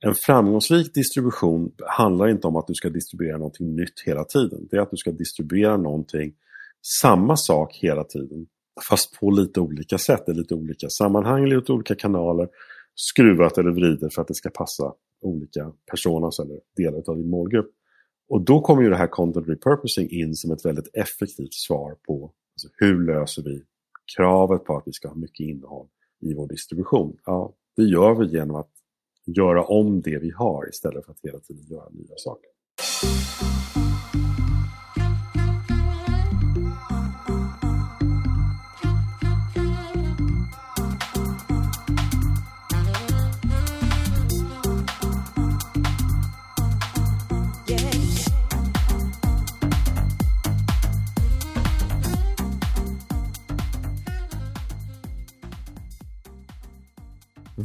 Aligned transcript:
En 0.00 0.14
framgångsrik 0.14 0.94
distribution 0.94 1.72
handlar 1.86 2.28
inte 2.28 2.46
om 2.46 2.56
att 2.56 2.66
du 2.66 2.74
ska 2.74 2.90
distribuera 2.90 3.38
någonting 3.38 3.76
nytt 3.76 4.02
hela 4.06 4.24
tiden. 4.24 4.68
Det 4.70 4.76
är 4.76 4.80
att 4.80 4.90
du 4.90 4.96
ska 4.96 5.12
distribuera 5.12 5.76
någonting, 5.76 6.34
samma 7.00 7.36
sak 7.36 7.76
hela 7.76 8.04
tiden, 8.04 8.46
fast 8.88 9.20
på 9.20 9.30
lite 9.30 9.60
olika 9.60 9.98
sätt, 9.98 10.28
i 10.28 10.32
lite 10.32 10.54
olika 10.54 10.88
sammanhang, 10.88 11.44
i 11.44 11.50
lite 11.54 11.72
olika 11.72 11.94
kanaler, 11.94 12.48
skruvat 12.94 13.58
eller 13.58 13.70
vridet 13.70 14.14
för 14.14 14.22
att 14.22 14.28
det 14.28 14.34
ska 14.34 14.50
passa 14.50 14.92
olika 15.22 15.72
personas 15.90 16.38
eller 16.38 16.60
delar 16.76 17.02
av 17.06 17.16
din 17.16 17.30
målgrupp. 17.30 17.70
Och 18.28 18.44
då 18.44 18.60
kommer 18.60 18.82
ju 18.82 18.90
det 18.90 18.96
här 18.96 19.06
content 19.06 19.48
repurposing 19.48 20.10
in 20.10 20.34
som 20.34 20.52
ett 20.52 20.64
väldigt 20.64 20.90
effektivt 20.94 21.54
svar 21.54 21.96
på 22.06 22.32
alltså 22.54 22.68
hur 22.78 23.06
löser 23.06 23.42
vi 23.42 23.62
kravet 24.16 24.64
på 24.64 24.76
att 24.76 24.82
vi 24.86 24.92
ska 24.92 25.08
ha 25.08 25.14
mycket 25.14 25.40
innehåll 25.40 25.86
i 26.20 26.34
vår 26.34 26.48
distribution. 26.48 27.16
Ja, 27.24 27.54
det 27.76 27.82
gör 27.82 28.14
vi 28.14 28.26
genom 28.26 28.56
att 28.56 28.70
göra 29.36 29.64
om 29.64 30.00
det 30.00 30.18
vi 30.18 30.30
har 30.30 30.68
istället 30.68 31.04
för 31.04 31.12
att 31.12 31.20
hela 31.22 31.38
tiden 31.38 31.64
göra 31.66 31.88
nya 31.90 32.16
saker. 32.16 32.50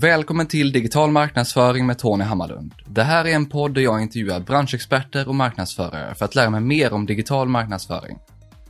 Välkommen 0.03 0.47
till 0.47 0.71
Digital 0.71 1.11
marknadsföring 1.11 1.85
med 1.85 1.97
Tony 1.97 2.23
Hammarlund. 2.23 2.73
Det 2.87 3.03
här 3.03 3.25
är 3.25 3.35
en 3.35 3.45
podd 3.45 3.73
där 3.73 3.81
jag 3.81 4.01
intervjuar 4.01 4.39
branschexperter 4.39 5.27
och 5.27 5.35
marknadsförare 5.35 6.15
för 6.15 6.25
att 6.25 6.35
lära 6.35 6.49
mig 6.49 6.61
mer 6.61 6.93
om 6.93 7.05
digital 7.05 7.47
marknadsföring. 7.47 8.17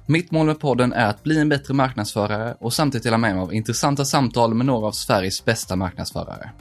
Mitt 0.05 0.31
mål 0.31 0.45
med 0.45 0.59
podden 0.59 0.94
är 0.94 1.05
att 1.09 1.23
bli 1.23 1.39
en 1.39 1.49
bättre 1.49 1.73
marknadsförare 1.73 2.55
och 2.59 2.73
samtidigt 2.73 3.03
dela 3.03 3.17
med 3.17 3.35
mig 3.35 3.44
av 3.44 3.53
intressanta 3.53 4.05
samtal 4.05 4.53
med 4.53 4.66
några 4.66 4.88
av 4.88 4.91
Sveriges 4.91 5.45
bästa 5.45 5.75
marknadsförare. 5.75 6.52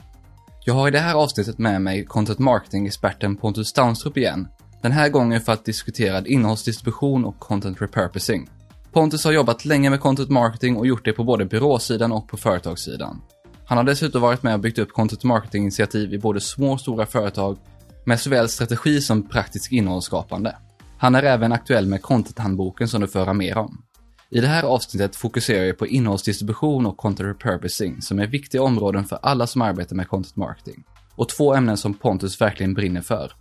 Jag 0.65 0.73
har 0.73 0.87
i 0.87 0.91
det 0.91 0.99
här 0.99 1.15
avsnittet 1.15 1.57
med 1.57 1.81
mig 1.81 2.05
content 2.05 2.39
marketing-experten 2.39 3.35
Pontus 3.35 3.67
Stanstrup 3.67 4.17
igen. 4.17 4.47
Den 4.81 4.91
här 4.91 5.09
gången 5.09 5.41
för 5.41 5.51
att 5.51 5.65
diskutera 5.65 6.25
innehållsdistribution 6.25 7.25
och 7.25 7.39
content 7.39 7.81
repurposing. 7.81 8.49
Pontus 8.91 9.25
har 9.25 9.31
jobbat 9.31 9.65
länge 9.65 9.89
med 9.89 9.99
content 9.99 10.29
marketing 10.29 10.77
och 10.77 10.87
gjort 10.87 11.05
det 11.05 11.13
på 11.13 11.23
både 11.23 11.45
byråsidan 11.45 12.11
och 12.11 12.27
på 12.27 12.37
företagssidan. 12.37 13.21
Han 13.65 13.77
har 13.77 13.85
dessutom 13.85 14.21
varit 14.21 14.43
med 14.43 14.53
och 14.53 14.59
byggt 14.59 14.79
upp 14.79 14.93
content 14.93 15.23
marketing-initiativ 15.23 16.13
i 16.13 16.17
både 16.17 16.41
små 16.41 16.73
och 16.73 16.79
stora 16.79 17.05
företag 17.05 17.57
med 18.05 18.19
såväl 18.19 18.49
strategi 18.49 19.01
som 19.01 19.29
praktisk 19.29 19.71
innehållsskapande. 19.71 20.55
Han 20.97 21.15
är 21.15 21.23
även 21.23 21.51
aktuell 21.51 21.87
med 21.87 22.01
content-handboken 22.01 22.87
som 22.87 23.01
du 23.01 23.07
får 23.07 23.19
höra 23.19 23.33
mer 23.33 23.57
om. 23.57 23.83
I 24.29 24.39
det 24.41 24.47
här 24.47 24.63
avsnittet 24.63 25.15
fokuserar 25.15 25.65
jag 25.65 25.77
på 25.77 25.87
innehållsdistribution 25.87 26.85
och 26.85 26.97
content 26.97 27.29
repurposing 27.29 28.01
som 28.01 28.19
är 28.19 28.27
viktiga 28.27 28.61
områden 28.61 29.05
för 29.05 29.19
alla 29.21 29.47
som 29.47 29.61
arbetar 29.61 29.95
med 29.95 30.07
content 30.07 30.35
marketing. 30.35 30.83
Och 31.15 31.29
två 31.29 31.53
ämnen 31.53 31.77
som 31.77 31.93
Pontus 31.93 32.41
verkligen 32.41 32.73
brinner 32.73 33.01
för. 33.01 33.31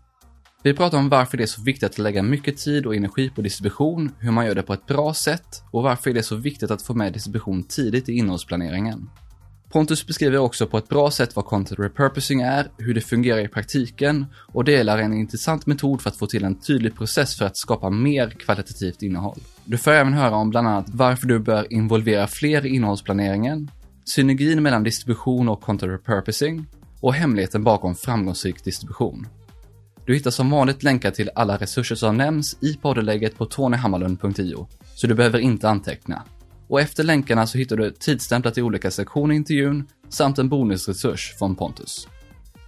Vi 0.63 0.75
pratar 0.75 0.99
om 0.99 1.09
varför 1.09 1.37
det 1.37 1.45
är 1.45 1.47
så 1.47 1.63
viktigt 1.63 1.91
att 1.91 1.99
lägga 1.99 2.23
mycket 2.23 2.57
tid 2.57 2.87
och 2.87 2.97
energi 2.97 3.31
på 3.31 3.43
distribution, 3.43 4.13
hur 4.19 4.31
man 4.31 4.47
gör 4.47 4.55
det 4.55 4.63
på 4.63 4.73
ett 4.73 4.87
bra 4.87 5.15
sätt 5.15 5.63
och 5.71 5.83
varför 5.83 6.13
det 6.13 6.21
är 6.21 6.23
så 6.23 6.37
viktigt 6.37 6.71
att 6.71 6.83
få 6.83 6.95
med 6.95 7.13
distribution 7.13 7.63
tidigt 7.63 8.09
i 8.09 8.13
innehållsplaneringen. 8.13 9.09
Pontus 9.73 10.07
beskriver 10.07 10.39
också 10.39 10.67
på 10.67 10.79
ett 10.79 10.89
bra 10.89 11.11
sätt 11.11 11.37
vad 11.37 11.45
content 11.45 11.81
repurposing 11.81 12.41
är, 12.41 12.71
hur 12.79 12.95
det 12.95 13.01
fungerar 13.01 13.39
i 13.39 13.49
praktiken 13.49 14.27
och 14.53 14.65
delar 14.65 14.99
en 14.99 15.13
intressant 15.13 15.67
metod 15.67 16.01
för 16.01 16.11
att 16.11 16.17
få 16.17 16.27
till 16.27 16.45
en 16.45 16.61
tydlig 16.61 16.97
process 16.97 17.37
för 17.37 17.45
att 17.45 17.57
skapa 17.57 17.91
mer 17.91 18.31
kvalitativt 18.31 19.03
innehåll. 19.03 19.39
Du 19.65 19.79
får 19.79 19.91
även 19.91 20.13
höra 20.13 20.37
om 20.37 20.51
bland 20.51 20.69
annat 20.69 20.87
varför 20.89 21.27
du 21.27 21.39
bör 21.39 21.73
involvera 21.73 22.27
fler 22.27 22.67
i 22.67 22.69
innehållsplaneringen, 22.69 23.71
synergin 24.05 24.63
mellan 24.63 24.83
distribution 24.83 25.49
och 25.49 25.61
content 25.61 25.93
repurposing 25.93 26.67
och 27.01 27.15
hemligheten 27.15 27.65
bakom 27.65 27.95
framgångsrik 27.95 28.65
distribution. 28.65 29.27
Du 30.07 30.15
hittar 30.15 30.31
som 30.31 30.51
vanligt 30.51 30.83
länkar 30.83 31.11
till 31.11 31.31
alla 31.35 31.57
resurser 31.57 31.95
som 31.95 32.17
nämns 32.17 32.57
i 32.61 32.77
poddeläget 32.83 33.39
på 33.39 33.47
tonyhammarlund.io, 33.47 34.69
så 34.95 35.07
du 35.07 35.15
behöver 35.15 35.39
inte 35.39 35.69
anteckna. 35.69 36.23
Och 36.73 36.81
efter 36.81 37.05
länkarna 37.05 37.47
så 37.47 37.59
hittar 37.59 37.77
du 37.77 37.91
tidsstämplat 37.91 38.59
i 38.59 38.63
olika 38.63 38.91
sektioner 38.91 39.35
i 39.35 39.37
intervjun 39.37 39.89
samt 40.09 40.39
en 40.39 40.49
bonusresurs 40.49 41.35
från 41.39 41.55
Pontus. 41.55 42.09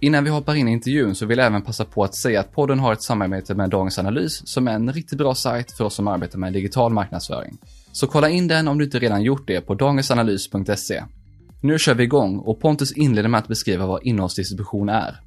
Innan 0.01 0.23
vi 0.23 0.29
hoppar 0.29 0.55
in 0.55 0.67
i 0.67 0.71
intervjun 0.71 1.15
så 1.15 1.25
vill 1.25 1.37
jag 1.37 1.47
även 1.47 1.61
passa 1.61 1.85
på 1.85 2.03
att 2.03 2.15
säga 2.15 2.39
att 2.39 2.51
podden 2.51 2.79
har 2.79 2.93
ett 2.93 3.03
samarbete 3.03 3.55
med 3.55 3.69
Dagens 3.69 3.99
Analys 3.99 4.47
som 4.47 4.67
är 4.67 4.73
en 4.73 4.93
riktigt 4.93 5.17
bra 5.17 5.35
sajt 5.35 5.71
för 5.71 5.83
oss 5.83 5.95
som 5.95 6.07
arbetar 6.07 6.39
med 6.39 6.53
digital 6.53 6.93
marknadsföring. 6.93 7.57
Så 7.91 8.07
kolla 8.07 8.29
in 8.29 8.47
den 8.47 8.67
om 8.67 8.77
du 8.77 8.85
inte 8.85 8.99
redan 8.99 9.23
gjort 9.23 9.47
det 9.47 9.61
på 9.61 9.75
dagensanalys.se. 9.75 11.03
Nu 11.61 11.79
kör 11.79 11.93
vi 11.93 12.03
igång 12.03 12.39
och 12.39 12.59
Pontus 12.59 12.91
inleder 12.91 13.29
med 13.29 13.39
att 13.39 13.47
beskriva 13.47 13.85
vad 13.85 14.03
innehållsdistribution 14.03 14.89
är. 14.89 15.19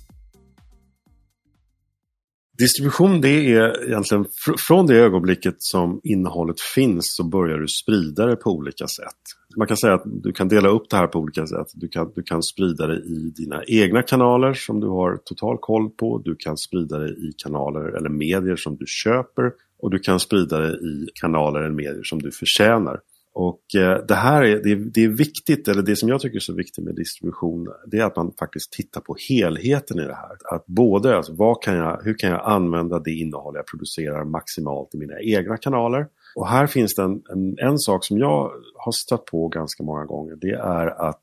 Distribution 2.58 3.20
det 3.20 3.54
är 3.54 3.86
egentligen 3.88 4.24
fr 4.24 4.52
från 4.68 4.86
det 4.86 4.94
ögonblicket 4.94 5.54
som 5.58 6.00
innehållet 6.04 6.60
finns 6.60 7.04
så 7.04 7.24
börjar 7.24 7.58
du 7.58 7.68
sprida 7.68 8.26
det 8.26 8.36
på 8.36 8.50
olika 8.50 8.86
sätt. 8.86 9.22
Man 9.56 9.66
kan 9.66 9.76
säga 9.76 9.94
att 9.94 10.02
du 10.04 10.32
kan 10.32 10.48
dela 10.48 10.68
upp 10.68 10.90
det 10.90 10.96
här 10.96 11.06
på 11.06 11.18
olika 11.18 11.46
sätt. 11.46 11.66
Du 11.74 11.88
kan, 11.88 12.12
du 12.14 12.22
kan 12.22 12.42
sprida 12.42 12.86
det 12.86 12.96
i 12.96 13.32
dina 13.36 13.62
egna 13.66 14.02
kanaler 14.02 14.54
som 14.54 14.80
du 14.80 14.86
har 14.86 15.16
total 15.16 15.58
koll 15.60 15.90
på. 15.90 16.22
Du 16.24 16.36
kan 16.36 16.56
sprida 16.56 16.98
det 16.98 17.08
i 17.08 17.32
kanaler 17.42 17.96
eller 17.96 18.08
medier 18.08 18.56
som 18.56 18.76
du 18.76 18.84
köper 18.86 19.52
och 19.82 19.90
du 19.90 19.98
kan 19.98 20.20
sprida 20.20 20.58
det 20.58 20.72
i 20.72 21.06
kanaler 21.20 21.60
eller 21.60 21.74
medier 21.74 22.02
som 22.02 22.22
du 22.22 22.30
förtjänar. 22.30 23.00
Och 23.40 23.74
eh, 23.74 24.04
det 24.08 24.14
här 24.14 24.42
är, 24.42 24.62
det, 24.62 24.74
det, 24.74 25.04
är 25.04 25.08
viktigt, 25.08 25.68
eller 25.68 25.82
det 25.82 25.96
som 25.96 26.08
jag 26.08 26.20
tycker 26.20 26.36
är 26.36 26.40
så 26.40 26.54
viktigt 26.54 26.84
med 26.84 26.94
distribution, 26.94 27.68
det 27.86 27.98
är 27.98 28.04
att 28.04 28.16
man 28.16 28.32
faktiskt 28.38 28.72
tittar 28.72 29.00
på 29.00 29.16
helheten 29.28 29.98
i 29.98 30.02
det 30.02 30.14
här. 30.14 30.54
Att 30.54 30.66
både, 30.66 31.16
alltså, 31.16 31.34
vad 31.34 31.62
kan 31.62 31.76
jag, 31.76 32.00
hur 32.04 32.18
kan 32.18 32.30
jag 32.30 32.40
använda 32.44 32.98
det 32.98 33.10
innehåll 33.10 33.54
jag 33.56 33.66
producerar 33.66 34.24
maximalt 34.24 34.94
i 34.94 34.98
mina 34.98 35.20
egna 35.20 35.56
kanaler? 35.56 36.06
Och 36.36 36.48
här 36.48 36.66
finns 36.66 36.94
det 36.94 37.02
en, 37.02 37.22
en, 37.32 37.58
en 37.58 37.78
sak 37.78 38.04
som 38.04 38.18
jag 38.18 38.50
har 38.74 38.92
stött 38.92 39.24
på 39.24 39.48
ganska 39.48 39.82
många 39.82 40.04
gånger. 40.04 40.36
Det 40.40 40.54
är 40.54 41.08
att 41.08 41.22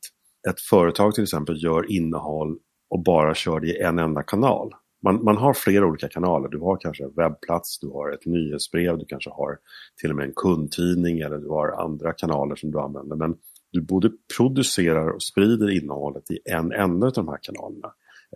ett 0.49 0.59
företag 0.69 1.15
till 1.15 1.23
exempel 1.23 1.63
gör 1.63 1.91
innehåll 1.91 2.57
och 2.89 3.03
bara 3.03 3.35
kör 3.35 3.59
det 3.59 3.67
i 3.67 3.81
en 3.81 3.99
enda 3.99 4.23
kanal 4.23 4.71
man, 5.05 5.23
man 5.23 5.37
har 5.37 5.53
flera 5.53 5.85
olika 5.85 6.07
kanaler. 6.07 6.49
Du 6.49 6.59
har 6.59 6.77
kanske 6.77 7.03
en 7.03 7.13
webbplats, 7.15 7.79
du 7.79 7.87
har 7.87 8.11
ett 8.11 8.25
nyhetsbrev, 8.25 8.97
du 8.97 9.05
kanske 9.05 9.29
har 9.29 9.57
till 10.01 10.09
och 10.09 10.15
med 10.15 10.25
en 10.25 10.33
kundtidning 10.35 11.19
eller 11.19 11.37
du 11.37 11.49
har 11.49 11.83
andra 11.85 12.13
kanaler 12.13 12.55
som 12.55 12.71
du 12.71 12.79
använder. 12.79 13.15
Men 13.15 13.35
du 13.71 13.81
både 13.81 14.11
producerar 14.37 15.09
och 15.15 15.23
sprider 15.23 15.69
innehållet 15.69 16.31
i 16.31 16.39
en 16.51 16.71
enda 16.71 17.07
av 17.07 17.13
de 17.13 17.27
här 17.27 17.39
kanalerna. 17.41 17.87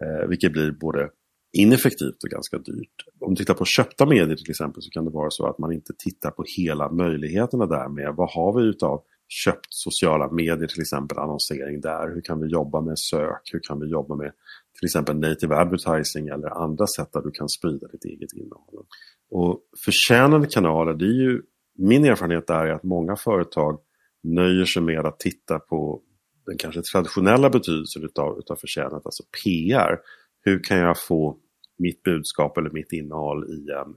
Eh, 0.02 0.28
vilket 0.30 0.52
blir 0.52 0.72
både 0.72 1.10
ineffektivt 1.58 2.24
och 2.24 2.30
ganska 2.30 2.58
dyrt. 2.58 2.98
Om 3.20 3.34
du 3.34 3.36
tittar 3.36 3.54
på 3.54 3.66
köpta 3.66 4.06
medier 4.06 4.36
till 4.36 4.50
exempel 4.50 4.82
så 4.82 4.90
kan 4.90 5.06
det 5.06 5.12
vara 5.12 5.30
så 5.30 5.48
att 5.48 5.60
man 5.60 5.72
inte 5.72 5.94
tittar 5.98 6.32
på 6.32 6.44
hela 6.58 6.92
möjligheterna 6.92 7.66
där 7.66 7.90
med 7.90 8.14
vad 8.16 8.30
har 8.32 8.60
vi 8.60 8.68
utav 8.68 9.04
köpt 9.30 9.68
sociala 9.70 10.32
medier 10.32 10.68
till 10.68 10.82
exempel, 10.82 11.18
annonsering 11.18 11.82
där. 11.82 12.14
Hur 12.14 12.22
kan 12.22 12.40
vi 12.42 12.48
jobba 12.48 12.82
med 12.82 13.00
sök? 13.00 13.42
Hur 13.54 13.60
kan 13.68 13.80
vi 13.80 13.88
jobba 13.88 14.16
med 14.16 14.32
till 14.80 14.86
exempel 14.86 15.16
native 15.20 15.56
advertising 15.56 16.28
eller 16.28 16.64
andra 16.64 16.88
sätt 16.88 17.10
där 17.14 17.22
du 17.22 17.32
kan 17.32 17.50
sprida 17.50 17.88
ditt 17.88 18.06
eget 18.06 18.34
innehåll. 18.34 18.86
Och 19.32 19.62
förtjänande 19.86 20.48
kanaler, 20.48 20.94
det 20.94 21.06
är 21.06 21.22
ju, 21.22 21.42
min 21.78 22.06
erfarenhet 22.06 22.50
är 22.50 22.70
att 22.70 22.84
många 22.84 23.16
företag 23.16 23.80
nöjer 24.24 24.66
sig 24.66 24.82
med 24.82 25.06
att 25.06 25.20
titta 25.20 25.60
på 25.60 26.02
den 26.46 26.58
kanske 26.58 26.82
traditionella 26.82 27.50
betydelsen 27.50 28.04
utav, 28.04 28.40
utav 28.40 28.56
förtjänat, 28.56 29.06
alltså 29.06 29.24
PR. 29.44 30.00
Hur 30.42 30.64
kan 30.64 30.78
jag 30.78 31.02
få 31.02 31.38
mitt 31.80 32.04
budskap 32.04 32.58
eller 32.58 32.70
mitt 32.70 32.92
innehåll 32.92 33.46
i 33.50 33.72
en, 33.72 33.88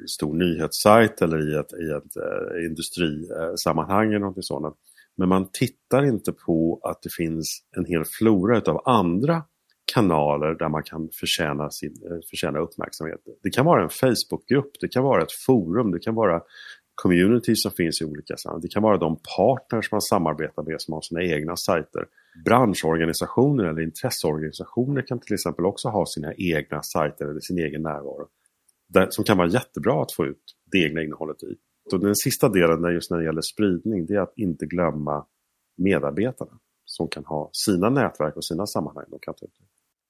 en 0.00 0.08
stor 0.08 0.34
nyhetssajt 0.34 1.22
eller 1.22 1.50
i 1.50 1.58
ett, 1.58 1.72
i 1.72 1.90
ett 1.90 2.16
eh, 2.16 2.66
industrisammanhang 2.66 4.08
eller 4.08 4.18
något 4.18 4.44
sådant. 4.44 4.76
Men 5.16 5.28
man 5.28 5.50
tittar 5.52 6.04
inte 6.04 6.32
på 6.32 6.80
att 6.82 7.02
det 7.02 7.10
finns 7.12 7.62
en 7.76 7.84
hel 7.84 8.04
flora 8.18 8.58
utav 8.58 8.82
andra 8.84 9.42
kanaler 9.94 10.54
där 10.54 10.68
man 10.68 10.82
kan 10.82 11.08
förtjäna, 11.20 11.70
sin, 11.70 11.90
eh, 11.90 12.18
förtjäna 12.30 12.58
uppmärksamhet. 12.58 13.20
Det 13.42 13.50
kan 13.50 13.66
vara 13.66 13.82
en 13.82 13.88
Facebookgrupp, 13.88 14.70
det 14.80 14.88
kan 14.88 15.04
vara 15.04 15.22
ett 15.22 15.32
forum, 15.46 15.90
det 15.90 15.98
kan 15.98 16.14
vara 16.14 16.42
community 17.02 17.56
som 17.56 17.72
finns 17.72 18.02
i 18.02 18.04
olika 18.04 18.36
sammanhang. 18.36 18.60
Det 18.60 18.68
kan 18.68 18.82
vara 18.82 18.98
de 18.98 19.16
partners 19.36 19.92
man 19.92 20.00
samarbetar 20.02 20.62
med 20.62 20.80
som 20.80 20.94
har 20.94 21.00
sina 21.00 21.22
egna 21.22 21.56
sajter. 21.56 22.04
Branschorganisationer 22.44 23.64
eller 23.64 23.82
intresseorganisationer 23.82 25.02
kan 25.02 25.20
till 25.20 25.34
exempel 25.34 25.64
också 25.64 25.88
ha 25.88 26.06
sina 26.06 26.34
egna 26.34 26.82
sajter 26.82 27.24
eller 27.24 27.40
sin 27.40 27.58
egen 27.58 27.82
närvaro. 27.82 28.28
Där, 28.88 29.06
som 29.10 29.24
kan 29.24 29.38
vara 29.38 29.48
jättebra 29.48 30.02
att 30.02 30.12
få 30.12 30.26
ut 30.26 30.42
det 30.72 30.78
egna 30.78 31.02
innehållet 31.02 31.42
i. 31.42 31.56
Och 31.92 32.00
den 32.00 32.16
sista 32.16 32.48
delen 32.48 32.94
just 32.94 33.10
när 33.10 33.18
det 33.18 33.24
gäller 33.24 33.42
spridning 33.42 34.06
det 34.06 34.14
är 34.14 34.20
att 34.20 34.32
inte 34.36 34.66
glömma 34.66 35.26
medarbetarna 35.76 36.58
som 36.84 37.08
kan 37.08 37.24
ha 37.24 37.50
sina 37.52 37.90
nätverk 37.90 38.36
och 38.36 38.44
sina 38.44 38.66
sammanhang 38.66 39.04
de 39.10 39.18
kan 39.22 39.34
ta 39.34 39.46
ut. 39.46 39.52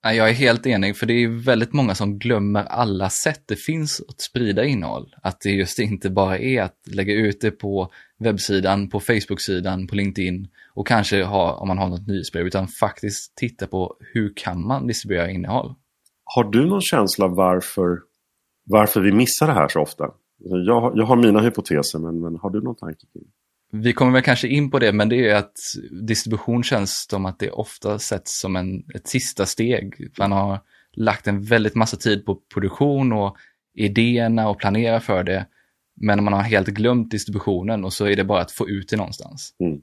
Jag 0.03 0.29
är 0.29 0.33
helt 0.33 0.67
enig, 0.67 0.97
för 0.97 1.07
det 1.07 1.13
är 1.13 1.45
väldigt 1.45 1.73
många 1.73 1.95
som 1.95 2.19
glömmer 2.19 2.65
alla 2.65 3.11
sätt 3.11 3.43
det 3.47 3.57
finns 3.57 4.03
att 4.09 4.21
sprida 4.21 4.65
innehåll. 4.65 5.15
Att 5.23 5.41
det 5.41 5.51
just 5.51 5.79
inte 5.79 6.11
bara 6.11 6.39
är 6.39 6.63
att 6.63 6.79
lägga 6.87 7.15
ut 7.15 7.41
det 7.41 7.51
på 7.51 7.93
webbsidan, 8.19 8.89
på 8.89 9.01
Facebook-sidan, 9.01 9.87
på 9.87 9.97
LinkedIn 9.97 10.49
och 10.75 10.87
kanske 10.87 11.25
ha, 11.25 11.55
om 11.55 11.69
man 11.69 11.79
har 11.79 11.89
något 11.89 12.07
nyhetsbrev, 12.07 12.47
utan 12.47 12.69
faktiskt 12.69 13.37
titta 13.37 13.67
på 13.67 13.97
hur 14.15 14.33
kan 14.37 14.67
man 14.67 14.87
distribuera 14.87 15.31
innehåll. 15.31 15.75
Har 16.25 16.45
du 16.45 16.67
någon 16.67 16.83
känsla 16.83 17.29
varför, 17.29 17.99
varför 18.65 19.01
vi 19.01 19.13
missar 19.13 19.47
det 19.47 19.53
här 19.53 19.69
så 19.69 19.81
ofta? 19.81 20.05
Jag, 20.39 20.93
jag 20.97 21.05
har 21.05 21.17
mina 21.17 21.41
hypoteser, 21.41 21.99
men, 21.99 22.21
men 22.21 22.37
har 22.37 22.51
du 22.51 22.63
någon 22.63 22.77
tanke 22.77 23.07
kring 23.13 23.23
det? 23.23 23.40
Vi 23.73 23.93
kommer 23.93 24.13
väl 24.13 24.23
kanske 24.23 24.49
in 24.49 24.71
på 24.71 24.79
det, 24.79 24.93
men 24.93 25.09
det 25.09 25.29
är 25.29 25.35
att 25.35 25.53
distribution 25.91 26.63
känns 26.63 27.07
som 27.11 27.27
att 27.27 27.39
det 27.39 27.51
ofta 27.51 27.99
sätts 27.99 28.41
som 28.41 28.57
en, 28.57 28.85
ett 28.95 29.09
sista 29.09 29.47
steg. 29.47 30.11
Man 30.19 30.33
har 30.33 30.61
lagt 30.93 31.27
en 31.27 31.43
väldigt 31.43 31.75
massa 31.75 31.97
tid 31.97 32.27
på 32.27 32.39
produktion 32.55 33.13
och 33.13 33.37
idéerna 33.75 34.49
och 34.49 34.59
planera 34.59 35.01
för 35.01 35.25
det. 35.25 35.47
Men 36.01 36.25
man 36.25 36.33
har 36.33 36.43
helt 36.43 36.69
glömt 36.69 37.11
distributionen 37.11 37.85
och 37.85 37.93
så 37.93 38.07
är 38.07 38.17
det 38.17 38.25
bara 38.25 38.41
att 38.41 38.53
få 38.53 38.69
ut 38.69 38.89
det 38.89 38.97
någonstans. 38.97 39.55
Mm. 39.61 39.81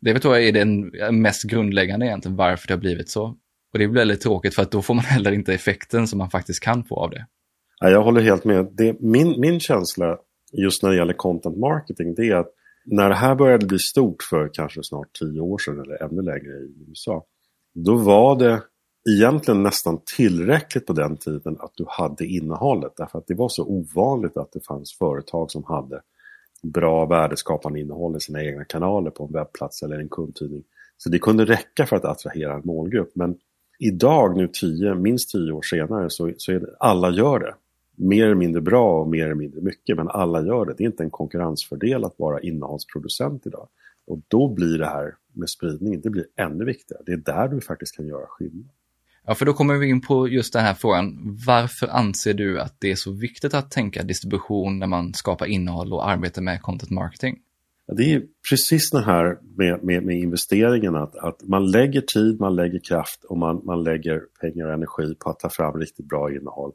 Det 0.00 0.18
tror 0.18 0.34
jag 0.34 0.48
är 0.48 0.52
den 0.52 0.92
mest 1.22 1.42
grundläggande 1.42 2.06
egentligen, 2.06 2.36
varför 2.36 2.68
det 2.68 2.74
har 2.74 2.80
blivit 2.80 3.10
så. 3.10 3.24
Och 3.72 3.78
det 3.78 3.88
blir 3.88 4.00
väldigt 4.00 4.20
tråkigt 4.20 4.54
för 4.54 4.62
att 4.62 4.70
då 4.70 4.82
får 4.82 4.94
man 4.94 5.04
heller 5.04 5.32
inte 5.32 5.54
effekten 5.54 6.08
som 6.08 6.18
man 6.18 6.30
faktiskt 6.30 6.62
kan 6.62 6.84
få 6.84 6.96
av 6.96 7.10
det. 7.10 7.26
jag 7.80 8.02
håller 8.02 8.20
helt 8.20 8.44
med. 8.44 8.68
Det, 8.72 9.00
min, 9.00 9.40
min 9.40 9.60
känsla 9.60 10.18
just 10.52 10.82
när 10.82 10.90
det 10.90 10.96
gäller 10.96 11.12
content 11.12 11.58
marketing 11.58 12.14
det 12.14 12.26
är 12.26 12.36
att 12.36 12.50
när 12.84 13.08
det 13.08 13.14
här 13.14 13.34
började 13.34 13.66
bli 13.66 13.78
stort 13.78 14.22
för 14.22 14.50
kanske 14.52 14.80
snart 14.82 15.08
tio 15.20 15.40
år 15.40 15.58
sedan 15.58 15.80
eller 15.80 16.02
ännu 16.02 16.22
längre 16.22 16.52
i 16.52 16.84
USA. 16.88 17.24
Då 17.74 17.96
var 17.96 18.38
det 18.38 18.62
egentligen 19.10 19.62
nästan 19.62 20.00
tillräckligt 20.16 20.86
på 20.86 20.92
den 20.92 21.16
tiden 21.16 21.56
att 21.60 21.72
du 21.74 21.84
hade 21.88 22.26
innehållet. 22.26 22.92
Därför 22.96 23.18
att 23.18 23.26
det 23.26 23.34
var 23.34 23.48
så 23.48 23.64
ovanligt 23.64 24.36
att 24.36 24.52
det 24.52 24.66
fanns 24.66 24.98
företag 24.98 25.50
som 25.50 25.64
hade 25.64 26.00
bra 26.62 27.06
värdeskapande 27.06 27.80
innehåll 27.80 28.16
i 28.16 28.20
sina 28.20 28.42
egna 28.42 28.64
kanaler 28.64 29.10
på 29.10 29.24
en 29.24 29.32
webbplats 29.32 29.82
eller 29.82 29.98
en 29.98 30.08
kundtidning. 30.08 30.62
Så 30.96 31.08
det 31.08 31.18
kunde 31.18 31.44
räcka 31.44 31.86
för 31.86 31.96
att 31.96 32.04
attrahera 32.04 32.54
en 32.54 32.62
målgrupp. 32.64 33.10
Men 33.14 33.36
idag, 33.78 34.36
nu 34.36 34.48
tio, 34.48 34.94
minst 34.94 35.30
tio 35.30 35.52
år 35.52 35.62
senare, 35.62 36.10
så, 36.10 36.32
så 36.36 36.52
är 36.52 36.60
det, 36.60 36.76
alla 36.78 37.10
gör 37.10 37.38
det 37.38 37.54
mer 37.96 38.24
eller 38.24 38.34
mindre 38.34 38.60
bra 38.60 39.00
och 39.00 39.08
mer 39.08 39.24
eller 39.24 39.34
mindre 39.34 39.60
mycket, 39.60 39.96
men 39.96 40.08
alla 40.08 40.46
gör 40.46 40.66
det. 40.66 40.74
Det 40.78 40.84
är 40.84 40.86
inte 40.86 41.02
en 41.02 41.10
konkurrensfördel 41.10 42.04
att 42.04 42.18
vara 42.18 42.40
innehållsproducent 42.40 43.46
idag. 43.46 43.68
Och 44.06 44.20
då 44.28 44.54
blir 44.54 44.78
det 44.78 44.86
här 44.86 45.14
med 45.32 45.50
spridning, 45.50 46.00
det 46.00 46.10
blir 46.10 46.26
ännu 46.36 46.64
viktigare. 46.64 47.02
Det 47.06 47.12
är 47.12 47.16
där 47.16 47.48
du 47.48 47.60
faktiskt 47.60 47.96
kan 47.96 48.06
göra 48.06 48.26
skillnad. 48.26 48.70
Ja, 49.26 49.34
för 49.34 49.46
då 49.46 49.52
kommer 49.52 49.74
vi 49.74 49.88
in 49.88 50.00
på 50.00 50.28
just 50.28 50.52
den 50.52 50.62
här 50.62 50.74
frågan. 50.74 51.38
Varför 51.46 51.86
anser 51.86 52.34
du 52.34 52.60
att 52.60 52.76
det 52.78 52.90
är 52.90 52.96
så 52.96 53.12
viktigt 53.12 53.54
att 53.54 53.70
tänka 53.70 54.02
distribution 54.02 54.78
när 54.78 54.86
man 54.86 55.14
skapar 55.14 55.46
innehåll 55.46 55.92
och 55.92 56.08
arbetar 56.08 56.42
med 56.42 56.62
content 56.62 56.90
marketing? 56.90 57.38
Det 57.86 58.12
är 58.12 58.22
precis 58.50 58.90
det 58.90 59.02
här 59.02 59.38
med, 59.56 59.84
med, 59.84 60.02
med 60.02 60.16
investeringen, 60.16 60.94
att, 60.94 61.16
att 61.16 61.42
man 61.42 61.70
lägger 61.70 62.00
tid, 62.00 62.40
man 62.40 62.56
lägger 62.56 62.78
kraft 62.78 63.24
och 63.24 63.38
man, 63.38 63.60
man 63.64 63.84
lägger 63.84 64.22
pengar 64.40 64.66
och 64.66 64.72
energi 64.72 65.14
på 65.18 65.30
att 65.30 65.38
ta 65.38 65.48
fram 65.48 65.80
riktigt 65.80 66.08
bra 66.08 66.34
innehåll. 66.34 66.72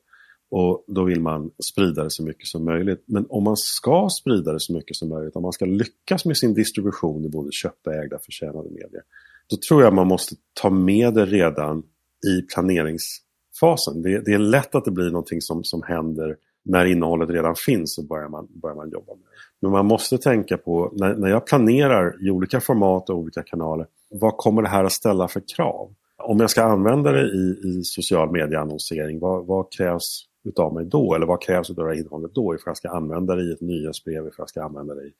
Och 0.52 0.84
då 0.88 1.04
vill 1.04 1.22
man 1.22 1.52
sprida 1.64 2.04
det 2.04 2.10
så 2.10 2.24
mycket 2.24 2.48
som 2.48 2.66
möjligt. 2.66 3.04
Men 3.06 3.26
om 3.30 3.44
man 3.44 3.58
ska 3.58 4.10
sprida 4.22 4.54
det 4.54 4.60
så 4.60 4.74
mycket 4.74 4.96
som 4.96 5.10
möjligt, 5.10 5.36
om 5.36 5.42
man 5.42 5.52
ska 5.52 5.66
lyckas 5.66 6.26
med 6.26 6.38
sin 6.38 6.54
distribution 6.54 7.26
i 7.26 7.30
både 7.30 7.52
köpta, 7.52 7.94
ägda, 7.94 8.20
förtjänade 8.20 8.70
medier. 8.70 9.02
Då 9.50 9.58
tror 9.70 9.84
jag 9.84 9.94
man 9.94 10.08
måste 10.08 10.36
ta 10.62 10.70
med 10.70 11.14
det 11.14 11.26
redan 11.26 11.84
i 12.28 12.42
planeringsfasen. 12.54 14.02
Det, 14.02 14.26
det 14.26 14.34
är 14.34 14.40
lätt 14.40 14.76
att 14.76 14.86
det 14.86 14.92
blir 14.92 15.10
någonting 15.10 15.42
som, 15.42 15.64
som 15.64 15.84
händer 15.84 16.36
när 16.66 16.86
innehållet 16.86 17.30
redan 17.30 17.56
finns 17.56 17.96
så 17.96 18.04
börjar 18.04 18.30
man, 18.30 18.48
börjar 18.50 18.76
man 18.76 18.90
jobba 18.90 19.14
med 19.14 19.24
det. 19.24 19.28
Men 19.62 19.72
man 19.72 19.86
måste 19.86 20.18
tänka 20.18 20.58
på, 20.58 20.94
när, 20.96 21.16
när 21.16 21.30
jag 21.30 21.46
planerar 21.46 22.28
i 22.28 22.30
olika 22.30 22.62
format 22.62 23.10
och 23.10 23.18
olika 23.18 23.44
kanaler, 23.44 23.88
vad 24.10 24.38
kommer 24.38 24.62
det 24.62 24.70
här 24.70 24.84
att 24.84 24.92
ställa 24.92 25.28
för 25.28 25.42
krav? 25.56 25.94
Om 26.18 26.40
jag 26.40 26.50
ska 26.50 26.64
använda 26.64 27.12
det 27.12 27.22
i, 27.22 27.60
i 27.64 27.84
social 27.84 28.32
medieannonsering, 28.32 29.20
vad, 29.20 29.46
vad 29.46 29.72
krävs 29.72 30.26
utav 30.44 30.74
mig 30.74 30.86
då? 30.86 31.16
Eller 31.16 31.26
vad 31.26 31.42
krävs 31.42 31.70
av 31.70 31.76
det 31.76 31.84
här 31.84 31.94
innehållet 31.94 32.34
då? 32.34 32.56
Ifall 32.56 32.72
jag 32.72 32.78
ska 32.78 32.90
använda 32.90 33.36
det 33.36 33.44
i 33.44 33.52
ett 33.52 33.62
nyhetsbrev, 33.62 34.28
ifall 34.28 34.34
jag 34.38 34.50
ska 34.50 34.64
använda 34.64 34.96
det 34.96 35.04
i, 35.04 35.14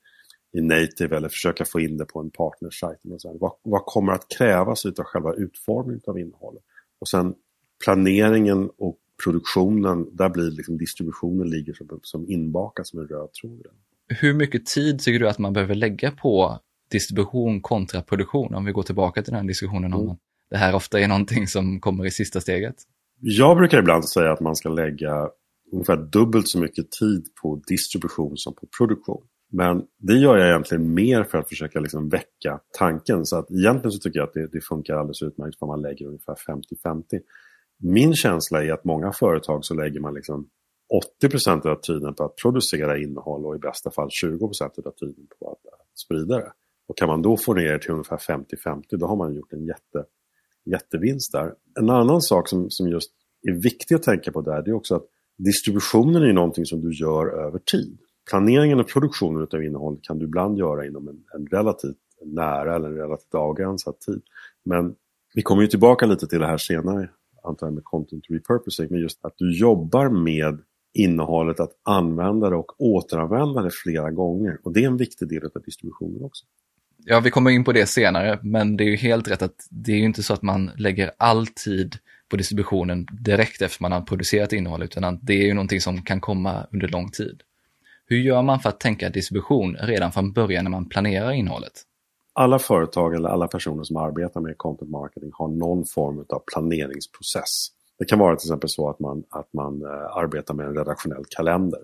i 0.58 0.60
native 0.60 1.16
eller 1.16 1.28
försöka 1.28 1.64
få 1.64 1.80
in 1.80 1.96
det 1.96 2.04
på 2.04 2.20
en 2.20 2.30
partnersajt. 2.30 2.98
Vad, 3.24 3.52
vad 3.62 3.82
kommer 3.86 4.12
att 4.12 4.26
krävas 4.38 4.86
av 4.86 5.04
själva 5.04 5.34
utformningen 5.34 6.02
av 6.06 6.18
innehållet? 6.18 6.62
Och 7.00 7.08
sen 7.08 7.34
planeringen 7.84 8.70
och 8.78 8.98
produktionen, 9.24 10.16
där 10.16 10.28
blir 10.28 10.50
liksom 10.50 10.78
distributionen 10.78 11.50
ligger 11.50 11.72
som, 11.72 12.00
som 12.02 12.30
inbakat 12.30 12.86
som 12.86 13.00
en 13.00 13.06
röd 13.06 13.32
tråd. 13.32 13.66
Hur 14.08 14.34
mycket 14.34 14.66
tid 14.66 14.98
tycker 14.98 15.18
du 15.18 15.28
att 15.28 15.38
man 15.38 15.52
behöver 15.52 15.74
lägga 15.74 16.10
på 16.10 16.58
distribution 16.90 17.60
kontra 17.60 18.02
produktion? 18.02 18.54
Om 18.54 18.64
vi 18.64 18.72
går 18.72 18.82
tillbaka 18.82 19.22
till 19.22 19.32
den 19.32 19.40
här 19.40 19.48
diskussionen 19.48 19.94
om 19.94 20.04
mm. 20.04 20.16
det 20.50 20.56
här 20.56 20.74
ofta 20.74 21.00
är 21.00 21.08
någonting 21.08 21.46
som 21.46 21.80
kommer 21.80 22.06
i 22.06 22.10
sista 22.10 22.40
steget. 22.40 22.76
Jag 23.20 23.56
brukar 23.56 23.78
ibland 23.78 24.08
säga 24.08 24.32
att 24.32 24.40
man 24.40 24.56
ska 24.56 24.68
lägga 24.68 25.28
ungefär 25.72 25.96
dubbelt 25.96 26.48
så 26.48 26.58
mycket 26.58 26.90
tid 26.90 27.24
på 27.42 27.62
distribution 27.66 28.36
som 28.36 28.54
på 28.54 28.66
produktion. 28.78 29.22
Men 29.52 29.82
det 29.98 30.12
gör 30.12 30.36
jag 30.36 30.48
egentligen 30.48 30.94
mer 30.94 31.24
för 31.24 31.38
att 31.38 31.48
försöka 31.48 31.80
liksom 31.80 32.08
väcka 32.08 32.60
tanken. 32.78 33.26
Så 33.26 33.38
att 33.38 33.50
egentligen 33.50 33.92
så 33.92 33.98
tycker 33.98 34.18
jag 34.18 34.28
att 34.28 34.34
det, 34.34 34.46
det 34.52 34.60
funkar 34.60 34.94
alldeles 34.94 35.22
utmärkt 35.22 35.56
om 35.58 35.68
man 35.68 35.82
lägger 35.82 36.06
ungefär 36.06 36.34
50-50. 36.84 37.02
Min 37.82 38.14
känsla 38.14 38.64
är 38.64 38.72
att 38.72 38.84
många 38.84 39.12
företag 39.12 39.64
så 39.64 39.74
lägger 39.74 40.00
man 40.00 40.14
liksom 40.14 40.48
80% 41.22 41.66
av 41.66 41.80
tiden 41.80 42.14
på 42.14 42.24
att 42.24 42.36
producera 42.36 42.98
innehåll 42.98 43.46
och 43.46 43.56
i 43.56 43.58
bästa 43.58 43.90
fall 43.90 44.08
20% 44.24 44.62
av 44.62 44.92
tiden 44.92 45.26
på 45.38 45.50
att 45.50 45.58
sprida 45.98 46.36
det. 46.36 46.52
Och 46.88 46.98
kan 46.98 47.08
man 47.08 47.22
då 47.22 47.36
få 47.36 47.54
ner 47.54 47.72
det 47.72 47.78
till 47.78 47.90
ungefär 47.90 48.16
50-50 48.16 48.82
då 48.90 49.06
har 49.06 49.16
man 49.16 49.34
gjort 49.34 49.52
en 49.52 49.66
jätte, 49.66 50.04
jättevinst 50.64 51.32
där. 51.32 51.54
En 51.80 51.90
annan 51.90 52.20
sak 52.20 52.48
som, 52.48 52.70
som 52.70 52.88
just 52.88 53.10
är 53.48 53.62
viktig 53.62 53.94
att 53.94 54.02
tänka 54.02 54.32
på 54.32 54.40
där 54.40 54.62
det 54.62 54.70
är 54.70 54.74
också 54.74 54.94
att 54.94 55.06
distributionen 55.38 56.22
är 56.22 56.32
någonting 56.32 56.66
som 56.66 56.80
du 56.80 56.92
gör 56.92 57.46
över 57.46 57.58
tid. 57.58 57.98
Planeringen 58.30 58.80
och 58.80 58.88
produktionen 58.88 59.48
av 59.52 59.62
innehåll 59.62 59.98
kan 60.02 60.18
du 60.18 60.24
ibland 60.24 60.58
göra 60.58 60.86
inom 60.86 61.08
en, 61.08 61.24
en 61.34 61.46
relativt 61.46 61.96
nära 62.24 62.76
eller 62.76 62.88
en 62.88 62.96
relativt 62.96 63.34
avgränsad 63.34 64.00
tid. 64.00 64.22
Men 64.64 64.94
vi 65.34 65.42
kommer 65.42 65.62
ju 65.62 65.68
tillbaka 65.68 66.06
lite 66.06 66.26
till 66.26 66.40
det 66.40 66.46
här 66.46 66.58
senare, 66.58 67.10
antar 67.42 67.66
jag 67.66 67.74
med 67.74 67.84
content 67.84 68.24
repurposing, 68.28 68.86
men 68.90 69.00
just 69.00 69.24
att 69.24 69.34
du 69.36 69.58
jobbar 69.58 70.08
med 70.08 70.58
innehållet, 70.94 71.60
att 71.60 71.72
använda 71.82 72.50
det 72.50 72.56
och 72.56 72.80
återanvända 72.80 73.62
det 73.62 73.70
flera 73.70 74.10
gånger. 74.10 74.58
Och 74.62 74.72
det 74.72 74.84
är 74.84 74.86
en 74.86 74.96
viktig 74.96 75.28
del 75.28 75.44
av 75.44 75.62
distributionen 75.62 76.24
också. 76.24 76.44
Ja, 77.04 77.20
vi 77.20 77.30
kommer 77.30 77.50
in 77.50 77.64
på 77.64 77.72
det 77.72 77.86
senare, 77.86 78.38
men 78.42 78.76
det 78.76 78.84
är 78.84 78.88
ju 78.88 78.96
helt 78.96 79.28
rätt 79.28 79.42
att 79.42 79.66
det 79.70 79.92
är 79.92 79.96
ju 79.96 80.04
inte 80.04 80.22
så 80.22 80.34
att 80.34 80.42
man 80.42 80.70
lägger 80.76 81.10
all 81.16 81.46
tid 81.46 81.96
på 82.28 82.36
distributionen 82.36 83.06
direkt 83.12 83.62
efter 83.62 83.82
man 83.82 83.92
har 83.92 84.00
producerat 84.00 84.52
innehåll, 84.52 84.82
utan 84.82 85.18
det 85.22 85.32
är 85.32 85.46
ju 85.46 85.54
någonting 85.54 85.80
som 85.80 86.02
kan 86.02 86.20
komma 86.20 86.66
under 86.72 86.88
lång 86.88 87.10
tid. 87.10 87.42
Hur 88.06 88.16
gör 88.16 88.42
man 88.42 88.60
för 88.60 88.68
att 88.68 88.80
tänka 88.80 89.08
distribution 89.10 89.76
redan 89.80 90.12
från 90.12 90.32
början 90.32 90.64
när 90.64 90.70
man 90.70 90.88
planerar 90.88 91.32
innehållet? 91.32 91.72
Alla 92.32 92.58
företag 92.58 93.14
eller 93.14 93.28
alla 93.28 93.48
personer 93.48 93.84
som 93.84 93.96
arbetar 93.96 94.40
med 94.40 94.58
content 94.58 94.90
marketing 94.90 95.30
har 95.34 95.48
någon 95.48 95.84
form 95.84 96.24
av 96.28 96.42
planeringsprocess. 96.52 97.68
Det 97.98 98.04
kan 98.04 98.18
vara 98.18 98.36
till 98.36 98.46
exempel 98.46 98.70
så 98.70 98.90
att 98.90 99.00
man, 99.00 99.24
att 99.30 99.52
man 99.52 99.82
eh, 99.82 100.16
arbetar 100.16 100.54
med 100.54 100.66
en 100.66 100.74
redaktionell 100.74 101.24
kalender. 101.28 101.80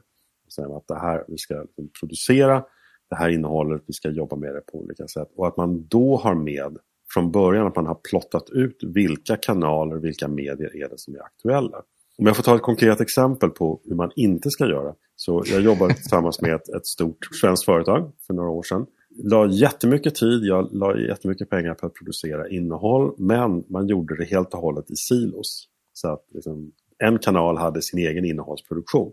Säger 0.54 0.76
att 0.76 0.88
det 0.88 0.98
här 0.98 1.24
vi 1.28 1.38
ska 1.38 1.54
liksom 1.54 1.88
producera 2.00 2.64
det 3.10 3.16
här 3.16 3.28
innehållet, 3.28 3.82
vi 3.86 3.92
ska 3.92 4.10
jobba 4.10 4.36
med 4.36 4.54
det 4.54 4.60
på 4.72 4.78
olika 4.78 5.08
sätt. 5.08 5.28
Och 5.36 5.46
att 5.46 5.56
man 5.56 5.86
då 5.86 6.16
har 6.16 6.34
med 6.34 6.78
från 7.14 7.30
början 7.30 7.66
att 7.66 7.76
man 7.76 7.86
har 7.86 7.98
plottat 8.10 8.50
ut 8.50 8.78
vilka 8.82 9.36
kanaler, 9.36 9.96
vilka 9.96 10.28
medier 10.28 10.76
är 10.76 10.88
det 10.88 10.98
som 10.98 11.14
är 11.14 11.20
aktuella. 11.20 11.82
Om 12.18 12.26
jag 12.26 12.36
får 12.36 12.42
ta 12.42 12.56
ett 12.56 12.62
konkret 12.62 13.00
exempel 13.00 13.50
på 13.50 13.80
hur 13.84 13.94
man 13.94 14.10
inte 14.16 14.50
ska 14.50 14.66
göra. 14.66 14.94
Så 15.16 15.42
jag 15.46 15.60
jobbade 15.60 15.94
tillsammans 16.02 16.40
med 16.40 16.54
ett, 16.54 16.68
ett 16.68 16.86
stort 16.86 17.28
svenskt 17.40 17.64
företag 17.64 18.12
för 18.26 18.34
några 18.34 18.50
år 18.50 18.62
sedan. 18.62 18.86
La 19.24 19.46
jättemycket 19.46 20.14
tid, 20.14 20.44
jag 20.44 20.68
la 20.72 20.98
jättemycket 20.98 21.50
pengar 21.50 21.74
på 21.74 21.86
att 21.86 21.94
producera 21.94 22.48
innehåll 22.48 23.14
men 23.18 23.64
man 23.68 23.88
gjorde 23.88 24.16
det 24.16 24.24
helt 24.24 24.54
och 24.54 24.60
hållet 24.60 24.90
i 24.90 24.96
silos. 24.96 25.68
Så 25.92 26.08
att 26.08 26.26
liksom, 26.34 26.72
en 26.98 27.18
kanal 27.18 27.56
hade 27.56 27.82
sin 27.82 27.98
egen 27.98 28.24
innehållsproduktion. 28.24 29.12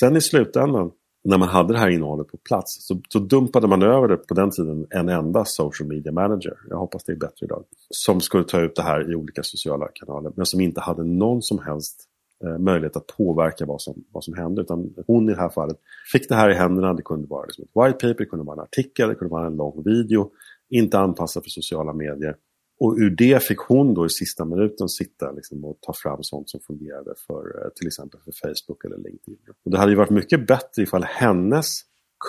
Sen 0.00 0.16
i 0.16 0.20
slutändan 0.20 0.90
när 1.24 1.38
man 1.38 1.48
hade 1.48 1.72
det 1.72 1.78
här 1.78 1.88
innehållet 1.88 2.28
på 2.28 2.36
plats 2.36 2.86
så, 2.86 3.00
så, 3.08 3.18
dumpade 3.18 3.66
man 3.66 3.82
över 3.82 4.08
det 4.08 4.16
på 4.16 4.34
den 4.34 4.50
tiden 4.50 4.86
en 4.90 5.08
enda 5.08 5.44
social 5.44 5.88
media 5.88 6.12
manager. 6.12 6.54
Jag 6.68 6.78
hoppas 6.78 7.04
det 7.04 7.12
är 7.12 7.16
bättre 7.16 7.46
idag. 7.46 7.64
Som 7.90 8.20
skulle 8.20 8.44
ta 8.44 8.60
ut 8.60 8.76
det 8.76 8.82
här 8.82 9.12
i 9.12 9.14
olika 9.14 9.42
sociala 9.42 9.88
kanaler 9.94 10.32
men 10.36 10.46
som 10.46 10.60
inte 10.60 10.80
hade 10.80 11.04
någon 11.04 11.42
som 11.42 11.58
helst 11.58 12.04
eh, 12.44 12.58
möjlighet 12.58 12.96
att 12.96 13.06
påverka 13.06 13.66
vad 13.66 13.82
som, 13.82 14.04
vad 14.12 14.24
som 14.24 14.34
hände. 14.34 14.62
Utan 14.62 14.94
hon 15.06 15.30
i 15.30 15.32
det 15.32 15.40
här 15.40 15.48
fallet 15.48 15.76
fick 16.12 16.28
det 16.28 16.34
här 16.34 16.50
i 16.50 16.54
händerna. 16.54 16.94
Det 16.94 17.02
kunde 17.02 17.28
vara 17.28 17.44
liksom 17.44 17.64
ett 17.64 17.84
white 17.84 18.08
paper, 18.08 18.24
det 18.24 18.26
kunde 18.26 18.44
vara 18.44 18.56
en 18.56 18.62
artikel, 18.62 19.08
det 19.08 19.14
kunde 19.14 19.32
vara 19.32 19.46
en 19.46 19.56
lång 19.56 19.82
video. 19.84 20.30
Inte 20.70 20.98
anpassad 20.98 21.42
för 21.42 21.50
sociala 21.50 21.92
medier 21.92 22.36
och 22.84 22.94
ur 22.98 23.10
det 23.10 23.42
fick 23.42 23.58
hon 23.58 23.94
då 23.94 24.06
i 24.06 24.10
sista 24.10 24.44
minuten 24.44 24.88
sitta 24.88 25.32
liksom, 25.32 25.64
och 25.64 25.78
ta 25.80 25.92
fram 26.02 26.18
sånt 26.22 26.50
som 26.50 26.60
fungerade 26.60 27.14
för 27.26 27.64
eh, 27.64 27.70
till 27.76 27.86
exempel 27.86 28.20
för 28.24 28.32
Facebook 28.42 28.84
eller 28.84 28.96
LinkedIn. 28.96 29.38
Och 29.64 29.70
det 29.70 29.78
hade 29.78 29.92
ju 29.92 29.98
varit 29.98 30.10
mycket 30.10 30.46
bättre 30.46 30.82
ifall 30.82 31.04
hennes 31.04 31.66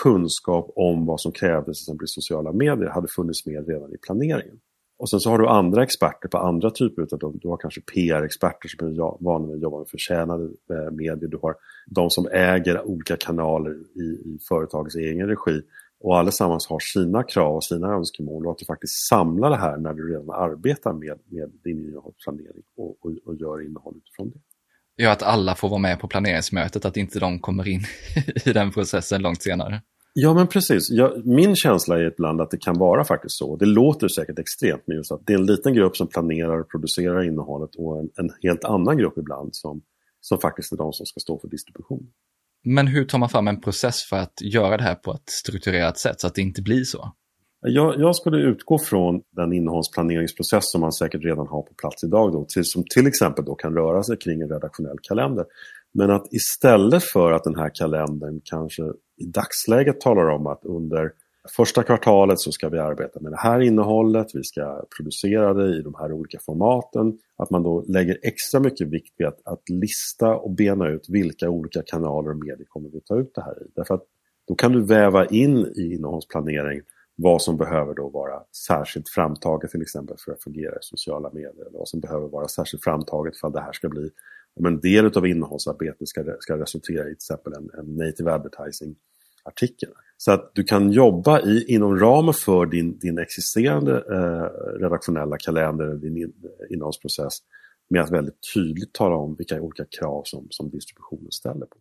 kunskap 0.04 0.72
om 0.76 1.06
vad 1.06 1.22
som 1.22 1.32
krävdes 1.32 1.78
till 1.78 1.84
exempel 1.84 2.06
i 2.06 2.08
sociala 2.08 2.52
medier 2.52 2.90
hade 2.90 3.08
funnits 3.08 3.46
med 3.46 3.68
redan 3.68 3.94
i 3.94 3.98
planeringen. 3.98 4.60
Och 4.98 5.10
sen 5.10 5.20
så 5.20 5.30
har 5.30 5.40
du 5.40 5.48
andra 5.48 5.84
experter 5.84 6.28
på 6.30 6.38
andra 6.38 6.72
typer 6.72 7.02
av, 7.02 7.38
du 7.42 7.48
har 7.48 7.58
kanske 7.58 7.82
PR-experter 7.82 8.70
som 8.70 8.88
är 8.88 9.24
vana 9.24 9.48
vid 9.48 9.56
att 9.56 9.62
jobba 9.62 9.78
med 9.78 9.88
förtjänade 9.88 10.44
eh, 10.44 10.92
medier, 10.92 11.30
du 11.30 11.40
har 11.42 11.56
de 11.86 12.10
som 12.10 12.28
äger 12.28 12.88
olika 12.88 13.18
kanaler 13.18 13.72
i, 13.72 14.04
i 14.04 14.40
företagets 14.50 14.96
egen 14.96 15.28
regi 15.28 15.62
och 16.06 16.18
allesammans 16.18 16.68
har 16.68 16.80
sina 16.80 17.24
krav 17.24 17.56
och 17.56 17.64
sina 17.64 17.88
önskemål 17.88 18.46
och 18.46 18.52
att 18.52 18.58
du 18.58 18.66
faktiskt 18.66 19.08
samlar 19.08 19.50
det 19.50 19.56
här 19.56 19.78
när 19.78 19.94
du 19.94 20.14
redan 20.14 20.30
arbetar 20.30 20.94
med, 20.94 21.20
med 21.30 21.52
din 21.64 21.80
innehållsplanering 21.88 22.64
och, 22.78 23.06
och, 23.06 23.12
och 23.26 23.36
gör 23.36 23.66
innehåll 23.66 23.94
utifrån 23.98 24.30
det. 24.30 24.40
Ja, 24.96 25.12
att 25.12 25.24
alla 25.24 25.56
får 25.56 25.70
vara 25.70 25.80
med 25.80 26.00
på 26.00 26.08
planeringsmötet, 26.08 26.86
att 26.86 26.98
inte 26.98 27.20
de 27.20 27.40
kommer 27.40 27.68
in 27.68 27.82
i 28.46 28.54
den 28.54 28.72
processen 28.72 29.22
långt 29.22 29.44
senare. 29.44 29.82
Ja 30.14 30.34
men 30.34 30.48
precis. 30.48 30.90
Jag, 30.90 31.26
min 31.26 31.56
känsla 31.56 32.00
är 32.00 32.04
ibland 32.04 32.42
att 32.42 32.52
det 32.52 32.58
kan 32.58 32.78
vara 32.78 33.04
faktiskt 33.04 33.38
så. 33.38 33.56
Det 33.56 33.66
låter 33.66 34.08
säkert 34.08 34.40
extremt 34.40 34.84
men 34.86 34.98
just 34.98 35.12
att 35.12 35.26
det 35.26 35.34
är 35.34 35.38
en 35.38 35.46
liten 35.46 35.74
grupp 35.74 35.98
som 35.98 36.08
planerar 36.08 36.60
och 36.60 36.70
producerar 36.70 37.24
innehållet 37.24 37.76
och 37.76 38.00
en, 38.00 38.10
en 38.18 38.30
helt 38.42 38.64
annan 38.64 38.98
grupp 38.98 39.18
ibland 39.18 39.56
som, 39.56 39.82
som 40.22 40.38
faktiskt 40.38 40.72
är 40.74 40.78
de 40.78 40.94
som 40.94 41.06
ska 41.06 41.20
stå 41.20 41.40
för 41.40 41.48
distribution. 41.48 42.08
Men 42.66 42.88
hur 42.88 43.06
tar 43.06 43.18
man 43.18 43.30
fram 43.30 43.48
en 43.48 43.62
process 43.62 44.04
för 44.04 44.16
att 44.16 44.42
göra 44.42 44.78
det 44.78 44.84
här 44.84 44.96
på 44.96 45.12
ett 45.12 45.30
strukturerat 45.30 45.98
sätt 45.98 46.22
så 46.22 46.28
att 46.28 46.36
det 46.36 46.42
inte 46.42 46.62
blir 46.62 46.84
så? 46.84 47.12
Jag, 47.62 48.00
jag 48.00 48.16
skulle 48.16 48.38
utgå 48.38 48.80
från 48.80 49.22
den 49.36 49.54
innehållsplaneringsprocess 49.54 50.72
som 50.72 50.82
man 50.82 50.92
säkert 50.92 51.24
redan 51.24 51.48
har 51.48 51.62
på 51.62 51.74
plats 51.74 52.04
idag. 52.04 52.34
Då, 52.34 52.46
till, 52.46 52.66
som 52.66 52.84
till 52.94 53.08
exempel 53.08 53.46
då 53.46 53.56
kan 53.56 53.74
röra 53.74 54.04
sig 54.04 54.18
kring 54.18 54.42
en 54.42 54.50
redaktionell 54.50 54.98
kalender. 55.02 55.46
Men 55.94 56.12
att 56.12 56.34
istället 56.34 57.04
för 57.04 57.32
att 57.32 57.44
den 57.44 57.56
här 57.56 57.72
kalendern 57.74 58.42
kanske 58.44 58.84
i 59.18 59.26
dagsläget 59.26 60.02
talar 60.02 60.30
om 60.30 60.48
att 60.48 60.62
under 60.64 61.12
första 61.50 61.84
kvartalet 61.84 62.40
så 62.40 62.52
ska 62.52 62.70
vi 62.70 62.80
arbeta 62.80 63.20
med 63.20 63.32
det 63.32 63.38
här 63.38 63.60
innehållet, 63.60 64.28
vi 64.34 64.44
ska 64.44 64.86
producera 64.98 65.54
det 65.54 65.78
i 65.78 65.82
de 65.82 65.96
här 66.00 66.12
olika 66.12 66.40
formaten. 66.40 67.18
Att 67.38 67.50
man 67.50 67.64
då 67.64 67.86
lägger 67.88 68.18
extra 68.24 68.60
mycket 68.60 68.88
vikt 68.88 69.14
vid 69.18 69.28
att, 69.28 69.48
att 69.48 69.70
lista 69.70 70.36
och 70.36 70.52
bena 70.52 70.88
ut 70.88 71.10
vilka 71.10 71.50
olika 71.50 71.82
kanaler 71.86 72.30
och 72.30 72.38
medier 72.38 72.66
kommer 72.70 72.90
vi 72.90 73.02
ta 73.02 73.20
ut 73.20 73.32
det 73.36 73.42
här 73.42 73.64
i. 73.64 73.72
Därför 73.76 73.94
att 73.94 74.04
då 74.48 74.56
kan 74.56 74.72
du 74.72 74.86
väva 74.86 75.26
in 75.26 75.58
i 75.58 75.94
innehållsplanering 75.94 76.82
vad 77.16 77.42
som 77.42 77.58
behöver 77.58 77.94
då 77.94 78.10
vara 78.10 78.42
särskilt 78.68 79.10
framtaget 79.10 79.72
till 79.72 79.82
exempel 79.82 80.18
för 80.26 80.32
att 80.32 80.44
fungera 80.44 80.76
i 80.76 80.82
sociala 80.82 81.30
medier. 81.34 81.68
Eller 81.68 81.78
vad 81.78 81.88
som 81.88 82.00
behöver 82.00 82.28
vara 82.28 82.48
särskilt 82.48 82.84
framtaget 82.84 83.38
för 83.38 83.48
att 83.48 83.54
det 83.54 83.62
här 83.62 83.74
ska 83.74 83.90
bli 83.90 84.10
om 84.56 84.66
en 84.66 84.80
del 84.80 85.18
av 85.18 85.28
innehållsarbetet 85.28 86.08
ska, 86.08 86.24
ska 86.40 86.58
resultera 86.58 87.04
i 87.04 87.06
till 87.06 87.14
exempel 87.14 87.54
en, 87.54 87.70
en 87.80 87.96
native 87.96 88.32
advertising 88.32 88.96
artikel. 89.46 89.90
Så 90.18 90.32
att 90.32 90.52
du 90.54 90.64
kan 90.64 90.92
jobba 90.92 91.42
i, 91.42 91.66
inom 91.68 92.00
ramen 92.00 92.34
för 92.34 92.66
din, 92.66 93.00
din 93.00 93.18
existerande 93.18 93.92
eh, 93.92 94.80
redaktionella 94.82 95.38
kalender, 95.38 95.96
din 95.96 96.18
in, 96.18 96.34
innehållsprocess 96.70 97.34
med 97.90 98.02
att 98.02 98.12
väldigt 98.12 98.40
tydligt 98.54 98.94
tala 98.94 99.16
om 99.16 99.36
vilka 99.36 99.62
olika 99.62 99.86
krav 100.00 100.22
som, 100.26 100.48
som 100.50 100.70
distributionen 100.70 101.32
ställer 101.32 101.66
på. 101.66 101.78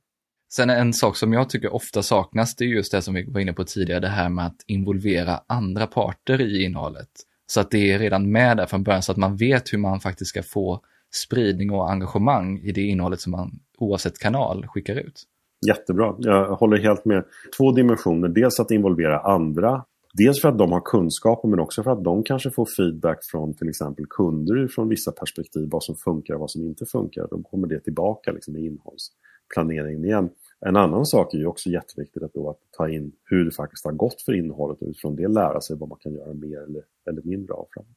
Sen 0.53 0.71
en 0.71 0.93
sak 0.93 1.17
som 1.17 1.33
jag 1.33 1.51
tycker 1.51 1.75
ofta 1.75 2.03
saknas, 2.03 2.57
det 2.57 2.65
är 2.65 2.69
just 2.69 2.93
det 2.93 3.03
som 3.03 3.15
vi 3.15 3.25
var 3.31 3.41
inne 3.41 3.53
på 3.53 3.65
tidigare, 3.65 4.01
det 4.01 4.09
här 4.09 4.29
med 4.29 4.47
att 4.47 4.63
involvera 4.67 5.41
andra 5.47 5.87
parter 5.87 6.41
i 6.41 6.65
innehållet. 6.65 7.11
Så 7.47 7.61
att 7.61 7.71
det 7.71 7.93
är 7.93 7.99
redan 7.99 8.33
med 8.33 8.57
där 8.57 8.67
från 8.67 8.83
början, 8.83 9.03
så 9.03 9.13
att 9.13 9.19
man 9.19 9.37
vet 9.37 9.73
hur 9.73 9.79
man 9.79 10.01
faktiskt 10.01 10.29
ska 10.29 10.43
få 10.43 10.81
spridning 11.15 11.71
och 11.71 11.91
engagemang 11.91 12.59
i 12.59 12.73
det 12.73 12.81
innehållet 12.81 13.21
som 13.21 13.33
man 13.33 13.61
oavsett 13.79 14.19
kanal 14.19 14.67
skickar 14.67 14.97
ut. 14.97 15.23
Jättebra, 15.67 16.15
jag 16.19 16.57
håller 16.57 16.79
helt 16.79 17.05
med. 17.05 17.25
Två 17.57 17.73
dimensioner, 17.73 18.29
dels 18.29 18.61
att 18.61 18.71
involvera 18.71 19.21
andra 19.21 19.85
Dels 20.17 20.41
för 20.41 20.49
att 20.49 20.59
de 20.59 20.73
har 20.73 20.81
kunskapen 20.81 21.51
men 21.51 21.61
också 21.61 21.83
för 21.83 21.91
att 21.91 22.05
de 22.05 22.23
kanske 22.23 22.51
får 22.51 22.69
feedback 22.77 23.19
från 23.31 23.55
till 23.55 23.69
exempel 23.69 24.07
kunder 24.11 24.69
från 24.69 24.89
vissa 24.89 25.13
perspektiv, 25.13 25.69
vad 25.71 25.85
som 25.85 25.95
funkar 25.97 26.35
och 26.35 26.41
vad 26.41 26.51
som 26.51 26.63
inte 26.63 26.87
funkar. 26.87 27.27
Då 27.31 27.43
kommer 27.43 27.69
det 27.69 27.81
tillbaka 27.81 28.33
liksom, 28.33 28.57
i 28.57 28.67
innehållsplaneringen 28.67 30.05
igen. 30.05 30.31
En 30.61 30.77
annan 30.77 31.07
sak 31.07 31.35
är 31.35 31.39
ju 31.39 31.47
också 31.47 31.71
jätteviktigt 31.71 32.23
att, 32.23 32.35
då 32.35 32.51
att 32.51 32.59
ta 32.71 32.89
in 32.89 33.13
hur 33.25 33.45
det 33.45 33.51
faktiskt 33.51 33.85
har 33.85 33.93
gått 33.93 34.23
för 34.23 34.33
innehållet 34.33 34.83
och 34.83 34.89
utifrån 34.89 35.17
det 35.17 35.29
lära 35.29 35.61
sig 35.61 35.77
vad 35.77 35.89
man 35.89 35.99
kan 36.01 36.13
göra 36.13 36.35
mer 36.35 36.59
eller, 36.63 36.83
eller 37.11 37.23
mindre 37.23 37.55
av 37.55 37.67
framåt. 37.75 37.97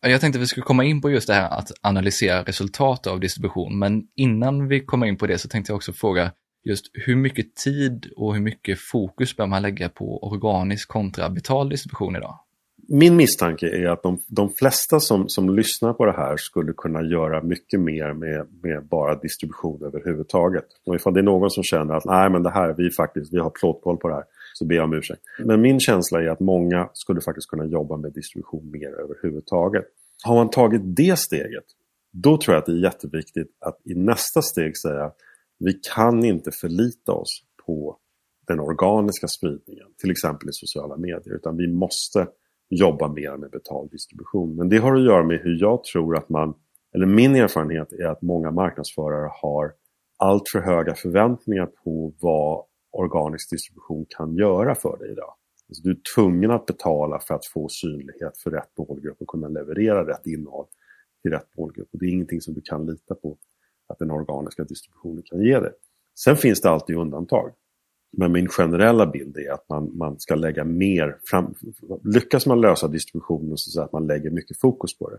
Jag 0.00 0.20
tänkte 0.20 0.38
att 0.38 0.42
vi 0.42 0.46
skulle 0.46 0.64
komma 0.64 0.84
in 0.84 1.00
på 1.00 1.10
just 1.10 1.26
det 1.26 1.34
här 1.34 1.58
att 1.58 1.72
analysera 1.80 2.42
resultat 2.42 3.06
av 3.06 3.20
distribution, 3.20 3.78
men 3.78 4.02
innan 4.16 4.68
vi 4.68 4.84
kommer 4.84 5.06
in 5.06 5.16
på 5.16 5.26
det 5.26 5.38
så 5.38 5.48
tänkte 5.48 5.72
jag 5.72 5.76
också 5.76 5.92
fråga 5.92 6.32
just 6.64 6.84
hur 6.92 7.16
mycket 7.16 7.54
tid 7.54 8.12
och 8.16 8.34
hur 8.34 8.42
mycket 8.42 8.78
fokus 8.92 9.36
bör 9.36 9.46
man 9.46 9.62
lägga 9.62 9.88
på 9.88 10.24
organisk 10.32 10.88
kontra 10.88 11.30
betald 11.30 11.70
distribution 11.70 12.16
idag? 12.16 12.38
Min 12.92 13.16
misstanke 13.16 13.66
är 13.66 13.86
att 13.86 14.02
de, 14.02 14.18
de 14.28 14.50
flesta 14.50 15.00
som, 15.00 15.28
som 15.28 15.56
lyssnar 15.56 15.92
på 15.92 16.04
det 16.04 16.12
här 16.12 16.36
skulle 16.36 16.72
kunna 16.72 17.02
göra 17.02 17.42
mycket 17.42 17.80
mer 17.80 18.12
med, 18.12 18.46
med 18.62 18.84
bara 18.84 19.14
distribution 19.14 19.84
överhuvudtaget. 19.84 20.64
Och 20.86 20.94
ifall 20.94 21.14
det 21.14 21.20
är 21.20 21.24
någon 21.24 21.50
som 21.50 21.62
känner 21.62 21.94
att 21.94 22.04
nej 22.04 22.30
men 22.30 22.42
det 22.42 22.50
här, 22.50 22.74
vi 22.78 22.90
faktiskt, 22.90 23.32
vi 23.32 23.38
har 23.38 23.50
plåtkoll 23.50 23.96
på 23.96 24.08
det 24.08 24.14
här, 24.14 24.24
så 24.54 24.66
ber 24.66 24.74
jag 24.74 24.84
om 24.84 24.92
ursäkt. 24.92 25.20
Men 25.38 25.60
min 25.60 25.80
känsla 25.80 26.22
är 26.22 26.28
att 26.28 26.40
många 26.40 26.88
skulle 26.92 27.20
faktiskt 27.20 27.48
kunna 27.48 27.64
jobba 27.64 27.96
med 27.96 28.12
distribution 28.12 28.70
mer 28.70 29.00
överhuvudtaget. 29.00 29.84
Har 30.24 30.34
man 30.34 30.50
tagit 30.50 30.82
det 30.84 31.18
steget, 31.18 31.64
då 32.12 32.38
tror 32.38 32.54
jag 32.54 32.60
att 32.60 32.66
det 32.66 32.72
är 32.72 32.82
jätteviktigt 32.82 33.48
att 33.60 33.80
i 33.84 33.94
nästa 33.94 34.42
steg 34.42 34.76
säga 34.76 35.10
vi 35.60 35.72
kan 35.94 36.24
inte 36.24 36.50
förlita 36.50 37.12
oss 37.12 37.42
på 37.66 37.98
den 38.46 38.60
organiska 38.60 39.28
spridningen, 39.28 39.86
till 40.00 40.10
exempel 40.10 40.48
i 40.48 40.52
sociala 40.52 40.96
medier, 40.96 41.34
utan 41.34 41.56
vi 41.56 41.68
måste 41.72 42.28
jobba 42.70 43.08
mer 43.08 43.36
med 43.36 43.50
betald 43.50 43.90
distribution. 43.90 44.56
Men 44.56 44.68
det 44.68 44.78
har 44.78 44.96
att 44.96 45.04
göra 45.04 45.24
med 45.24 45.40
hur 45.40 45.60
jag 45.60 45.84
tror 45.84 46.16
att 46.16 46.28
man, 46.28 46.54
eller 46.94 47.06
min 47.06 47.36
erfarenhet 47.36 47.92
är 47.92 48.06
att 48.06 48.22
många 48.22 48.50
marknadsförare 48.50 49.30
har 49.42 49.72
allt 50.16 50.48
för 50.52 50.60
höga 50.60 50.94
förväntningar 50.94 51.66
på 51.66 52.14
vad 52.20 52.64
organisk 52.92 53.50
distribution 53.50 54.06
kan 54.08 54.36
göra 54.36 54.74
för 54.74 54.98
dig 54.98 55.12
idag. 55.12 55.34
Alltså 55.68 55.82
du 55.82 55.90
är 55.90 55.98
tvungen 56.14 56.50
att 56.50 56.66
betala 56.66 57.20
för 57.20 57.34
att 57.34 57.46
få 57.46 57.68
synlighet 57.68 58.38
för 58.42 58.50
rätt 58.50 58.70
målgrupp 58.78 59.20
och 59.20 59.28
kunna 59.28 59.48
leverera 59.48 60.08
rätt 60.08 60.26
innehåll 60.26 60.66
till 61.22 61.30
rätt 61.30 61.56
målgrupp. 61.58 61.88
Och 61.92 61.98
det 61.98 62.06
är 62.06 62.10
ingenting 62.10 62.40
som 62.40 62.54
du 62.54 62.60
kan 62.60 62.86
lita 62.86 63.14
på 63.14 63.38
att 63.90 63.98
den 63.98 64.10
organiska 64.10 64.64
distributionen 64.64 65.22
kan 65.22 65.42
ge 65.42 65.60
det. 65.60 65.72
Sen 66.24 66.36
finns 66.36 66.60
det 66.60 66.70
alltid 66.70 66.96
undantag. 66.96 67.52
Men 68.16 68.32
min 68.32 68.48
generella 68.48 69.06
bild 69.06 69.36
är 69.36 69.52
att 69.52 69.68
man, 69.68 69.96
man 69.96 70.20
ska 70.20 70.34
lägga 70.34 70.64
mer, 70.64 71.18
fram, 71.24 71.54
lyckas 72.04 72.46
man 72.46 72.60
lösa 72.60 72.88
distributionen 72.88 73.56
så 73.56 73.82
att 73.82 73.92
man 73.92 74.06
lägger 74.06 74.30
mycket 74.30 74.60
fokus 74.60 74.98
på 74.98 75.10
det, 75.10 75.18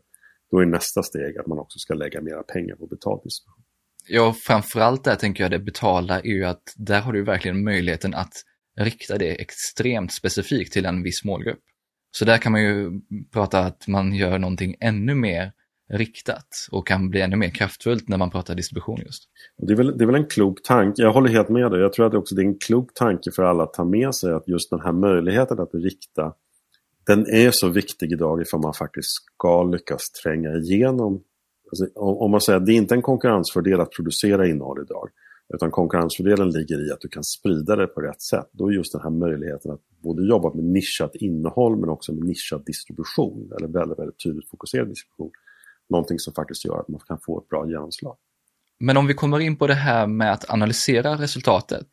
då 0.52 0.60
är 0.60 0.66
nästa 0.66 1.04
steg 1.04 1.38
att 1.38 1.48
man 1.48 1.60
också 1.60 1.80
ska 1.80 1.94
lägga 1.94 2.22
mera 2.22 2.44
pengar 2.44 2.76
på 2.76 2.88
betald 2.88 3.22
distribution. 3.24 3.64
Ja, 4.08 4.36
framförallt 4.48 5.04
där 5.04 5.16
tänker 5.16 5.44
jag 5.44 5.52
det 5.52 5.60
betalda 5.60 6.20
är 6.20 6.26
ju 6.26 6.46
att 6.46 6.74
där 6.76 7.02
har 7.02 7.14
du 7.14 7.24
verkligen 7.24 7.64
möjligheten 7.64 8.14
att 8.14 8.34
rikta 8.80 9.18
det 9.18 9.42
extremt 9.42 10.12
specifikt 10.12 10.74
till 10.74 10.86
en 10.86 11.04
viss 11.04 11.24
målgrupp. 11.24 11.60
Så 12.12 12.26
där 12.26 12.38
kan 12.38 12.52
man 12.52 12.64
ju 12.64 13.02
prata 13.34 13.60
att 13.60 13.88
man 13.88 14.14
gör 14.14 14.40
någonting 14.40 14.76
ännu 14.80 15.16
mer 15.16 15.52
riktat 15.92 16.68
och 16.72 16.88
kan 16.88 17.10
bli 17.10 17.22
ännu 17.22 17.36
mer 17.36 17.50
kraftfullt 17.50 18.10
när 18.10 18.18
man 18.18 18.30
pratar 18.30 18.56
distribution 18.56 19.00
just. 19.06 19.24
Det 19.58 19.74
är, 19.74 19.78
väl, 19.78 19.98
det 19.98 20.04
är 20.04 20.06
väl 20.06 20.16
en 20.16 20.28
klok 20.28 20.64
tanke, 20.64 21.02
jag 21.02 21.14
håller 21.14 21.30
helt 21.30 21.50
med 21.50 21.72
dig. 21.72 21.82
Jag 21.82 21.94
tror 21.94 22.06
att 22.06 22.12
det 22.12 22.18
också 22.18 22.36
det 22.36 22.42
är 22.42 22.46
en 22.46 22.60
klok 22.60 22.94
tanke 22.94 23.32
för 23.32 23.44
alla 23.44 23.64
att 23.64 23.74
ta 23.74 23.84
med 23.86 24.16
sig 24.16 24.34
att 24.34 24.48
just 24.48 24.70
den 24.70 24.82
här 24.82 24.92
möjligheten 24.92 25.60
att 25.60 25.74
rikta 25.74 26.34
den 27.08 27.20
är 27.20 27.52
så 27.52 27.70
viktig 27.70 28.12
idag 28.12 28.42
ifall 28.42 28.62
man 28.62 28.74
faktiskt 28.74 29.10
ska 29.10 29.64
lyckas 29.64 30.12
tränga 30.12 30.56
igenom. 30.56 31.24
Alltså, 31.72 32.00
om 32.00 32.32
man 32.32 32.42
säger 32.42 32.60
att 32.60 32.66
det 32.66 32.72
är 32.72 32.76
inte 32.76 32.96
en 32.96 33.02
konkurrensfördel 33.02 33.80
att 33.80 33.92
producera 33.92 34.48
innehåll 34.48 34.82
idag. 34.82 35.10
Utan 35.54 35.72
konkurrensfördelen 35.72 36.50
ligger 36.50 36.88
i 36.88 36.92
att 36.92 37.02
du 37.02 37.08
kan 37.08 37.24
sprida 37.24 37.76
det 37.76 37.88
på 37.88 38.02
rätt 38.02 38.22
sätt. 38.22 38.50
Då 38.52 38.68
är 38.68 38.72
just 38.72 38.92
den 38.92 39.02
här 39.02 39.10
möjligheten 39.10 39.72
att 39.72 39.82
både 40.04 40.28
jobba 40.28 40.54
med 40.54 40.64
nischat 40.64 41.16
innehåll 41.16 41.78
men 41.78 41.90
också 41.90 42.14
med 42.14 42.24
nischad 42.24 42.66
distribution, 42.66 43.52
eller 43.58 43.68
väldigt, 43.68 44.00
väldigt 44.00 44.24
tydligt 44.24 44.50
fokuserad 44.50 44.88
distribution, 44.88 45.32
någonting 45.92 46.20
som 46.20 46.34
faktiskt 46.34 46.66
gör 46.66 46.80
att 46.80 46.88
man 46.88 47.02
kan 47.08 47.20
få 47.26 47.40
ett 47.40 47.50
bra 47.50 47.68
genomslag. 47.68 48.16
Men 48.80 48.98
om 48.98 49.08
vi 49.08 49.14
kommer 49.14 49.40
in 49.40 49.56
på 49.56 49.68
det 49.68 49.74
här 49.74 50.08
med 50.08 50.32
att 50.34 50.50
analysera 50.50 51.16
resultatet, 51.16 51.88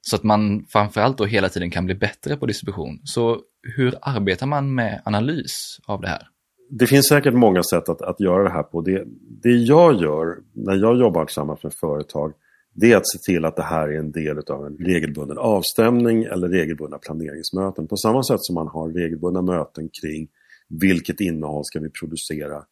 så 0.00 0.16
att 0.16 0.22
man 0.22 0.64
framförallt 0.68 1.18
då 1.18 1.24
hela 1.24 1.48
tiden 1.48 1.70
kan 1.70 1.86
bli 1.86 1.94
bättre 1.94 2.36
på 2.36 2.46
distribution. 2.46 3.00
Så 3.04 3.40
hur 3.76 3.94
arbetar 4.02 4.46
man 4.46 4.74
med 4.74 5.02
analys 5.04 5.80
av 5.86 6.00
det 6.00 6.08
här? 6.08 6.28
Det 6.70 6.86
finns 6.86 7.08
säkert 7.08 7.34
många 7.34 7.62
sätt 7.62 7.88
att, 7.88 8.02
att 8.02 8.20
göra 8.20 8.42
det 8.42 8.50
här 8.50 8.62
på. 8.62 8.80
Det, 8.80 9.04
det 9.42 9.50
jag 9.50 9.94
gör 9.94 10.36
när 10.52 10.74
jag 10.74 10.98
jobbar 10.98 11.24
tillsammans 11.24 11.62
med 11.62 11.74
företag 11.74 12.32
det 12.74 12.92
är 12.92 12.96
att 12.96 13.08
se 13.08 13.18
till 13.18 13.44
att 13.44 13.56
det 13.56 13.62
här 13.62 13.88
är 13.88 13.98
en 13.98 14.12
del 14.12 14.38
av 14.38 14.66
en 14.66 14.76
regelbunden 14.76 15.38
avstämning 15.38 16.22
eller 16.22 16.48
regelbundna 16.48 16.98
planeringsmöten. 16.98 17.86
På 17.86 17.96
samma 17.96 18.22
sätt 18.22 18.40
som 18.40 18.54
man 18.54 18.68
har 18.68 18.88
regelbundna 18.88 19.42
möten 19.42 19.88
kring 20.02 20.28
vilket 20.68 21.20
innehåll 21.20 21.64
ska 21.64 21.80
vi 21.80 21.90
producera 21.90 22.64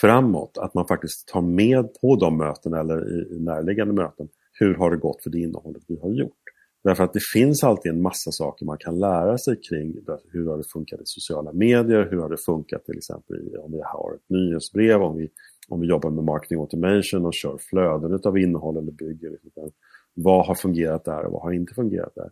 framåt? 0.00 0.58
Att 0.58 0.74
man 0.74 0.86
faktiskt 0.86 1.28
tar 1.28 1.42
med 1.42 1.94
på 2.00 2.16
de 2.16 2.38
mötena 2.38 2.80
eller 2.80 3.32
i 3.36 3.40
närliggande 3.40 3.94
möten, 3.94 4.28
hur 4.52 4.74
har 4.74 4.90
det 4.90 4.96
gått 4.96 5.22
för 5.22 5.30
det 5.30 5.38
innehållet 5.38 5.82
vi 5.88 5.98
har 6.02 6.10
gjort? 6.10 6.42
Därför 6.84 7.04
att 7.04 7.12
det 7.12 7.22
finns 7.34 7.64
alltid 7.64 7.92
en 7.92 8.02
massa 8.02 8.30
saker 8.30 8.66
man 8.66 8.78
kan 8.78 8.98
lära 8.98 9.38
sig 9.38 9.60
kring 9.68 9.94
hur 10.32 10.46
har 10.46 10.56
det 10.56 10.64
funkat 10.72 11.00
i 11.00 11.02
sociala 11.04 11.52
medier, 11.52 12.08
hur 12.10 12.18
har 12.18 12.28
det 12.28 12.36
funkat 12.46 12.84
till 12.84 12.96
exempel 12.96 13.56
om 13.58 13.72
vi 13.72 13.80
har 13.84 14.14
ett 14.14 14.28
nyhetsbrev, 14.28 15.02
om 15.02 15.16
vi, 15.16 15.30
om 15.68 15.80
vi 15.80 15.86
jobbar 15.86 16.10
med 16.10 16.24
marketing 16.24 16.60
automation 16.60 17.26
och 17.26 17.34
kör 17.34 17.58
flöden 17.70 18.20
av 18.24 18.38
innehåll 18.38 18.76
eller 18.76 18.92
bygger. 18.92 19.30
Liksom, 19.30 19.70
vad 20.14 20.46
har 20.46 20.54
fungerat 20.54 21.04
där 21.04 21.24
och 21.24 21.32
vad 21.32 21.42
har 21.42 21.52
inte 21.52 21.74
fungerat 21.74 22.14
där? 22.14 22.30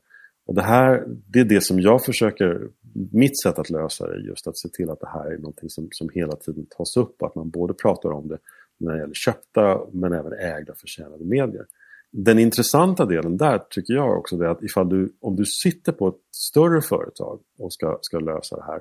Och 0.50 0.56
det 0.56 0.62
här, 0.62 1.04
det 1.06 1.40
är 1.40 1.44
det 1.44 1.64
som 1.64 1.80
jag 1.80 2.04
försöker, 2.04 2.68
mitt 3.12 3.42
sätt 3.42 3.58
att 3.58 3.70
lösa 3.70 4.06
det 4.06 4.14
är 4.14 4.18
just 4.18 4.46
att 4.46 4.58
se 4.58 4.68
till 4.68 4.90
att 4.90 5.00
det 5.00 5.08
här 5.08 5.32
är 5.32 5.38
någonting 5.38 5.70
som, 5.70 5.88
som 5.90 6.08
hela 6.14 6.36
tiden 6.36 6.66
tas 6.76 6.96
upp 6.96 7.22
och 7.22 7.28
att 7.28 7.34
man 7.34 7.50
både 7.50 7.74
pratar 7.74 8.10
om 8.10 8.28
det 8.28 8.38
när 8.80 8.92
det 8.92 9.00
gäller 9.00 9.14
köpta 9.14 9.80
men 9.92 10.12
även 10.12 10.32
ägda 10.32 10.74
förtjänade 10.74 11.24
medier. 11.24 11.66
Den 12.12 12.38
intressanta 12.38 13.06
delen 13.06 13.36
där 13.36 13.58
tycker 13.70 13.94
jag 13.94 14.18
också 14.18 14.36
är 14.36 14.48
att 14.48 14.62
ifall 14.62 14.88
du, 14.88 15.12
om 15.20 15.36
du 15.36 15.44
sitter 15.44 15.92
på 15.92 16.08
ett 16.08 16.20
större 16.36 16.82
företag 16.82 17.40
och 17.58 17.72
ska, 17.72 17.98
ska 18.00 18.18
lösa 18.18 18.56
det 18.56 18.64
här, 18.64 18.80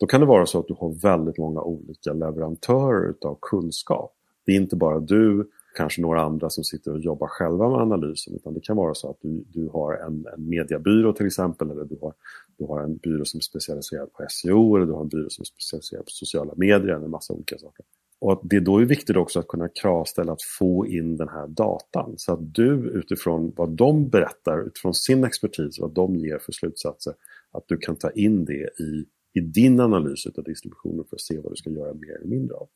då 0.00 0.06
kan 0.06 0.20
det 0.20 0.26
vara 0.26 0.46
så 0.46 0.60
att 0.60 0.68
du 0.68 0.74
har 0.74 1.02
väldigt 1.02 1.38
många 1.38 1.60
olika 1.60 2.12
leverantörer 2.12 3.10
utav 3.10 3.38
kunskap. 3.42 4.14
Det 4.46 4.52
är 4.52 4.56
inte 4.56 4.76
bara 4.76 5.00
du, 5.00 5.50
kanske 5.78 6.02
några 6.02 6.22
andra 6.22 6.50
som 6.50 6.64
sitter 6.64 6.92
och 6.92 7.00
jobbar 7.00 7.26
själva 7.26 7.68
med 7.68 7.78
analysen. 7.78 8.34
Utan 8.34 8.54
det 8.54 8.60
kan 8.60 8.76
vara 8.76 8.94
så 8.94 9.10
att 9.10 9.18
du, 9.22 9.44
du 9.48 9.68
har 9.68 9.94
en, 9.94 10.26
en 10.36 10.48
mediebyrå 10.48 11.12
till 11.12 11.26
exempel 11.26 11.70
eller 11.70 11.84
du 11.84 11.98
har, 12.02 12.14
du 12.58 12.64
har 12.64 12.82
en 12.82 12.96
byrå 12.96 13.24
som 13.24 13.38
är 13.38 13.42
specialiserad 13.42 14.12
på 14.12 14.26
SEO 14.28 14.76
eller 14.76 14.86
du 14.86 14.92
har 14.92 15.00
en 15.00 15.08
byrå 15.08 15.30
som 15.30 15.42
är 15.42 15.44
specialiserad 15.44 16.04
på 16.04 16.10
sociala 16.10 16.52
medier 16.56 16.94
eller 16.94 17.04
en 17.04 17.10
massa 17.10 17.32
olika 17.32 17.58
saker. 17.58 17.84
Och 18.20 18.32
att 18.32 18.40
det 18.42 18.56
är 18.56 18.60
då 18.60 18.78
är 18.78 18.84
viktigt 18.84 19.16
också 19.16 19.38
att 19.38 19.48
kunna 19.48 19.68
kravställa 19.68 20.32
att 20.32 20.42
få 20.58 20.86
in 20.86 21.16
den 21.16 21.28
här 21.28 21.46
datan. 21.46 22.14
Så 22.16 22.32
att 22.32 22.54
du 22.54 22.90
utifrån 22.94 23.52
vad 23.56 23.70
de 23.70 24.08
berättar, 24.08 24.66
utifrån 24.66 24.94
sin 24.94 25.24
expertis, 25.24 25.78
vad 25.80 25.94
de 25.94 26.16
ger 26.16 26.38
för 26.38 26.52
slutsatser, 26.52 27.14
att 27.52 27.64
du 27.66 27.76
kan 27.76 27.96
ta 27.96 28.10
in 28.10 28.44
det 28.44 28.70
i, 28.78 29.06
i 29.32 29.40
din 29.40 29.80
analys 29.80 30.26
av 30.26 30.44
distributionen 30.44 31.04
för 31.08 31.16
att 31.16 31.20
se 31.20 31.38
vad 31.38 31.52
du 31.52 31.56
ska 31.56 31.70
göra 31.70 31.94
mer 31.94 32.16
eller 32.16 32.28
mindre 32.28 32.56
av. 32.56 32.68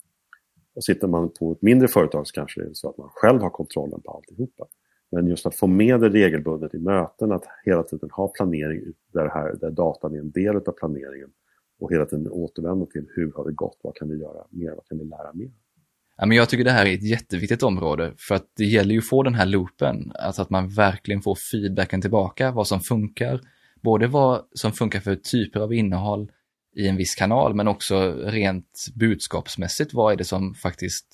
Och 0.75 0.85
sitter 0.85 1.09
man 1.09 1.31
på 1.39 1.53
ett 1.53 1.63
mindre 1.63 1.89
företag 1.89 2.27
så 2.27 2.33
kanske 2.33 2.61
det 2.61 2.67
är 2.67 2.75
så 2.75 2.89
att 2.89 2.99
man 2.99 3.09
själv 3.13 3.41
har 3.41 3.51
kontrollen 3.51 4.01
på 4.01 4.11
alltihopa. 4.11 4.67
Men 5.11 5.27
just 5.27 5.47
att 5.47 5.55
få 5.55 5.67
med 5.67 6.01
det 6.01 6.09
regelbundet 6.09 6.75
i 6.75 6.79
möten, 6.79 7.33
att 7.33 7.45
hela 7.65 7.83
tiden 7.83 8.11
ha 8.11 8.29
planering 8.29 8.81
där, 9.13 9.29
här, 9.29 9.55
där 9.61 9.71
datan 9.71 10.15
är 10.15 10.19
en 10.19 10.31
del 10.31 10.57
av 10.57 10.73
planeringen 10.73 11.31
och 11.81 11.93
hela 11.93 12.07
tiden 12.07 12.29
återvända 12.31 12.87
till 12.87 13.07
hur 13.15 13.33
har 13.33 13.45
det 13.45 13.53
gått, 13.53 13.79
vad 13.83 13.95
kan 13.95 14.09
vi 14.09 14.17
göra 14.17 14.47
mer, 14.51 14.71
vad 14.71 14.87
kan 14.89 14.99
vi 14.99 15.05
lära 15.05 15.33
mer? 15.33 15.51
Ja, 16.17 16.27
men 16.27 16.37
jag 16.37 16.49
tycker 16.49 16.65
det 16.65 16.71
här 16.71 16.87
är 16.87 16.95
ett 16.95 17.03
jätteviktigt 17.03 17.63
område 17.63 18.13
för 18.19 18.35
att 18.35 18.47
det 18.57 18.65
gäller 18.65 18.93
ju 18.93 18.99
att 18.99 19.09
få 19.09 19.23
den 19.23 19.35
här 19.35 19.47
loopen, 19.47 20.13
alltså 20.15 20.43
att 20.43 20.51
man 20.51 20.69
verkligen 20.69 21.23
får 21.23 21.35
feedbacken 21.35 22.01
tillbaka, 22.01 22.51
vad 22.51 22.67
som 22.67 22.81
funkar, 22.81 23.41
både 23.83 24.07
vad 24.07 24.45
som 24.53 24.73
funkar 24.73 25.01
för 25.01 25.15
typer 25.15 25.61
av 25.61 25.73
innehåll, 25.73 26.33
i 26.77 26.89
en 26.89 26.97
viss 26.97 27.15
kanal, 27.15 27.55
men 27.55 27.69
också 27.69 28.13
rent 28.25 28.87
budskapsmässigt, 28.95 29.95
vad 29.95 30.13
är 30.13 30.17
det 30.17 30.25
som 30.25 30.55
faktiskt 30.55 31.07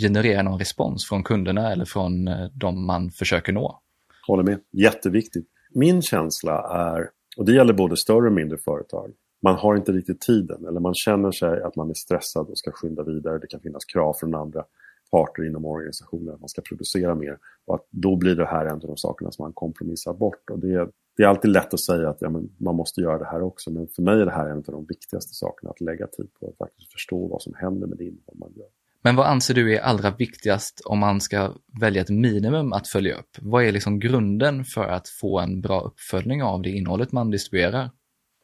genererar 0.00 0.42
någon 0.42 0.58
respons 0.58 1.08
från 1.08 1.22
kunderna 1.22 1.72
eller 1.72 1.84
från 1.84 2.28
eh, 2.28 2.46
de 2.54 2.86
man 2.86 3.10
försöker 3.10 3.52
nå? 3.52 3.80
Håller 4.26 4.42
med, 4.42 4.60
jätteviktigt. 4.72 5.46
Min 5.74 6.02
känsla 6.02 6.52
är, 6.94 7.10
och 7.36 7.44
det 7.44 7.52
gäller 7.52 7.72
både 7.72 7.96
större 7.96 8.26
och 8.26 8.32
mindre 8.32 8.58
företag, 8.58 9.12
man 9.42 9.54
har 9.54 9.76
inte 9.76 9.92
riktigt 9.92 10.20
tiden 10.20 10.66
eller 10.66 10.80
man 10.80 10.94
känner 10.94 11.32
sig 11.32 11.62
att 11.62 11.76
man 11.76 11.90
är 11.90 11.94
stressad 11.94 12.48
och 12.48 12.58
ska 12.58 12.70
skynda 12.72 13.02
vidare. 13.02 13.38
Det 13.38 13.46
kan 13.46 13.60
finnas 13.60 13.84
krav 13.84 14.14
från 14.20 14.34
andra 14.34 14.64
parter 15.12 15.46
inom 15.46 15.64
organisationen 15.64 16.34
att 16.34 16.40
man 16.40 16.48
ska 16.48 16.62
producera 16.62 17.14
mer. 17.14 17.38
Och 17.66 17.74
att 17.74 17.86
då 17.90 18.16
blir 18.16 18.36
det 18.36 18.46
här 18.46 18.66
en 18.66 18.72
av 18.72 18.80
de 18.80 18.96
sakerna 18.96 19.30
som 19.30 19.42
man 19.42 19.52
kompromissar 19.52 20.14
bort. 20.14 20.50
Och 20.50 20.58
det, 20.58 20.88
det 21.16 21.22
är 21.22 21.26
alltid 21.26 21.50
lätt 21.50 21.74
att 21.74 21.80
säga 21.80 22.08
att 22.08 22.18
ja, 22.20 22.30
man 22.58 22.74
måste 22.74 23.00
göra 23.00 23.18
det 23.18 23.24
här 23.24 23.42
också. 23.42 23.70
Men 23.70 23.88
för 23.88 24.02
mig 24.02 24.20
är 24.20 24.26
det 24.26 24.32
här 24.32 24.48
en 24.50 24.58
av 24.58 24.64
de 24.64 24.86
viktigaste 24.86 25.34
sakerna 25.34 25.70
att 25.70 25.80
lägga 25.80 26.06
tid 26.06 26.28
på. 26.40 26.48
Att 26.48 26.56
faktiskt 26.56 26.92
förstå 26.92 27.28
vad 27.28 27.42
som 27.42 27.54
händer 27.54 27.86
med 27.86 27.98
det 27.98 28.04
innehåll 28.04 28.36
man 28.38 28.52
gör. 28.56 28.68
Men 29.04 29.16
vad 29.16 29.26
anser 29.26 29.54
du 29.54 29.76
är 29.76 29.80
allra 29.80 30.10
viktigast 30.10 30.82
om 30.84 30.98
man 30.98 31.20
ska 31.20 31.52
välja 31.80 32.02
ett 32.02 32.10
minimum 32.10 32.72
att 32.72 32.88
följa 32.88 33.18
upp? 33.18 33.36
Vad 33.40 33.64
är 33.64 33.72
liksom 33.72 34.00
grunden 34.00 34.64
för 34.64 34.84
att 34.84 35.08
få 35.08 35.40
en 35.40 35.60
bra 35.60 35.80
uppföljning 35.80 36.42
av 36.42 36.62
det 36.62 36.70
innehållet 36.70 37.12
man 37.12 37.30
distribuerar? 37.30 37.90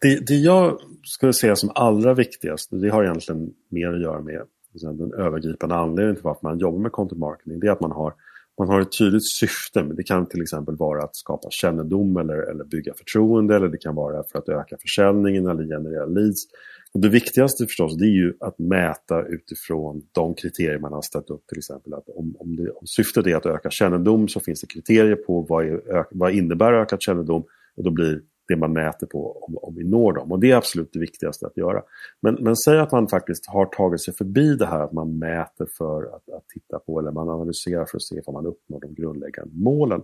Det, 0.01 0.27
det 0.27 0.35
jag 0.35 0.81
skulle 1.05 1.33
säga 1.33 1.57
som 1.57 1.71
allra 1.75 2.14
viktigast, 2.14 2.71
det 2.71 2.88
har 2.88 3.05
egentligen 3.05 3.51
mer 3.71 3.88
att 3.93 4.03
göra 4.03 4.21
med 4.21 4.43
den 4.73 5.13
övergripande 5.13 5.75
anledningen 5.75 6.15
till 6.15 6.25
varför 6.25 6.49
man 6.49 6.59
jobbar 6.59 6.79
med 6.79 6.93
content 6.93 7.21
marketing, 7.21 7.61
det 7.61 7.67
är 7.67 7.73
att 7.73 7.81
man 7.81 7.93
har 7.93 8.15
man 8.59 8.69
har 8.69 8.81
ett 8.81 8.99
tydligt 8.99 9.31
syfte. 9.31 9.83
Men 9.85 9.97
det 9.97 10.03
kan 10.03 10.27
till 10.27 10.43
exempel 10.43 10.77
vara 10.77 11.05
att 11.05 11.17
skapa 11.17 11.49
kännedom 11.51 12.17
eller, 12.17 12.51
eller 12.51 12.65
bygga 12.65 12.95
förtroende 12.95 13.57
eller 13.57 13.69
det 13.69 13.79
kan 13.79 13.95
vara 13.95 14.23
för 14.33 14.39
att 14.39 14.49
öka 14.49 14.77
försäljningen 14.81 15.47
eller 15.47 15.65
generera 15.65 16.07
leads. 16.07 16.47
Och 16.93 17.01
det 17.01 17.09
viktigaste 17.09 17.67
förstås 17.67 17.97
det 17.97 18.05
är 18.05 18.17
ju 18.25 18.35
att 18.41 18.59
mäta 18.59 19.23
utifrån 19.23 20.03
de 20.13 20.35
kriterier 20.35 20.79
man 20.79 20.93
har 20.93 21.03
ställt 21.03 21.31
upp. 21.31 21.47
Till 21.47 21.59
exempel 21.59 21.95
att 21.95 22.09
om, 22.09 22.37
om, 22.39 22.57
det, 22.57 22.71
om 22.71 22.87
syftet 22.87 23.27
är 23.27 23.37
att 23.37 23.47
öka 23.47 23.71
kännedom 23.71 24.29
så 24.29 24.41
finns 24.41 24.61
det 24.61 24.67
kriterier 24.67 25.17
på 25.17 25.47
vad, 25.49 25.67
är, 25.67 26.07
vad 26.11 26.33
innebär 26.33 26.73
ökad 26.73 27.03
kännedom 27.03 27.45
och 27.77 27.85
då 27.85 27.91
blir 27.91 28.21
det 28.49 28.57
man 28.57 28.73
mäter 28.73 29.07
på 29.07 29.33
om, 29.41 29.59
om 29.63 29.75
vi 29.75 29.85
når 29.85 30.13
dem. 30.13 30.33
Och 30.33 30.41
det 30.41 30.51
är 30.51 30.57
absolut 30.57 30.93
det 30.93 30.99
viktigaste 30.99 31.47
att 31.47 31.57
göra. 31.57 31.83
Men, 32.21 32.35
men 32.35 32.57
säg 32.57 32.79
att 32.79 32.93
man 32.93 33.09
faktiskt 33.09 33.47
har 33.47 33.67
tagit 33.67 34.03
sig 34.03 34.15
förbi 34.15 34.55
det 34.55 34.67
här 34.67 34.81
att 34.81 34.93
man 34.93 35.19
mäter 35.19 35.67
för 35.79 36.03
att, 36.03 36.29
att 36.29 36.49
titta 36.55 36.79
på 36.79 36.99
eller 37.01 37.11
man 37.11 37.29
analyserar 37.29 37.87
för 37.87 37.97
att 37.97 38.03
se 38.03 38.21
om 38.27 38.35
man 38.35 38.47
uppnår 38.47 38.81
de 38.81 38.95
grundläggande 38.95 39.55
målen. 39.55 40.03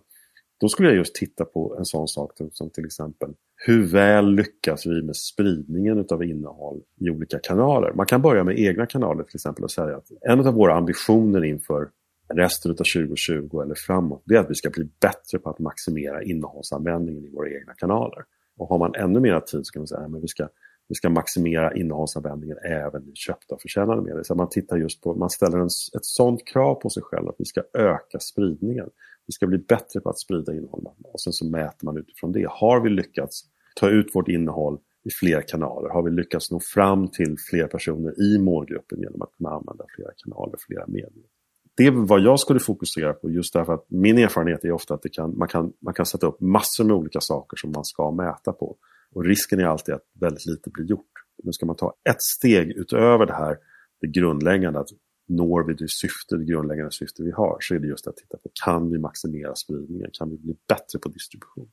Då 0.61 0.69
skulle 0.69 0.89
jag 0.89 0.97
just 0.97 1.15
titta 1.15 1.45
på 1.45 1.77
en 1.79 1.85
sån 1.85 2.09
sak 2.09 2.33
som 2.53 2.71
till 2.71 2.85
exempel 2.85 3.31
hur 3.67 3.87
väl 3.87 4.35
lyckas 4.35 4.87
vi 4.87 5.03
med 5.03 5.17
spridningen 5.17 6.07
av 6.11 6.25
innehåll 6.25 6.81
i 7.01 7.11
olika 7.11 7.39
kanaler? 7.39 7.93
Man 7.93 8.07
kan 8.07 8.23
börja 8.23 8.45
med 8.45 8.59
egna 8.59 8.87
kanaler 8.87 9.25
till 9.25 9.37
exempel 9.37 9.65
och 9.65 9.71
säga 9.71 9.97
att 9.97 10.11
en 10.21 10.47
av 10.47 10.55
våra 10.55 10.75
ambitioner 10.75 11.45
inför 11.45 11.89
resten 12.35 12.71
av 12.71 12.75
2020 12.75 13.61
eller 13.61 13.75
framåt, 13.75 14.23
det 14.25 14.35
är 14.35 14.39
att 14.39 14.51
vi 14.51 14.55
ska 14.55 14.71
bli 14.71 14.89
bättre 15.01 15.39
på 15.39 15.51
att 15.51 15.59
maximera 15.59 16.23
innehållsanvändningen 16.23 17.25
i 17.25 17.31
våra 17.31 17.51
egna 17.51 17.75
kanaler. 17.75 18.25
Och 18.57 18.69
har 18.69 18.79
man 18.79 18.95
ännu 18.95 19.21
mer 19.21 19.41
tid 19.41 19.67
så 19.67 19.73
kan 19.73 19.81
man 19.81 19.87
säga 19.87 20.01
att 20.01 20.23
vi 20.23 20.29
ska, 20.29 20.49
vi 20.89 20.95
ska 20.95 21.11
maximera 21.11 21.75
innehållsanvändningen 21.75 22.59
även 22.59 23.09
i 23.09 23.15
köpta 23.15 23.55
och 23.55 23.61
förtjänade 23.61 24.03
medier. 24.03 24.23
Så 24.23 24.35
man 24.35 24.49
tittar 24.49 24.77
just 24.77 25.03
på, 25.03 25.15
man 25.15 25.31
ställer 25.31 25.59
en, 25.59 25.67
ett 25.67 26.05
sådant 26.05 26.47
krav 26.47 26.75
på 26.75 26.91
sig 26.91 27.03
själv 27.03 27.29
att 27.29 27.37
vi 27.39 27.45
ska 27.45 27.63
öka 27.75 28.19
spridningen. 28.21 28.91
Vi 29.27 29.33
ska 29.33 29.47
bli 29.47 29.59
bättre 29.59 30.01
på 30.01 30.11
att 30.11 30.19
sprida 30.19 30.53
innehåll 30.53 30.89
och 31.13 31.21
sen 31.21 31.33
så 31.33 31.47
mäter 31.47 31.85
man 31.85 31.97
utifrån 31.97 32.33
det. 32.33 32.47
Har 32.51 32.81
vi 32.81 32.91
lyckats 32.91 33.45
ta 33.77 33.89
ut 33.89 34.15
vårt 34.15 34.29
innehåll 34.29 34.79
i 35.05 35.11
fler 35.11 35.41
kanaler? 35.41 35.89
Har 35.89 36.03
vi 36.03 36.11
lyckats 36.11 36.51
nå 36.51 36.61
fram 36.61 37.09
till 37.09 37.37
fler 37.51 37.67
personer 37.67 38.21
i 38.21 38.39
målgruppen 38.39 39.01
genom 39.01 39.23
att 39.23 39.33
kunna 39.37 39.51
använda 39.51 39.85
flera 39.97 40.11
kanaler, 40.25 40.57
flera 40.67 40.87
medier? 40.87 41.34
Det 41.77 41.87
är 41.87 41.91
vad 41.91 42.21
jag 42.21 42.41
skulle 42.41 42.61
fokusera 42.61 43.13
på 43.13 43.31
just 43.31 43.53
därför 43.53 43.73
att 43.73 43.87
min 43.89 44.19
erfarenhet 44.19 44.65
är 44.65 44.73
ofta 44.73 44.95
att 44.95 45.03
det 45.03 45.09
kan, 45.09 45.39
man, 45.39 45.49
kan, 45.49 45.73
man 45.83 45.95
kan 45.95 46.07
sätta 46.07 46.27
upp 46.27 46.41
massor 46.41 46.85
med 46.85 46.97
olika 46.97 47.21
saker 47.21 47.57
som 47.57 47.73
man 47.73 47.85
ska 47.85 48.11
mäta 48.11 48.53
på. 48.53 48.77
Och 49.15 49.25
risken 49.25 49.61
är 49.61 49.65
alltid 49.65 49.95
att 49.95 50.05
väldigt 50.21 50.47
lite 50.47 50.71
blir 50.71 50.85
gjort. 50.85 51.13
Nu 51.43 51.53
ska 51.53 51.67
man 51.67 51.77
ta 51.77 51.95
ett 52.11 52.23
steg 52.23 52.71
utöver 52.71 53.27
det 53.27 53.35
här, 53.35 53.57
det 54.01 54.07
grundläggande, 54.07 54.81
att 54.81 54.89
når 55.29 55.67
vi 55.67 55.75
det 55.75 55.91
syfte, 55.91 56.37
det 56.37 56.45
grundläggande 56.45 56.93
syfte 56.93 57.23
vi 57.23 57.31
har, 57.31 57.57
så 57.61 57.75
är 57.75 57.79
det 57.79 57.87
just 57.87 58.07
att 58.07 58.17
titta 58.17 58.37
på, 58.37 58.51
kan 58.65 58.91
vi 58.91 58.99
maximera 58.99 59.55
spridningen? 59.55 60.11
Kan 60.13 60.31
vi 60.31 60.37
bli 60.37 60.57
bättre 60.69 60.99
på 61.03 61.09
distribution? 61.09 61.69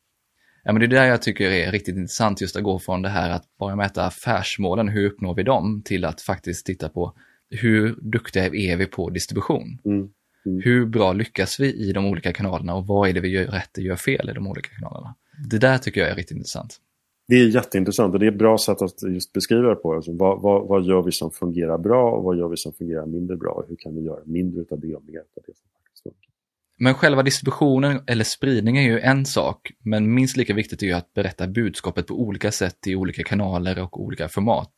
Ja, 0.64 0.72
men 0.74 0.80
det 0.80 0.86
är 0.86 1.00
där 1.00 1.06
jag 1.06 1.22
tycker 1.22 1.50
är 1.50 1.72
riktigt 1.72 1.96
intressant, 1.96 2.42
just 2.42 2.56
att 2.56 2.64
gå 2.64 2.80
från 2.80 3.02
det 3.02 3.10
här 3.10 3.30
att 3.30 3.58
bara 3.60 3.76
mäta 3.76 4.06
affärsmålen, 4.06 4.88
hur 4.88 5.06
uppnår 5.06 5.36
vi 5.36 5.44
dem, 5.44 5.82
till 5.86 6.06
att 6.06 6.22
faktiskt 6.22 6.66
titta 6.66 6.90
på 6.90 7.14
hur 7.52 7.96
duktiga 8.02 8.46
är 8.46 8.78
vi 8.78 8.86
på 8.86 9.10
distribution? 9.10 9.80
Mm. 9.86 10.10
Mm. 10.46 10.62
Hur 10.64 10.86
bra 10.86 11.14
lyckas 11.14 11.60
vi 11.60 11.74
i 11.74 11.92
de 11.92 12.06
olika 12.06 12.34
kanalerna 12.34 12.76
och 12.76 12.88
vad 12.88 13.10
är 13.10 13.14
det 13.14 13.20
vi 13.20 13.30
gör 13.30 13.46
rätt 13.46 13.78
och 13.78 13.84
gör 13.84 13.96
fel 13.96 14.30
i 14.30 14.34
de 14.34 14.48
olika 14.48 14.70
kanalerna? 14.70 15.16
Det 15.50 15.58
där 15.58 15.78
tycker 15.78 16.02
jag 16.02 16.10
är 16.10 16.16
riktigt 16.16 16.38
intressant. 16.38 16.80
Det 17.28 17.36
är 17.36 17.48
jätteintressant 17.48 18.14
och 18.14 18.20
det 18.20 18.26
är 18.26 18.32
ett 18.32 18.38
bra 18.38 18.58
sätt 18.58 18.82
att 18.82 19.04
just 19.04 19.34
beskriva 19.34 19.70
det 19.70 19.76
på. 19.76 19.94
Alltså, 19.94 20.12
vad, 20.14 20.42
vad, 20.42 20.68
vad, 20.68 20.84
gör 20.84 21.02
vi 21.02 21.12
som 21.12 21.32
fungerar 21.32 21.78
bra 21.78 22.12
och 22.12 22.24
vad 22.24 22.38
gör 22.38 22.48
vi 22.48 22.58
som 22.58 22.74
fungerar 22.74 23.06
mindre 23.06 23.38
bra? 23.38 23.64
Hur 23.68 23.76
kan 23.76 23.96
vi 23.96 24.02
göra 24.02 24.20
mindre 24.26 24.66
av 24.72 24.80
det 24.80 24.96
och 24.96 25.04
mer 25.04 25.20
av 25.20 25.44
det 25.48 25.54
som 25.56 25.66
faktiskt 25.84 26.04
funkar? 26.04 26.30
Men 26.78 26.94
själva 26.94 27.24
distributionen 27.24 28.00
eller 28.08 28.24
spridningen 28.24 28.84
är 28.84 28.88
ju 28.88 29.00
en 29.00 29.26
sak, 29.26 29.72
men 29.80 30.14
minst 30.14 30.38
lika 30.38 30.54
viktigt 30.54 30.82
är 30.82 30.88
ju 30.88 30.94
att 30.94 31.14
berätta 31.14 31.48
budskapet 31.48 32.08
på 32.08 32.22
olika 32.22 32.52
sätt 32.52 32.88
i 32.88 32.96
olika 32.96 33.24
kanaler 33.24 33.84
och 33.84 34.02
olika 34.02 34.30
format. 34.30 34.74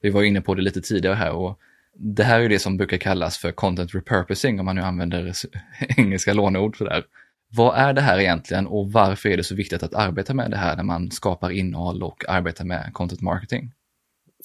Vi 0.00 0.10
var 0.10 0.22
inne 0.22 0.40
på 0.40 0.54
det 0.54 0.62
lite 0.62 0.80
tidigare 0.80 1.14
här 1.14 1.32
och 1.32 1.58
det 1.98 2.22
här 2.22 2.40
är 2.40 2.48
det 2.48 2.58
som 2.58 2.76
brukar 2.76 2.96
kallas 2.96 3.38
för 3.38 3.52
content 3.52 3.94
repurposing 3.94 4.60
om 4.60 4.66
man 4.66 4.76
nu 4.76 4.82
använder 4.82 5.32
engelska 5.96 6.32
låneord 6.32 6.76
för 6.76 6.84
det 6.84 6.90
här. 6.90 7.04
Vad 7.56 7.78
är 7.78 7.92
det 7.92 8.00
här 8.00 8.18
egentligen 8.18 8.66
och 8.66 8.92
varför 8.92 9.28
är 9.28 9.36
det 9.36 9.44
så 9.44 9.54
viktigt 9.54 9.82
att 9.82 9.94
arbeta 9.94 10.34
med 10.34 10.50
det 10.50 10.56
här 10.56 10.76
när 10.76 10.84
man 10.84 11.10
skapar 11.10 11.50
innehåll 11.50 12.02
och 12.02 12.24
arbetar 12.28 12.64
med 12.64 12.90
content 12.92 13.20
marketing? 13.20 13.72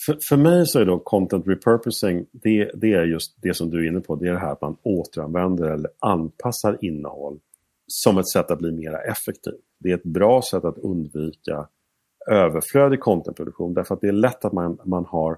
för, 0.06 0.18
för 0.22 0.38
mig 0.38 0.66
så 0.66 0.80
är 0.80 0.86
då 0.86 1.00
content 1.00 1.48
repurposing, 1.48 2.26
det, 2.32 2.72
det 2.74 2.94
är 2.94 3.04
just 3.04 3.36
det 3.42 3.54
som 3.54 3.70
du 3.70 3.86
är 3.86 3.90
inne 3.90 4.00
på. 4.00 4.16
Det 4.16 4.28
är 4.28 4.34
det 4.34 4.40
här 4.40 4.52
att 4.52 4.62
man 4.62 4.78
återanvänder 4.84 5.70
eller 5.70 5.92
anpassar 6.00 6.78
innehåll 6.82 7.40
som 7.88 8.18
ett 8.18 8.28
sätt 8.28 8.52
att 8.52 8.60
bli 8.60 8.72
mer 8.72 9.10
effektiv. 9.10 9.54
Det 9.80 9.92
är 9.92 9.96
ett 9.96 10.04
bra 10.04 10.42
sätt 10.42 10.66
att 10.66 10.78
undvika 10.78 11.68
överflödig 12.32 13.00
contentproduktion 13.00 13.74
därför 13.74 13.96
att 13.96 14.02
det 14.02 14.08
är 14.08 14.12
lätt 14.12 14.46
att 14.46 14.54
man, 14.54 14.78
man 14.86 15.06
har 15.06 15.38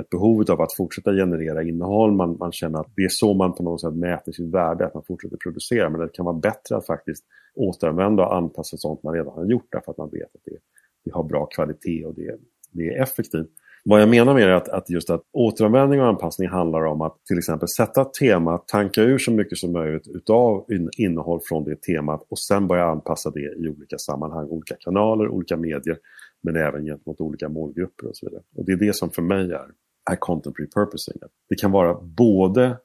ett 0.00 0.10
behov 0.10 0.44
av 0.50 0.60
att 0.60 0.74
fortsätta 0.76 1.12
generera 1.12 1.62
innehåll. 1.62 2.12
Man, 2.12 2.36
man 2.38 2.52
känner 2.52 2.80
att 2.80 2.92
det 2.96 3.02
är 3.02 3.08
så 3.08 3.34
man 3.34 3.54
på 3.54 3.62
något 3.62 3.80
sätt 3.80 3.94
mäter 3.94 4.32
sitt 4.32 4.54
värde, 4.54 4.86
att 4.86 4.94
man 4.94 5.02
fortsätter 5.06 5.36
producera. 5.36 5.90
Men 5.90 6.00
det 6.00 6.08
kan 6.12 6.24
vara 6.24 6.36
bättre 6.36 6.76
att 6.76 6.86
faktiskt 6.86 7.24
återanvända 7.54 8.26
och 8.26 8.36
anpassa 8.36 8.76
sånt 8.76 9.02
man 9.02 9.14
redan 9.14 9.32
har 9.32 9.44
gjort 9.44 9.68
därför 9.70 9.90
att 9.90 9.98
man 9.98 10.10
vet 10.10 10.34
att 10.34 10.40
det, 10.44 10.56
det 11.04 11.10
har 11.10 11.24
bra 11.24 11.46
kvalitet 11.46 12.04
och 12.06 12.14
det, 12.14 12.36
det 12.72 12.88
är 12.88 13.02
effektivt. 13.02 13.50
Vad 13.86 14.02
jag 14.02 14.08
menar 14.08 14.34
med 14.34 14.48
det 14.48 14.52
är 14.52 14.56
att, 14.56 14.68
att 14.68 14.90
just 14.90 15.10
att 15.10 15.22
återanvändning 15.32 16.00
och 16.00 16.06
anpassning 16.06 16.48
handlar 16.48 16.84
om 16.84 17.00
att 17.00 17.24
till 17.24 17.38
exempel 17.38 17.68
sätta 17.68 18.02
ett 18.02 18.14
tema, 18.14 18.58
tanka 18.58 19.02
ur 19.02 19.18
så 19.18 19.32
mycket 19.32 19.58
som 19.58 19.72
möjligt 19.72 20.08
utav 20.08 20.64
innehåll 20.98 21.40
från 21.48 21.64
det 21.64 21.82
temat 21.82 22.26
och 22.28 22.38
sen 22.38 22.66
börja 22.66 22.84
anpassa 22.84 23.30
det 23.30 23.54
i 23.56 23.68
olika 23.68 23.98
sammanhang, 23.98 24.46
olika 24.46 24.74
kanaler, 24.80 25.28
olika 25.28 25.56
medier 25.56 25.98
men 26.42 26.56
även 26.56 26.84
gentemot 26.84 27.20
olika 27.20 27.48
målgrupper 27.48 28.08
och 28.08 28.16
så 28.16 28.26
vidare. 28.26 28.42
Och 28.56 28.64
det 28.64 28.72
är 28.72 28.76
det 28.76 28.96
som 28.96 29.10
för 29.10 29.22
mig 29.22 29.52
är, 29.52 29.66
är 30.10 30.16
content 30.16 30.56
repurposing. 30.58 31.14
Det 31.48 31.54
kan 31.54 31.70
vara 31.70 31.94
både 32.00 32.78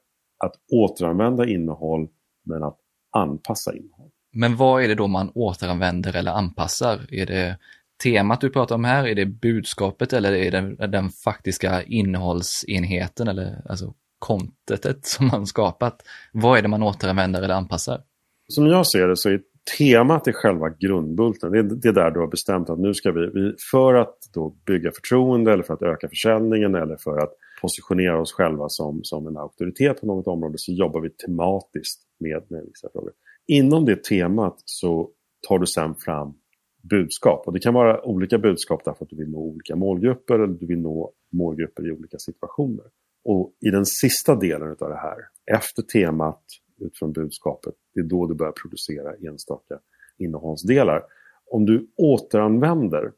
att 0.44 0.52
återanvända 0.72 1.46
innehåll 1.46 2.08
men 2.44 2.62
att 2.62 2.78
anpassa 3.16 3.76
innehåll. 3.76 4.10
Men 4.32 4.56
vad 4.56 4.82
är 4.82 4.88
det 4.88 4.94
då 4.94 5.06
man 5.06 5.30
återanvänder 5.34 6.16
eller 6.16 6.32
anpassar? 6.32 7.14
Är 7.14 7.26
det 7.26 7.58
temat 8.02 8.40
du 8.40 8.50
pratar 8.50 8.74
om 8.74 8.84
här? 8.84 9.06
Är 9.06 9.14
det 9.14 9.26
budskapet 9.26 10.12
eller 10.12 10.32
är 10.32 10.50
det 10.50 10.86
den 10.86 11.10
faktiska 11.10 11.82
innehållsenheten 11.82 13.28
eller 13.28 13.62
alltså 13.70 13.94
contentet 14.18 15.06
som 15.06 15.26
man 15.26 15.46
skapat? 15.46 16.02
Vad 16.32 16.58
är 16.58 16.62
det 16.62 16.68
man 16.68 16.82
återanvänder 16.82 17.42
eller 17.42 17.54
anpassar? 17.54 18.02
Som 18.48 18.66
jag 18.66 18.86
ser 18.86 19.08
det 19.08 19.16
så 19.16 19.28
är 19.28 19.40
temat 19.78 20.26
är 20.26 20.32
själva 20.32 20.68
grundbulten. 20.70 21.52
Det 21.52 21.58
är, 21.58 21.62
det 21.62 21.88
är 21.88 21.92
där 21.92 22.10
du 22.10 22.20
har 22.20 22.26
bestämt 22.26 22.70
att 22.70 22.78
nu 22.78 22.94
ska 22.94 23.12
vi, 23.12 23.26
vi, 23.26 23.54
för 23.70 23.94
att 23.94 24.16
då 24.34 24.56
bygga 24.66 24.90
förtroende 24.92 25.52
eller 25.52 25.62
för 25.62 25.74
att 25.74 25.82
öka 25.82 26.08
försäljningen 26.08 26.74
eller 26.74 26.96
för 26.96 27.18
att 27.18 27.32
positionera 27.62 28.20
oss 28.20 28.32
själva 28.32 28.64
som, 28.68 29.00
som 29.02 29.26
en 29.26 29.36
auktoritet 29.36 30.00
på 30.00 30.06
något 30.06 30.26
område 30.26 30.54
så 30.56 30.72
jobbar 30.72 31.00
vi 31.00 31.10
tematiskt 31.10 32.00
med, 32.20 32.42
med 32.48 32.64
vissa 32.66 32.88
frågor. 32.92 33.12
Inom 33.46 33.84
det 33.84 34.04
temat 34.04 34.62
så 34.64 35.10
tar 35.48 35.58
du 35.58 35.66
sen 35.66 35.94
fram 35.94 36.34
budskap. 36.82 37.46
Och 37.46 37.52
det 37.52 37.60
kan 37.60 37.74
vara 37.74 38.04
olika 38.04 38.38
budskap 38.38 38.82
därför 38.84 39.04
att 39.04 39.10
du 39.10 39.16
vill 39.16 39.30
nå 39.30 39.38
olika 39.38 39.76
målgrupper 39.76 40.34
eller 40.34 40.54
du 40.54 40.66
vill 40.66 40.80
nå 40.80 41.12
målgrupper 41.32 41.88
i 41.88 41.92
olika 41.92 42.18
situationer. 42.18 42.84
Och 43.24 43.52
i 43.60 43.70
den 43.70 43.86
sista 43.86 44.36
delen 44.36 44.76
av 44.80 44.88
det 44.88 44.96
här, 44.96 45.16
efter 45.56 45.82
temat, 45.82 46.42
utifrån 46.80 47.12
budskapet, 47.12 47.74
det 47.94 48.00
är 48.00 48.04
då 48.04 48.26
du 48.26 48.34
börjar 48.34 48.52
producera 48.52 49.14
enstaka 49.28 49.78
innehållsdelar. 50.18 51.02
Om 51.50 51.66
du 51.66 51.90
återanvänder, 51.96 53.12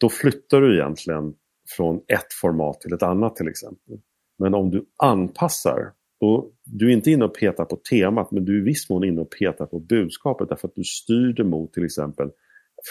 då 0.00 0.08
flyttar 0.08 0.60
du 0.60 0.74
egentligen 0.74 1.34
från 1.76 1.96
ett 1.96 2.32
format 2.40 2.80
till 2.80 2.92
ett 2.92 3.02
annat 3.02 3.36
till 3.36 3.48
exempel. 3.48 3.98
Men 4.38 4.54
om 4.54 4.70
du 4.70 4.86
anpassar, 4.96 5.92
då, 6.20 6.50
du 6.64 6.88
är 6.88 6.92
inte 6.92 7.10
inne 7.10 7.24
och 7.24 7.34
petar 7.34 7.64
på 7.64 7.76
temat 7.76 8.30
men 8.30 8.44
du 8.44 8.56
är 8.56 8.60
i 8.60 8.64
viss 8.64 8.90
mån 8.90 9.04
inne 9.04 9.20
och 9.20 9.30
petar 9.30 9.66
på 9.66 9.78
budskapet 9.78 10.48
därför 10.48 10.68
att 10.68 10.74
du 10.74 10.84
styr 10.84 11.32
det 11.32 11.44
mot 11.44 11.72
till 11.72 11.84
exempel 11.84 12.30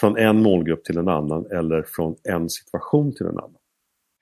från 0.00 0.16
en 0.16 0.42
målgrupp 0.42 0.84
till 0.84 0.98
en 0.98 1.08
annan 1.08 1.46
eller 1.46 1.82
från 1.82 2.16
en 2.24 2.48
situation 2.48 3.14
till 3.14 3.26
en 3.26 3.38
annan. 3.38 3.56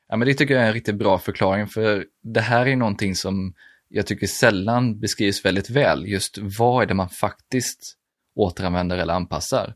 Ja, 0.08 0.16
men 0.16 0.28
det 0.28 0.34
tycker 0.34 0.54
jag 0.54 0.62
är 0.62 0.66
en 0.66 0.74
riktigt 0.74 0.96
bra 0.96 1.18
förklaring 1.18 1.66
för 1.66 2.04
det 2.22 2.40
här 2.40 2.66
är 2.66 2.76
någonting 2.76 3.14
som 3.14 3.54
jag 3.96 4.06
tycker 4.06 4.26
sällan 4.26 5.00
beskrivs 5.00 5.44
väldigt 5.44 5.70
väl. 5.70 6.06
Just 6.06 6.38
vad 6.58 6.82
är 6.82 6.86
det 6.86 6.94
man 6.94 7.08
faktiskt 7.08 7.96
återanvänder 8.34 8.98
eller 8.98 9.14
anpassar? 9.14 9.74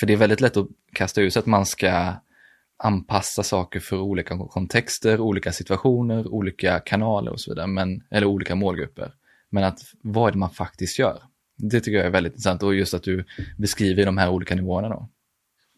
För 0.00 0.06
det 0.06 0.12
är 0.12 0.16
väldigt 0.16 0.40
lätt 0.40 0.56
att 0.56 0.68
kasta 0.92 1.20
ut 1.20 1.32
sig 1.32 1.40
att 1.40 1.46
man 1.46 1.66
ska 1.66 2.14
anpassa 2.82 3.42
saker 3.42 3.80
för 3.80 3.98
olika 3.98 4.38
kontexter, 4.38 5.20
olika 5.20 5.52
situationer, 5.52 6.28
olika 6.28 6.80
kanaler 6.80 7.32
och 7.32 7.40
så 7.40 7.50
vidare, 7.50 7.66
men, 7.66 8.02
eller 8.10 8.26
olika 8.26 8.54
målgrupper. 8.54 9.14
Men 9.50 9.64
att 9.64 9.78
vad 10.02 10.28
är 10.28 10.32
det 10.32 10.38
man 10.38 10.50
faktiskt 10.50 10.98
gör? 10.98 11.22
Det 11.56 11.80
tycker 11.80 11.98
jag 11.98 12.06
är 12.06 12.10
väldigt 12.10 12.32
intressant 12.32 12.62
och 12.62 12.74
just 12.74 12.94
att 12.94 13.02
du 13.02 13.24
beskriver 13.58 14.06
de 14.06 14.18
här 14.18 14.30
olika 14.30 14.54
nivåerna 14.54 14.88
då. 14.88 15.08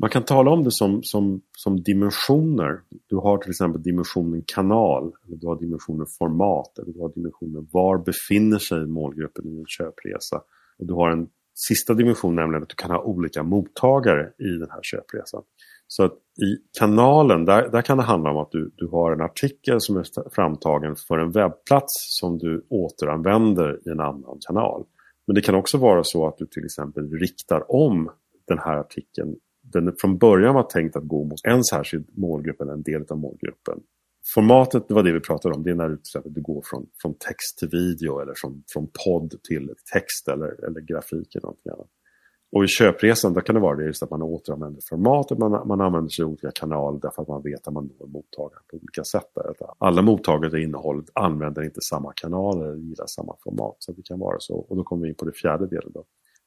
Man 0.03 0.11
kan 0.11 0.23
tala 0.23 0.51
om 0.51 0.65
det 0.65 0.71
som, 0.71 1.03
som, 1.03 1.43
som 1.57 1.83
dimensioner. 1.83 2.81
Du 3.09 3.17
har 3.17 3.39
till 3.39 3.51
exempel 3.51 3.83
dimensionen 3.83 4.43
kanal, 4.47 5.13
eller 5.27 5.37
du 5.37 5.47
har 5.47 5.61
dimensionen 5.61 6.07
format, 6.19 6.79
eller 6.79 6.93
du 6.93 7.01
har 7.01 7.13
dimensionen 7.15 7.69
var 7.73 7.99
befinner 7.99 8.59
sig 8.59 8.87
målgruppen 8.87 9.47
i 9.47 9.59
en 9.59 9.67
köpresa. 9.67 10.37
Och 10.79 10.87
du 10.87 10.95
har 10.95 11.11
en 11.11 11.29
sista 11.55 11.95
dimension, 11.95 12.35
nämligen 12.35 12.63
att 12.63 12.69
du 12.69 12.75
kan 12.75 12.91
ha 12.91 13.03
olika 13.03 13.43
mottagare 13.43 14.33
i 14.39 14.59
den 14.59 14.71
här 14.71 14.81
köpresan. 14.83 15.43
Så 15.87 16.03
att 16.05 16.13
i 16.43 16.79
kanalen, 16.79 17.45
där, 17.45 17.69
där 17.69 17.83
kan 17.83 17.97
det 17.97 18.05
handla 18.05 18.31
om 18.31 18.37
att 18.37 18.51
du, 18.51 18.73
du 18.77 18.89
har 18.89 19.13
en 19.13 19.21
artikel 19.21 19.81
som 19.81 19.97
är 19.97 20.31
framtagen 20.35 20.97
för 20.97 21.19
en 21.19 21.31
webbplats 21.31 21.93
som 22.21 22.39
du 22.39 22.67
återanvänder 22.69 23.89
i 23.89 23.91
en 23.91 24.01
annan 24.01 24.39
kanal. 24.47 24.85
Men 25.27 25.35
det 25.35 25.41
kan 25.41 25.55
också 25.55 25.79
vara 25.79 26.05
så 26.05 26.27
att 26.27 26.39
du 26.39 26.47
till 26.47 26.65
exempel 26.65 27.11
riktar 27.11 27.73
om 27.73 28.11
den 28.49 28.59
här 28.59 28.77
artikeln 28.77 29.37
den 29.73 29.95
från 30.01 30.19
början 30.19 30.55
var 30.55 30.63
tänkt 30.63 30.97
att 30.97 31.05
gå 31.05 31.25
mot 31.25 31.41
en 31.49 31.65
särskild 31.65 32.19
målgrupp 32.19 32.61
eller 32.61 32.73
en 32.73 32.83
del 32.83 33.05
av 33.11 33.19
målgruppen. 33.19 33.81
Formatet, 34.35 34.89
det 34.89 34.95
var 34.95 35.03
det 35.03 35.13
vi 35.13 35.21
pratade 35.21 35.55
om, 35.55 35.63
det 35.63 35.71
är 35.71 35.75
när 35.75 35.89
du, 35.89 35.99
du 36.25 36.41
går 36.41 36.63
från, 36.65 36.87
från 37.03 37.15
text 37.15 37.59
till 37.59 37.69
video 37.69 38.21
eller 38.21 38.35
från, 38.37 38.63
från 38.73 38.89
podd 39.05 39.43
till 39.43 39.75
text 39.93 40.29
eller, 40.29 40.65
eller 40.65 40.81
grafik 40.81 41.35
eller 41.35 41.43
någonting 41.43 41.73
annat. 41.73 41.89
Och 42.53 42.65
i 42.65 42.67
köpresan, 42.67 43.35
där 43.35 43.41
kan 43.41 43.55
det 43.55 43.61
vara 43.61 43.77
det 43.77 43.85
just 43.85 44.03
att 44.03 44.11
man 44.11 44.23
återanvänder 44.23 44.81
formatet, 44.89 45.39
man, 45.39 45.69
man 45.69 45.81
använder 45.81 46.09
sig 46.09 46.23
av 46.23 46.29
olika 46.31 46.51
kanaler 46.51 47.01
därför 47.03 47.23
att 47.23 47.29
man 47.29 47.43
vet 47.43 47.69
att 47.69 47.75
man 47.75 47.91
når 48.01 48.07
mottagaren 48.07 48.63
på 48.71 48.77
olika 48.77 49.05
sätt. 49.05 49.31
Där. 49.35 49.55
Alla 49.79 50.03
mottagare 50.03 50.61
i 50.61 50.65
innehållet 50.65 51.07
använder 51.15 51.63
inte 51.63 51.81
samma 51.91 52.13
kanaler 52.13 52.65
eller 52.65 52.77
gillar 52.77 53.07
samma 53.07 53.37
format. 53.45 53.77
Så 53.79 53.93
det 53.93 54.03
kan 54.03 54.19
vara 54.19 54.37
så. 54.39 54.55
Och 54.55 54.77
då 54.77 54.85
kommer 54.85 55.03
vi 55.03 55.09
in 55.09 55.15
på 55.15 55.25
det 55.25 55.33
fjärde 55.33 55.67
delen 55.67 55.93
då. 55.95 56.05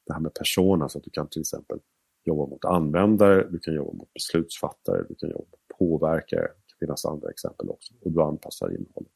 Det 0.07 0.13
här 0.13 0.21
med 0.21 0.33
persona, 0.33 0.89
så 0.89 0.97
att 0.97 1.03
du 1.03 1.09
kan 1.09 1.27
till 1.29 1.41
exempel 1.41 1.79
jobba 2.25 2.45
mot 2.45 2.65
användare, 2.65 3.47
du 3.51 3.59
kan 3.59 3.73
jobba 3.73 3.93
mot 3.93 4.13
beslutsfattare, 4.13 5.03
du 5.09 5.15
kan 5.15 5.29
jobba 5.29 5.43
mot 5.43 5.77
påverkare. 5.79 6.41
Det 6.41 6.47
kan 6.47 6.79
finnas 6.79 7.05
andra 7.05 7.29
exempel 7.29 7.69
också. 7.69 7.93
Och 8.01 8.11
du 8.11 8.21
anpassar 8.21 8.67
innehållet. 8.67 9.11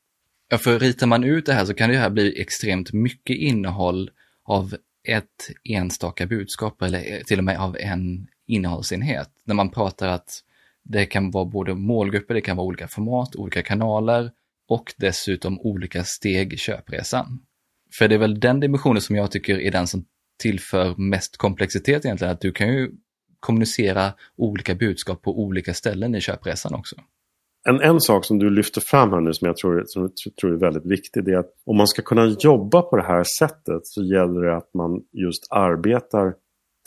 Ja, 0.50 0.58
för 0.58 0.80
ritar 0.80 1.08
man 1.08 1.24
ut 1.24 1.45
det 1.45 1.54
här 1.54 1.65
så 1.65 1.74
kan 1.74 1.89
det 1.89 1.98
här 1.98 2.10
bli 2.10 2.41
extremt 2.41 2.93
mycket 2.93 3.38
innehåll 3.38 4.12
av 4.43 4.76
ett 5.08 5.50
enstaka 5.63 6.28
budskap 6.28 6.82
eller 6.82 7.24
till 7.24 7.38
och 7.38 7.43
med 7.43 7.60
av 7.60 7.78
en 7.78 8.28
innehållsenhet. 8.45 9.30
När 9.43 9.56
man 9.56 9.72
pratar 9.72 10.08
att 10.08 10.43
det 10.84 11.06
kan 11.06 11.32
vara 11.32 11.45
både 11.45 11.76
målgrupper, 11.76 12.34
det 12.34 12.41
kan 12.41 12.58
vara 12.58 12.67
olika 12.67 12.88
format, 12.88 13.36
olika 13.36 13.63
kanaler 13.63 14.32
och 14.67 14.93
dessutom 14.98 15.60
olika 15.60 16.04
steg 16.04 16.54
i 16.54 16.58
köpresan. 16.58 17.39
För 17.93 18.08
det 18.08 18.15
är 18.15 18.19
väl 18.19 18.39
den 18.39 18.60
dimensionen 18.60 19.02
som 19.02 19.15
jag 19.15 19.32
tycker 19.32 19.60
är 19.60 19.72
den 19.72 19.88
som 19.88 20.06
tillför 20.39 20.95
mest 20.97 21.38
komplexitet 21.38 22.06
egentligen, 22.06 22.34
att 22.34 22.41
du 22.41 22.52
kan 22.52 22.67
ju 22.67 22.91
kommunicera 23.39 24.13
olika 24.36 24.75
budskap 24.75 25.21
på 25.21 25.39
olika 25.39 25.73
ställen 25.73 26.15
i 26.15 26.21
köpresan 26.21 26.75
också. 26.75 26.95
En, 27.69 27.82
en 27.82 28.02
sak 28.02 28.25
som 28.25 28.39
du 28.39 28.49
lyfter 28.49 28.82
fram 28.82 29.12
här 29.12 29.21
nu 29.21 29.34
som 29.34 29.45
jag 29.45 29.58
tror, 29.58 29.84
som 29.86 30.02
jag 30.02 30.36
tror 30.41 30.54
är 30.54 30.58
väldigt 30.58 30.86
viktig 30.86 31.25
det 31.25 31.32
är 31.32 31.38
att 31.38 31.54
om 31.65 31.78
man 31.78 31.88
ska 31.88 32.02
kunna 32.02 32.25
jobba 32.39 32.82
på 32.82 32.97
det 32.97 33.04
här 33.04 33.23
sättet 33.39 33.82
så 33.84 34.04
gäller 34.04 34.41
det 34.41 34.58
att 34.58 34.73
man 34.73 35.04
just 35.12 35.47
arbetar 35.49 36.34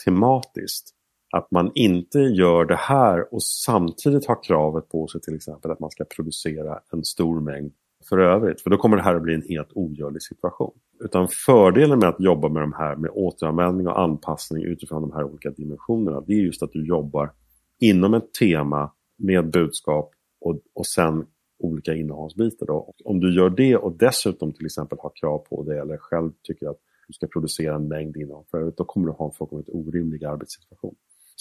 tematiskt. 0.04 0.90
Att 1.36 1.50
man 1.50 1.72
inte 1.74 2.18
gör 2.18 2.64
det 2.64 2.76
här 2.76 3.34
och 3.34 3.44
samtidigt 3.44 4.26
har 4.26 4.42
kravet 4.42 4.88
på 4.88 5.06
sig 5.06 5.20
till 5.20 5.34
exempel 5.34 5.70
att 5.70 5.80
man 5.80 5.90
ska 5.90 6.04
producera 6.04 6.80
en 6.92 7.04
stor 7.04 7.40
mängd 7.40 7.72
för 8.08 8.18
övrigt. 8.18 8.60
För 8.60 8.70
då 8.70 8.76
kommer 8.76 8.96
det 8.96 9.02
här 9.02 9.14
att 9.14 9.22
bli 9.22 9.34
en 9.34 9.48
helt 9.48 9.72
ogörlig 9.74 10.22
situation. 10.22 10.74
Utan 11.04 11.28
fördelen 11.46 11.98
med 11.98 12.08
att 12.08 12.20
jobba 12.20 12.48
med 12.48 12.62
de 12.62 12.72
här 12.72 12.96
med 12.96 13.10
återanvändning 13.14 13.88
och 13.88 14.00
anpassning 14.00 14.62
utifrån 14.62 15.02
de 15.02 15.12
här 15.12 15.24
olika 15.24 15.50
dimensionerna. 15.50 16.20
Det 16.20 16.32
är 16.32 16.36
just 16.36 16.62
att 16.62 16.72
du 16.72 16.86
jobbar 16.86 17.32
inom 17.80 18.14
ett 18.14 18.34
tema 18.34 18.92
med 19.18 19.50
budskap 19.50 20.10
och, 20.40 20.60
och 20.74 20.86
sen 20.86 21.26
olika 21.58 21.94
innehållsbitar. 21.94 22.66
Då. 22.66 22.94
Om 23.04 23.20
du 23.20 23.34
gör 23.36 23.50
det 23.50 23.76
och 23.76 23.92
dessutom 23.92 24.52
till 24.52 24.66
exempel 24.66 24.98
har 25.00 25.12
krav 25.20 25.38
på 25.38 25.62
det, 25.62 25.80
eller 25.80 25.96
själv 25.96 26.32
tycker 26.42 26.66
att 26.66 26.78
du 27.08 27.12
ska 27.12 27.26
producera 27.26 27.74
en 27.74 27.88
mängd 27.88 28.16
innehåll 28.16 28.44
för 28.50 28.58
övrigt, 28.58 28.76
då 28.76 28.84
kommer 28.84 29.06
du 29.06 29.12
ha 29.12 29.26
en 29.26 29.32
fullkomligt 29.32 29.68
orimlig 29.68 30.24
arbetssituation 30.24 30.94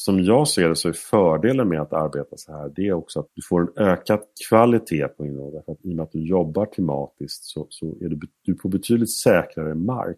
som 0.05 0.23
jag 0.23 0.47
ser 0.47 0.69
det 0.69 0.75
så 0.75 0.89
är 0.89 0.93
fördelen 0.93 1.69
med 1.69 1.81
att 1.81 1.93
arbeta 1.93 2.37
så 2.37 2.51
här 2.51 2.71
det 2.75 2.87
är 2.87 2.93
också 2.93 3.19
att 3.19 3.29
du 3.33 3.41
får 3.49 3.61
en 3.61 3.87
ökad 3.87 4.19
kvalitet 4.49 5.07
på 5.07 5.25
innehållet. 5.25 5.69
Att 5.69 5.85
I 5.85 5.91
och 5.91 5.95
med 5.95 6.03
att 6.03 6.11
du 6.11 6.27
jobbar 6.27 6.65
tematiskt 6.65 7.43
så, 7.43 7.67
så 7.69 7.85
är 7.85 8.09
du, 8.09 8.19
du 8.41 8.53
på 8.53 8.67
betydligt 8.67 9.13
säkrare 9.13 9.75
mark 9.75 10.17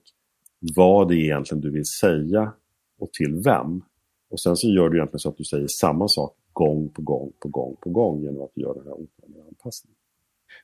vad 0.75 1.07
det 1.07 1.15
är 1.15 1.17
egentligen 1.17 1.61
du 1.61 1.71
vill 1.71 1.85
säga 1.85 2.53
och 2.99 3.13
till 3.13 3.41
vem. 3.45 3.81
Och 4.29 4.39
sen 4.39 4.55
så 4.55 4.67
gör 4.67 4.89
du 4.89 4.97
egentligen 4.97 5.19
så 5.19 5.29
att 5.29 5.37
du 5.37 5.43
säger 5.43 5.67
samma 5.67 6.07
sak 6.07 6.35
gång 6.53 6.89
på 6.89 7.01
gång 7.01 7.31
på 7.39 7.47
gång 7.47 7.75
på 7.81 7.89
gång 7.89 8.21
genom 8.21 8.41
att 8.41 8.51
du 8.55 8.61
gör 8.61 8.73
den 8.73 8.83
här 8.83 9.47
anpassningen. 9.47 9.97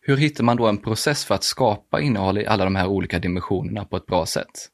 Hur 0.02 0.18
hittar 0.18 0.44
man 0.44 0.58
då 0.58 0.68
en 0.68 0.78
process 0.78 1.26
för 1.26 1.36
att 1.36 1.44
skapa 1.44 2.02
innehåll 2.02 2.38
i 2.38 2.46
alla 2.46 2.64
de 2.64 2.76
här 2.76 2.88
olika 2.88 3.20
dimensionerna 3.20 3.86
på 3.86 3.98
ett 3.98 4.06
bra 4.06 4.26
sätt? 4.26 4.70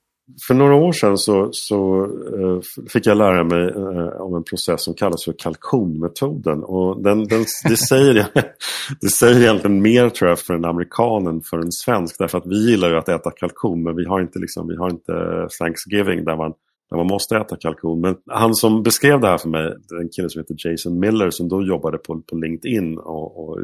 För 0.47 0.53
några 0.53 0.75
år 0.75 0.91
sedan 0.91 1.17
så, 1.17 1.49
så 1.51 2.03
eh, 2.05 2.59
fick 2.93 3.05
jag 3.05 3.17
lära 3.17 3.43
mig 3.43 3.67
eh, 3.69 4.21
om 4.21 4.35
en 4.35 4.43
process 4.43 4.83
som 4.83 4.93
kallas 4.93 5.25
för 5.25 5.33
kalkonmetoden. 5.38 6.63
Och 6.63 7.03
den, 7.03 7.27
den, 7.27 7.45
det, 7.63 7.77
säger, 7.77 8.27
det 9.01 9.09
säger 9.09 9.41
egentligen 9.41 9.81
mer 9.81 10.09
tror 10.09 10.29
jag 10.29 10.39
för 10.39 10.53
en 10.53 10.65
amerikan 10.65 11.27
än 11.27 11.41
för 11.41 11.57
en 11.57 11.71
svensk. 11.71 12.15
Därför 12.19 12.38
att 12.38 12.47
vi 12.47 12.69
gillar 12.69 12.89
ju 12.89 12.97
att 12.97 13.09
äta 13.09 13.31
kalkon 13.31 13.83
men 13.83 13.95
vi 13.95 14.05
har 14.05 14.21
inte, 14.21 14.39
liksom, 14.39 14.67
vi 14.67 14.75
har 14.75 14.89
inte 14.89 15.47
Thanksgiving 15.59 16.25
där 16.25 16.38
man, 16.38 16.53
där 16.89 16.97
man 16.97 17.07
måste 17.07 17.38
äta 17.38 17.55
kalkon. 17.55 18.01
Men 18.01 18.15
han 18.25 18.55
som 18.55 18.83
beskrev 18.83 19.21
det 19.21 19.27
här 19.27 19.38
för 19.38 19.49
mig, 19.49 19.73
en 20.01 20.09
kille 20.09 20.29
som 20.29 20.39
heter 20.39 20.55
Jason 20.67 20.99
Miller 20.99 21.29
som 21.29 21.49
då 21.49 21.63
jobbade 21.63 21.97
på, 21.97 22.21
på 22.21 22.35
LinkedIn 22.35 22.97
och, 22.97 23.49
och 23.49 23.59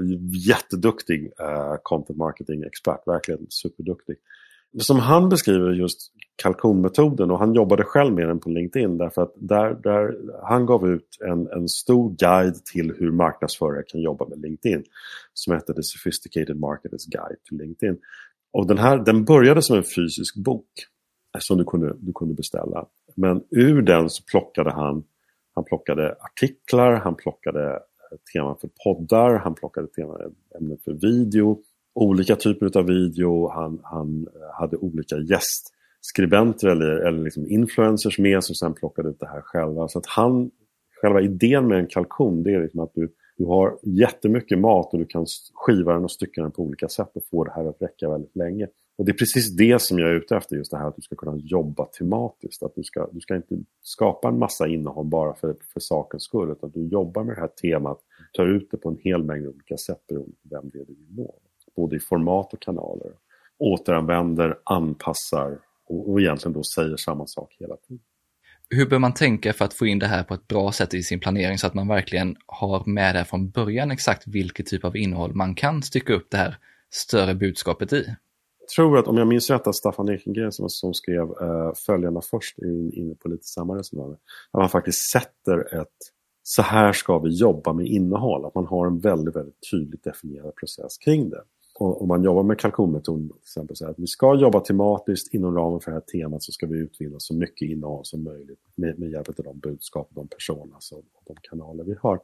jätteduktig 0.48 1.22
uh, 1.24 1.76
content 1.84 2.18
marketing-expert, 2.18 3.08
verkligen 3.08 3.46
superduktig 3.50 4.16
som 4.80 5.00
han 5.00 5.30
beskriver 5.30 5.72
just 5.72 6.12
kalkonmetoden 6.42 7.32
och 7.32 7.40
han 7.40 7.54
jobbade 7.54 7.84
själv 7.84 8.14
med 8.14 8.28
den 8.28 8.40
på 8.40 8.50
LinkedIn 8.50 8.98
därför 8.98 9.22
att 9.22 9.34
där, 9.36 9.74
där 9.74 10.18
han 10.44 10.66
gav 10.66 10.88
ut 10.88 11.18
en, 11.26 11.48
en 11.48 11.68
stor 11.70 12.16
guide 12.16 12.66
till 12.66 12.94
hur 13.00 13.12
marknadsförare 13.12 13.84
kan 13.88 14.02
jobba 14.02 14.26
med 14.26 14.42
LinkedIn 14.42 14.84
som 15.34 15.54
hette 15.54 15.74
The 15.74 15.84
Sophisticated 15.84 16.60
Marketers 16.60 17.06
Guide 17.06 17.38
to 17.50 17.56
LinkedIn. 17.56 17.98
Och 18.54 18.68
den 18.68 18.78
här 18.78 18.98
den 18.98 19.26
började 19.26 19.62
som 19.62 19.78
en 19.78 19.84
fysisk 19.84 20.36
bok 20.36 20.70
eh, 21.36 21.40
som 21.40 21.58
du 21.58 21.64
kunde, 21.64 21.96
du 22.00 22.14
kunde 22.14 22.34
beställa. 22.34 22.86
Men 23.16 23.44
ur 23.50 23.82
den 23.82 24.10
så 24.10 24.24
plockade 24.24 24.72
han, 24.72 25.04
han 25.56 25.64
plockade 25.64 26.16
artiklar, 26.20 26.94
han 26.94 27.16
plockade 27.16 27.70
eh, 27.72 28.18
teman 28.34 28.56
för 28.62 28.70
poddar, 28.84 29.36
han 29.36 29.56
plockade 29.56 29.88
teman, 29.88 30.22
eh, 30.22 30.58
ämnen 30.58 30.78
för 30.86 30.94
video 30.94 31.64
olika 31.94 32.36
typer 32.36 32.78
av 32.78 32.86
video. 32.86 33.50
Han, 33.50 33.80
han 33.84 34.28
hade 34.60 34.78
olika 34.78 35.16
skribenter 36.02 36.68
eller, 36.68 36.92
eller 36.92 37.24
liksom 37.24 37.48
influencers 37.48 38.20
med 38.20 38.44
som 38.44 38.56
sen 38.56 38.74
plockade 38.74 39.10
ut 39.10 39.20
det 39.20 39.28
här 39.28 39.42
själva. 39.42 39.88
Så 39.88 40.00
att 40.00 40.06
han, 40.06 40.52
själva 41.02 41.22
idén 41.22 41.68
med 41.68 41.80
en 41.80 41.88
kalkon 41.88 42.44
det 42.44 42.54
är 42.54 42.62
liksom 42.62 42.80
att 42.80 42.94
du, 42.94 43.14
du 43.38 43.46
har 43.46 43.78
jättemycket 43.84 44.60
mat 44.60 44.94
och 44.94 45.00
du 45.00 45.06
kan 45.06 45.26
skiva 45.54 45.94
den 45.94 46.04
och 46.04 46.12
stycka 46.12 46.42
den 46.42 46.52
på 46.52 46.64
olika 46.64 46.88
sätt 46.88 47.12
och 47.14 47.24
få 47.32 47.44
det 47.44 47.52
här 47.52 47.66
att 47.66 47.82
räcka 47.82 48.10
väldigt 48.10 48.36
länge. 48.36 48.68
Och 48.98 49.06
det 49.06 49.12
är 49.12 49.18
precis 49.18 49.56
det 49.58 49.82
som 49.82 50.00
jag 50.00 50.10
är 50.10 50.14
ute 50.14 50.36
efter, 50.36 50.56
just 50.56 50.72
det 50.72 50.78
här 50.78 50.88
att 50.88 50.96
du 50.96 51.02
ska 51.02 51.16
kunna 51.16 51.38
jobba 51.38 51.86
tematiskt. 51.86 52.64
Att 52.64 52.76
du 52.76 52.84
ska, 52.84 53.08
du 53.12 53.20
ska 53.20 53.36
inte 53.36 53.56
skapa 53.82 54.28
en 54.28 54.40
massa 54.40 54.68
innehåll 54.68 55.06
bara 55.06 55.34
för, 55.34 55.56
för 55.74 55.80
sakens 55.80 56.24
skull, 56.24 56.52
utan 56.52 56.72
du 56.72 56.88
jobbar 56.88 57.24
med 57.24 57.36
det 57.36 57.42
här 57.42 57.48
temat, 57.48 58.00
tar 58.34 58.48
ut 58.48 58.72
det 58.72 58.78
på 58.78 58.90
en 58.90 58.98
hel 58.98 59.24
mängd 59.24 59.48
olika 59.48 59.78
sätt 59.78 60.08
beroende 60.08 60.32
på 60.32 60.56
vem 60.56 60.70
det 60.70 60.80
är 60.80 60.86
du 60.86 60.94
vill 60.94 61.16
nå 61.16 61.36
både 61.76 61.96
i 61.96 62.00
format 62.00 62.54
och 62.54 62.60
kanaler. 62.60 63.12
Återanvänder, 63.58 64.60
anpassar 64.64 65.60
och, 65.92 66.12
och 66.12 66.22
egentligen 66.22 66.54
då 66.54 66.64
säger 66.64 66.98
samma 66.98 67.28
sak 67.28 67.56
hela 67.60 67.76
tiden. 67.76 68.04
Hur 68.70 68.90
bör 68.90 69.00
man 69.00 69.14
tänka 69.14 69.54
för 69.54 69.66
att 69.66 69.74
få 69.74 69.86
in 69.86 70.00
det 70.00 70.08
här 70.08 70.24
på 70.24 70.34
ett 70.34 70.48
bra 70.48 70.72
sätt 70.72 70.94
i 70.94 71.04
sin 71.04 71.20
planering 71.20 71.58
så 71.58 71.68
att 71.68 71.74
man 71.74 71.88
verkligen 71.88 72.36
har 72.46 72.84
med 72.86 73.16
det 73.16 73.26
från 73.26 73.50
början 73.50 73.92
exakt 73.92 74.28
vilket 74.28 74.66
typ 74.66 74.86
av 74.86 74.98
innehåll 74.98 75.36
man 75.36 75.56
kan 75.56 75.84
stycka 75.84 76.14
upp 76.14 76.28
det 76.30 76.38
här 76.38 76.58
större 76.90 77.36
budskapet 77.36 77.94
i? 77.94 78.16
Jag 78.60 78.70
tror 78.76 78.98
att 78.98 79.08
om 79.08 79.18
jag 79.18 79.28
minns 79.28 79.50
rätt 79.50 79.68
att 79.68 79.76
Staffan 79.76 80.10
Ekengren 80.10 80.52
som, 80.52 80.70
som 80.70 80.94
skrev 80.94 81.24
uh, 81.24 81.74
följarna 81.76 82.22
först 82.22 82.58
inne 82.94 83.16
på 83.16 83.30
lite 83.30 83.44
samma 83.44 83.78
resonemang. 83.78 84.18
Att 84.52 84.60
man 84.60 84.70
faktiskt 84.70 85.12
sätter 85.12 85.82
ett 85.82 85.98
så 86.44 86.62
här 86.62 86.94
ska 86.94 87.20
vi 87.20 87.30
jobba 87.30 87.74
med 87.74 87.86
innehåll. 87.86 88.46
Att 88.46 88.56
man 88.56 88.66
har 88.66 88.88
en 88.88 89.00
väldigt, 89.00 89.36
väldigt 89.36 89.60
tydligt 89.72 90.04
definierad 90.04 90.56
process 90.56 90.98
kring 90.98 91.30
det 91.30 91.44
om 91.82 92.08
man 92.08 92.24
jobbar 92.24 92.44
med 92.44 92.60
kalkonmetoden 92.60 93.30
till 93.30 93.40
exempel, 93.42 93.76
så 93.76 93.88
att 93.88 94.00
vi 94.00 94.08
ska 94.08 94.36
jobba 94.36 94.60
tematiskt 94.60 95.34
inom 95.34 95.56
ramen 95.56 95.80
för 95.80 95.92
det 95.92 95.96
här 95.96 96.22
temat 96.22 96.44
så 96.44 96.52
ska 96.52 96.68
vi 96.68 96.78
utvinna 96.78 97.16
så 97.20 97.36
mycket 97.36 97.70
innehåll 97.70 98.06
som 98.06 98.24
möjligt 98.24 98.60
med, 98.76 99.00
med 99.00 99.10
hjälp 99.10 99.30
av 99.30 99.36
de 99.46 99.60
budskap, 99.60 100.10
de 100.12 100.28
personer 100.28 100.76
och 100.92 101.24
de 101.26 101.36
kanaler 101.42 101.84
vi 101.84 101.96
har. 102.02 102.20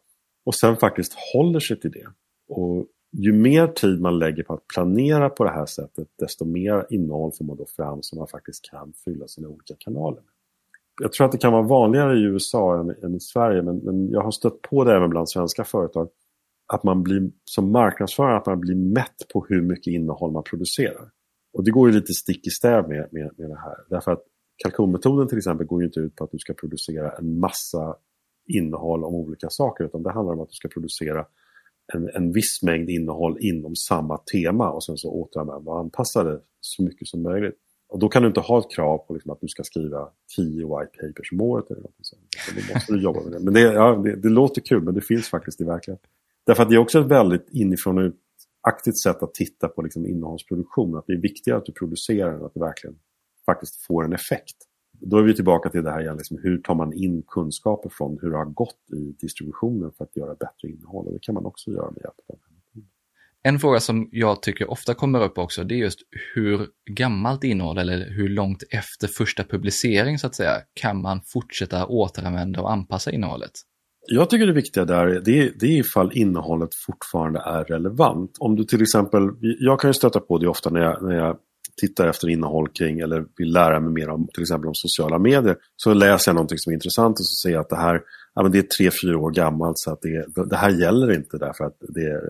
Och 0.46 0.56
sen 0.56 0.78
faktiskt 0.78 1.14
håller 1.34 1.60
sig 1.60 1.80
till 1.80 1.92
det. 1.92 2.08
Och 2.48 2.86
ju 3.12 3.34
mer 3.34 3.68
tid 3.68 4.02
man 4.02 4.20
lägger 4.20 4.44
på 4.44 4.54
att 4.54 4.68
planera 4.68 5.30
på 5.30 5.44
det 5.44 5.50
här 5.50 5.66
sättet, 5.66 6.08
desto 6.20 6.46
mer 6.46 6.86
innehåll 6.90 7.32
får 7.38 7.46
man 7.46 7.58
då 7.58 7.66
fram 7.66 8.04
som 8.04 8.18
man 8.18 8.28
faktiskt 8.28 8.70
kan 8.72 8.94
fylla 9.06 9.28
sina 9.28 9.48
olika 9.48 9.76
kanaler 9.78 10.16
med. 10.16 10.32
Jag 11.02 11.14
tror 11.14 11.26
att 11.26 11.32
det 11.32 11.38
kan 11.38 11.54
vara 11.54 11.64
vanligare 11.64 12.18
i 12.18 12.22
USA 12.22 12.80
än, 12.80 12.96
än 13.04 13.16
i 13.16 13.20
Sverige, 13.20 13.62
men, 13.62 13.78
men 13.78 14.10
jag 14.10 14.22
har 14.22 14.32
stött 14.32 14.62
på 14.62 14.84
det 14.84 14.96
även 14.96 15.10
bland 15.10 15.30
svenska 15.30 15.64
företag 15.64 16.10
att 16.74 16.84
man 16.84 17.04
blir 17.04 17.32
som 17.46 17.72
marknadsförare 17.72 18.38
att 18.38 18.46
man 18.46 18.60
blir 18.60 18.76
mätt 18.76 19.28
på 19.34 19.46
hur 19.50 19.62
mycket 19.62 19.92
innehåll 19.94 20.32
man 20.32 20.44
producerar. 20.44 21.10
Och 21.54 21.64
det 21.64 21.72
går 21.72 21.90
ju 21.90 21.96
lite 21.96 22.14
stick 22.14 22.48
i 22.48 22.50
stäv 22.50 22.90
med, 22.90 23.08
med, 23.12 23.32
med 23.38 23.50
det 23.50 23.60
här. 23.60 23.76
Därför 23.90 24.12
att 24.12 24.24
kalkonmetoden 24.64 25.28
till 25.28 25.38
exempel 25.38 25.68
går 25.68 25.82
ju 25.82 25.86
inte 25.88 26.00
ut 26.00 26.16
på 26.16 26.24
att 26.24 26.32
du 26.32 26.40
ska 26.40 26.54
producera 26.54 27.12
en 27.12 27.40
massa 27.40 27.96
innehåll 28.48 29.04
om 29.04 29.16
olika 29.16 29.50
saker 29.50 29.84
utan 29.84 30.04
det 30.04 30.12
handlar 30.12 30.34
om 30.34 30.40
att 30.40 30.50
du 30.50 30.56
ska 30.56 30.68
producera 30.68 31.26
en, 31.94 32.10
en 32.10 32.32
viss 32.32 32.64
mängd 32.64 32.90
innehåll 32.90 33.38
inom 33.40 33.76
samma 33.76 34.18
tema 34.18 34.72
och 34.72 34.84
sen 34.84 34.98
så 34.98 35.12
återanvända 35.12 35.72
och 35.72 35.80
anpassa 35.80 36.24
det 36.24 36.40
så 36.60 36.84
mycket 36.84 37.08
som 37.08 37.22
möjligt. 37.22 37.56
Och 37.90 38.00
då 38.00 38.10
kan 38.10 38.22
du 38.22 38.28
inte 38.28 38.40
ha 38.40 38.60
ett 38.60 38.72
krav 38.76 38.98
på 38.98 39.14
liksom 39.14 39.32
att 39.32 39.42
du 39.42 39.48
ska 39.48 39.64
skriva 39.64 40.10
10 40.36 40.48
white 40.48 40.92
papers 41.02 41.32
om 41.32 41.42
året 41.42 41.72
eller 41.72 41.82
något 41.82 41.94
sånt. 42.02 42.22
Då 42.56 42.74
måste 42.74 42.94
du 42.94 43.02
jobba 43.04 43.22
med 43.24 43.32
det. 43.32 43.40
Men 43.40 43.54
det, 43.54 43.62
ja, 43.62 44.02
det, 44.04 44.16
det 44.16 44.30
låter 44.30 44.62
kul 44.62 44.84
men 44.84 44.94
det 44.94 45.02
finns 45.02 45.30
faktiskt 45.30 45.62
i 45.62 45.64
verkligheten. 45.64 46.10
Därför 46.48 46.64
att 46.64 46.70
det 46.70 46.76
är 46.76 46.80
också 46.80 47.00
ett 47.00 47.06
väldigt 47.06 47.50
inifrån 47.52 47.98
och 47.98 48.14
aktivt 48.62 48.98
sätt 48.98 49.24
att 49.24 49.34
titta 49.34 49.68
på 49.68 49.82
liksom 49.82 50.06
innehållsproduktion. 50.06 50.98
Att 50.98 51.08
det 51.08 51.14
är 51.14 51.22
viktigare 51.22 51.58
att 51.58 51.66
du 51.66 51.72
producerar 51.72 52.34
än 52.34 52.46
att 52.46 52.54
det 52.54 52.60
verkligen 52.60 52.96
faktiskt 53.46 53.86
får 53.86 54.06
en 54.06 54.14
effekt. 54.14 54.56
Då 54.92 55.18
är 55.18 55.24
vi 55.24 55.36
tillbaka 55.36 55.70
till 55.70 55.84
det 55.84 55.92
här 55.92 56.02
igen, 56.02 56.18
liksom, 56.18 56.38
hur 56.44 56.58
tar 56.58 56.76
man 56.76 56.94
in 56.94 57.24
kunskaper 57.28 57.90
från 57.90 58.20
hur 58.22 58.30
det 58.32 58.38
har 58.38 58.46
gått 58.46 58.92
i 58.94 59.16
distributionen 59.20 59.92
för 59.98 60.04
att 60.04 60.16
göra 60.16 60.36
bättre 60.36 60.70
innehåll. 60.70 61.08
Och 61.08 61.14
det 61.14 61.20
kan 61.22 61.36
man 61.36 61.46
också 61.46 61.72
göra 61.72 61.92
med 61.92 62.02
hjälp 62.04 62.20
av 62.28 62.40
en 63.44 63.60
fråga 63.60 63.80
som 63.80 64.10
jag 64.12 64.42
tycker 64.42 64.72
ofta 64.72 64.94
kommer 64.94 65.24
upp 65.24 65.38
också, 65.38 65.64
det 65.64 65.76
är 65.76 65.78
just 65.78 66.00
hur 66.36 66.68
gammalt 66.90 67.44
innehåll 67.44 67.78
eller 67.78 68.10
hur 68.10 68.30
långt 68.30 68.64
efter 68.70 69.08
första 69.08 69.44
publicering 69.44 70.20
så 70.20 70.28
att 70.28 70.36
säga 70.36 70.62
kan 70.74 71.02
man 71.02 71.22
fortsätta 71.26 71.86
återanvända 71.86 72.62
och 72.62 72.72
anpassa 72.72 73.12
innehållet? 73.12 73.52
Jag 74.08 74.30
tycker 74.30 74.48
det 74.48 74.54
viktiga 74.54 74.86
där 74.86 75.22
det 75.26 75.40
är, 75.40 75.52
det 75.60 75.66
är 75.66 75.80
ifall 75.80 76.12
innehållet 76.14 76.70
fortfarande 76.86 77.40
är 77.40 77.64
relevant. 77.64 78.32
Om 78.40 78.56
du 78.56 78.64
till 78.64 78.82
exempel, 78.82 79.30
jag 79.40 79.80
kan 79.80 79.90
ju 79.90 79.94
stöta 79.94 80.20
på 80.20 80.38
det 80.38 80.48
ofta 80.48 80.70
när 80.70 80.82
jag, 80.82 81.04
när 81.04 81.16
jag 81.16 81.38
tittar 81.82 82.08
efter 82.08 82.30
innehåll 82.30 82.70
kring 82.70 83.00
eller 83.00 83.26
vill 83.38 83.54
lära 83.54 83.80
mig 83.80 83.92
mer 83.92 84.10
om 84.10 84.28
till 84.34 84.44
exempel 84.44 84.68
om 84.68 84.76
sociala 84.76 85.20
medier. 85.20 85.58
Så 85.76 85.94
läser 85.94 86.32
jag 86.32 86.36
någonting 86.36 86.58
som 86.58 86.72
är 86.72 86.74
intressant 86.74 87.12
och 87.12 87.26
så 87.26 87.48
ser 87.48 87.54
jag 87.54 87.62
att 87.62 87.70
det 87.70 87.76
här 87.76 88.02
ja, 88.36 88.44
men 88.44 88.52
det 88.52 88.58
är 88.58 88.64
tre, 88.78 88.92
fyra 89.02 89.18
år 89.18 89.32
gammalt 89.32 89.78
så 89.78 89.92
att 89.92 90.02
det, 90.02 90.46
det 90.50 90.56
här 90.56 90.70
gäller 90.70 91.12
inte 91.12 91.38
därför 91.38 91.64
att 91.64 91.78
det, 91.80 92.22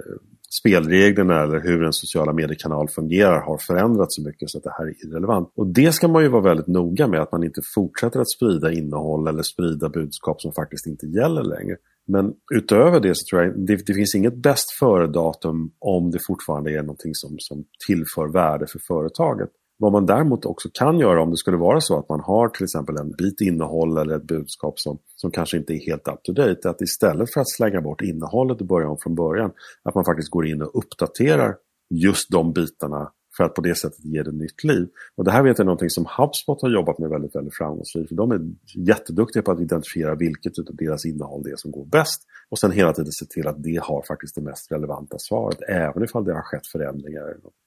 spelreglerna 0.60 1.44
eller 1.44 1.60
hur 1.60 1.84
en 1.84 1.94
sociala 1.94 2.34
mediekanal 2.34 2.90
fungerar 2.90 3.42
har 3.42 3.58
förändrats 3.58 4.16
så 4.16 4.22
mycket 4.22 4.50
så 4.50 4.58
att 4.58 4.64
det 4.64 4.74
här 4.78 4.86
är 4.86 5.06
irrelevant. 5.06 5.52
Och 5.56 5.68
det 5.68 5.92
ska 5.92 6.08
man 6.08 6.24
ju 6.24 6.30
vara 6.30 6.42
väldigt 6.42 6.68
noga 6.68 7.08
med, 7.08 7.22
att 7.22 7.32
man 7.32 7.44
inte 7.44 7.62
fortsätter 7.76 8.20
att 8.20 8.30
sprida 8.30 8.72
innehåll 8.72 9.28
eller 9.28 9.44
sprida 9.44 9.90
budskap 9.90 10.42
som 10.42 10.52
faktiskt 10.52 10.88
inte 10.88 11.06
gäller 11.06 11.44
längre. 11.44 11.78
Men 12.08 12.34
utöver 12.56 13.00
det 13.00 13.16
så 13.16 13.26
tror 13.30 13.44
jag 13.44 13.60
det, 13.60 13.88
det 13.88 13.94
finns 13.94 14.16
inget 14.16 14.36
bäst 14.36 14.72
före-datum 14.80 15.72
om 15.80 16.12
det 16.12 16.20
fortfarande 16.28 16.72
är 16.72 16.82
någonting 16.82 17.16
som, 17.16 17.36
som 17.40 17.66
tillför 17.88 18.34
värde 18.34 18.68
för 18.68 18.80
företaget. 18.88 19.50
Vad 19.80 19.92
man 19.92 20.06
däremot 20.06 20.46
också 20.46 20.70
kan 20.74 21.00
göra 21.00 21.22
om 21.24 21.32
det 21.32 21.38
skulle 21.38 21.58
vara 21.58 21.82
så 21.82 22.00
att 22.00 22.10
man 22.10 22.20
har 22.20 22.50
till 22.50 22.63
exempel 22.63 22.98
en 22.98 23.12
bit 23.12 23.42
innehåll 23.42 23.98
eller 23.98 24.16
ett 24.16 24.28
budskap 24.28 24.80
som, 24.80 24.98
som 25.16 25.32
kanske 25.32 25.58
inte 25.58 25.74
är 25.74 25.86
helt 25.86 26.08
up 26.08 26.24
to 26.24 26.32
date. 26.32 26.70
Att 26.70 26.82
istället 26.82 27.34
för 27.34 27.42
att 27.42 27.50
slänga 27.50 27.82
bort 27.82 28.02
innehållet 28.02 28.62
och 28.62 28.68
börja 28.68 28.90
om 28.90 28.98
från 28.98 29.16
början, 29.16 29.52
att 29.84 29.96
man 29.96 30.06
faktiskt 30.06 30.32
går 30.32 30.48
in 30.48 30.62
och 30.62 30.78
uppdaterar 30.78 31.56
just 31.90 32.32
de 32.32 32.54
bitarna 32.54 33.12
för 33.38 33.43
att 33.43 33.54
på 33.54 33.62
det 33.62 33.76
sättet 33.76 34.06
ge 34.06 34.23
det 34.23 34.32
nytt 34.32 34.63
liv. 34.63 34.88
Och 35.15 35.23
det 35.23 35.32
här 35.32 35.43
vet 35.43 35.58
jag 35.58 35.63
är 35.63 35.65
någonting 35.65 35.89
som 35.89 36.06
HubSpot 36.17 36.62
har 36.62 36.69
jobbat 36.69 37.00
med 37.00 37.10
väldigt, 37.10 37.36
väldigt 37.36 37.56
framgångsrikt. 37.56 38.10
För 38.10 38.15
de 38.15 38.32
är 38.32 38.39
jätteduktiga 38.88 39.43
på 39.43 39.52
att 39.52 39.62
identifiera 39.62 40.15
vilket 40.15 40.60
av 40.60 40.76
deras 40.76 41.06
innehåll 41.06 41.43
det 41.43 41.52
är 41.52 41.56
som 41.56 41.71
går 41.71 41.86
bäst. 41.86 42.21
Och 42.50 42.60
sen 42.60 42.71
hela 42.71 42.93
tiden 42.93 43.12
se 43.12 43.26
till 43.26 43.47
att 43.47 43.63
det 43.63 43.80
har 43.84 44.02
faktiskt 44.08 44.36
det 44.36 44.41
mest 44.41 44.71
relevanta 44.71 45.17
svaret, 45.19 45.58
även 45.69 46.04
ifall 46.04 46.26
det 46.26 46.34
har 46.34 46.41
skett 46.41 46.67
förändringar. 46.67 47.23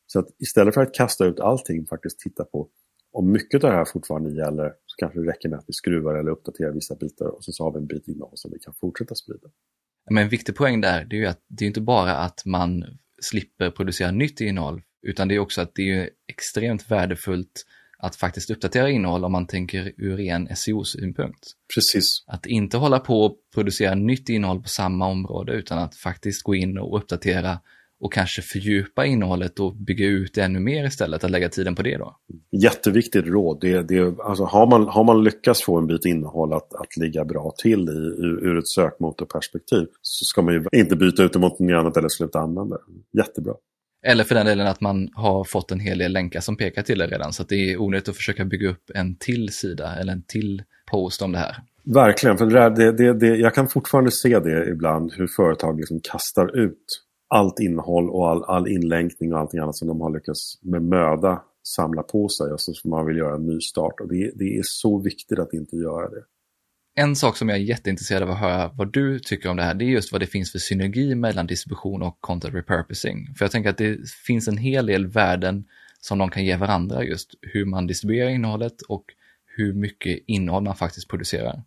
Så 0.07 0.19
att 0.19 0.27
istället 0.39 0.75
för 0.75 0.83
att 0.83 0.95
kasta 0.95 1.25
ut 1.27 1.41
allting, 1.41 1.87
faktiskt 1.87 2.19
titta 2.19 2.45
på 2.45 2.69
om 3.13 3.33
mycket 3.33 3.65
av 3.65 3.71
det 3.71 3.77
här 3.77 3.85
fortfarande 3.85 4.31
gäller 4.31 4.69
så 4.87 4.95
kanske 4.99 5.21
det 5.21 5.27
räcker 5.31 5.49
med 5.49 5.59
att 5.59 5.65
vi 5.69 5.73
skruvar 5.73 6.15
eller 6.15 6.31
uppdaterar 6.31 6.73
vissa 6.73 6.95
bitar 6.95 7.27
och 7.27 7.45
sen 7.45 7.53
så 7.53 7.65
har 7.65 7.73
vi 7.73 7.79
en 7.79 7.87
bit 7.87 8.09
innehåll 8.09 8.33
som 8.35 8.51
vi 8.51 8.59
kan 8.59 8.75
fortsätta 8.81 9.15
sprida. 9.15 9.49
Men 10.11 10.23
en 10.23 10.29
viktig 10.29 10.57
poäng 10.57 10.81
där, 10.81 11.05
det 11.05 11.17
är 11.17 11.21
ju 11.21 11.27
att 11.27 11.45
det 11.49 11.65
är 11.65 11.67
inte 11.67 11.81
bara 11.81 12.17
att 12.17 12.43
man 12.47 12.85
slipper 13.23 13.71
producera 13.71 14.11
nytt 14.11 14.41
innehåll, 14.41 14.83
utan 15.03 15.29
det 15.29 15.35
är 15.35 15.39
också 15.39 15.61
att 15.61 15.75
det 15.75 15.91
är 15.91 16.11
extremt 16.29 16.91
värdefullt 16.91 17.67
att 17.99 18.17
faktiskt 18.17 18.51
uppdatera 18.51 18.91
innehåll 18.91 19.25
om 19.25 19.33
man 19.33 19.47
tänker 19.47 19.93
ur 19.97 20.17
ren 20.17 20.49
SEO-synpunkt. 20.57 21.53
Precis. 21.75 22.25
Att 22.27 22.47
inte 22.47 22.77
hålla 22.77 22.99
på 22.99 23.23
och 23.23 23.37
producera 23.55 23.95
nytt 23.95 24.29
innehåll 24.29 24.63
på 24.63 24.69
samma 24.69 25.07
område 25.09 25.53
utan 25.53 25.79
att 25.79 25.97
faktiskt 25.97 26.43
gå 26.43 26.55
in 26.55 26.79
och 26.79 26.97
uppdatera 26.97 27.59
och 28.01 28.13
kanske 28.13 28.43
fördjupa 28.43 29.07
innehållet 29.07 29.61
och 29.61 29.77
bygga 29.77 30.07
ut 30.07 30.35
det 30.35 30.43
ännu 30.43 30.61
mer 30.61 30.85
istället, 30.85 31.25
att 31.25 31.31
lägga 31.31 31.49
tiden 31.49 31.75
på 31.75 31.83
det 31.83 31.97
då? 31.97 32.17
Jätteviktigt 32.63 33.27
råd. 33.27 33.59
Det, 33.61 33.83
det, 33.83 34.21
alltså 34.21 34.45
har, 34.45 34.67
man, 34.67 34.89
har 34.89 35.05
man 35.05 35.25
lyckats 35.25 35.65
få 35.65 35.79
en 35.79 35.87
bit 35.87 36.05
innehåll 36.05 36.53
att, 36.53 36.75
att 36.75 36.97
ligga 36.97 37.25
bra 37.25 37.53
till 37.63 37.89
i, 37.89 38.25
ur 38.47 38.59
ett 38.59 38.69
sökmotorperspektiv 38.69 39.87
så 40.03 40.25
ska 40.25 40.43
man 40.43 40.55
ju 40.55 40.65
inte 40.73 40.97
byta 40.97 41.23
ut 41.23 41.33
det 41.33 41.39
mot 41.39 41.59
något 41.59 41.75
annat 41.75 41.97
eller 41.97 42.09
sluta 42.09 42.39
använda 42.39 42.77
det. 42.77 43.19
Jättebra. 43.21 43.55
Eller 44.03 44.25
för 44.25 44.35
den 44.35 44.47
delen 44.47 44.67
att 44.67 44.81
man 44.81 45.09
har 45.13 45.45
fått 45.45 45.71
en 45.71 45.81
hel 45.81 45.99
del 45.99 46.13
länkar 46.13 46.41
som 46.41 46.57
pekar 46.57 46.83
till 46.83 46.99
det 46.99 47.07
redan, 47.07 47.33
så 47.33 47.43
att 47.43 47.49
det 47.49 47.73
är 47.73 47.81
onödigt 47.81 48.09
att 48.09 48.17
försöka 48.17 48.45
bygga 48.45 48.69
upp 48.69 48.91
en 48.95 49.17
till 49.17 49.49
sida 49.49 49.97
eller 50.01 50.13
en 50.13 50.23
till 50.23 50.63
post 50.91 51.23
om 51.23 51.33
det 51.33 51.39
här. 51.39 51.57
Verkligen, 51.85 52.39
för 52.39 52.47
det, 52.47 52.71
det, 52.71 52.93
det, 52.93 53.13
det, 53.19 53.37
jag 53.37 53.55
kan 53.55 53.69
fortfarande 53.69 54.11
se 54.11 54.39
det 54.39 54.71
ibland 54.71 55.13
hur 55.13 55.27
företag 55.27 55.77
liksom 55.77 56.01
kastar 56.01 56.59
ut 56.59 56.85
allt 57.29 57.61
innehåll 57.61 58.11
och 58.11 58.29
all, 58.29 58.45
all 58.45 58.69
inlänkning 58.69 59.33
och 59.33 59.39
allting 59.39 59.61
annat 59.61 59.77
som 59.77 59.89
de 59.89 60.01
har 60.01 60.11
lyckats 60.11 60.59
med 60.63 60.83
möda 60.83 61.43
samla 61.77 62.03
på 62.03 62.29
sig 62.29 62.53
och 62.53 62.61
så 62.61 62.73
som 62.73 62.91
man 62.91 63.07
vill 63.07 63.17
göra 63.17 63.35
en 63.35 63.47
ny 63.47 63.61
start. 63.61 64.01
Och 64.01 64.09
det, 64.09 64.33
det 64.35 64.59
är 64.59 64.63
så 64.65 64.99
viktigt 64.99 65.39
att 65.39 65.53
inte 65.53 65.77
göra 65.77 66.09
det. 66.09 66.23
En 66.95 67.17
sak 67.17 67.37
som 67.37 67.49
jag 67.49 67.59
är 67.59 67.63
jätteintresserad 67.63 68.23
av 68.23 68.31
att 68.31 68.39
höra 68.39 68.71
vad 68.75 68.93
du 68.93 69.19
tycker 69.19 69.49
om 69.49 69.57
det 69.57 69.63
här, 69.63 69.75
det 69.75 69.85
är 69.85 69.87
just 69.87 70.13
vad 70.13 70.21
det 70.21 70.27
finns 70.27 70.53
för 70.53 70.59
synergi 70.59 71.15
mellan 71.15 71.47
distribution 71.47 72.03
och 72.03 72.21
content 72.21 72.55
repurposing. 72.55 73.35
För 73.39 73.45
jag 73.45 73.53
tänker 73.53 73.71
att 73.71 73.79
det 73.79 74.11
finns 74.27 74.49
en 74.49 74.57
hel 74.57 74.87
del 74.87 75.07
värden 75.07 75.65
som 76.01 76.19
de 76.19 76.31
kan 76.31 76.45
ge 76.45 76.57
varandra 76.57 77.05
just 77.05 77.35
hur 77.41 77.65
man 77.65 77.87
distribuerar 77.87 78.31
innehållet 78.31 78.83
och 78.83 79.05
hur 79.57 79.73
mycket 79.75 80.19
innehåll 80.27 80.63
man 80.63 80.77
faktiskt 80.77 81.09
producerar. 81.09 81.63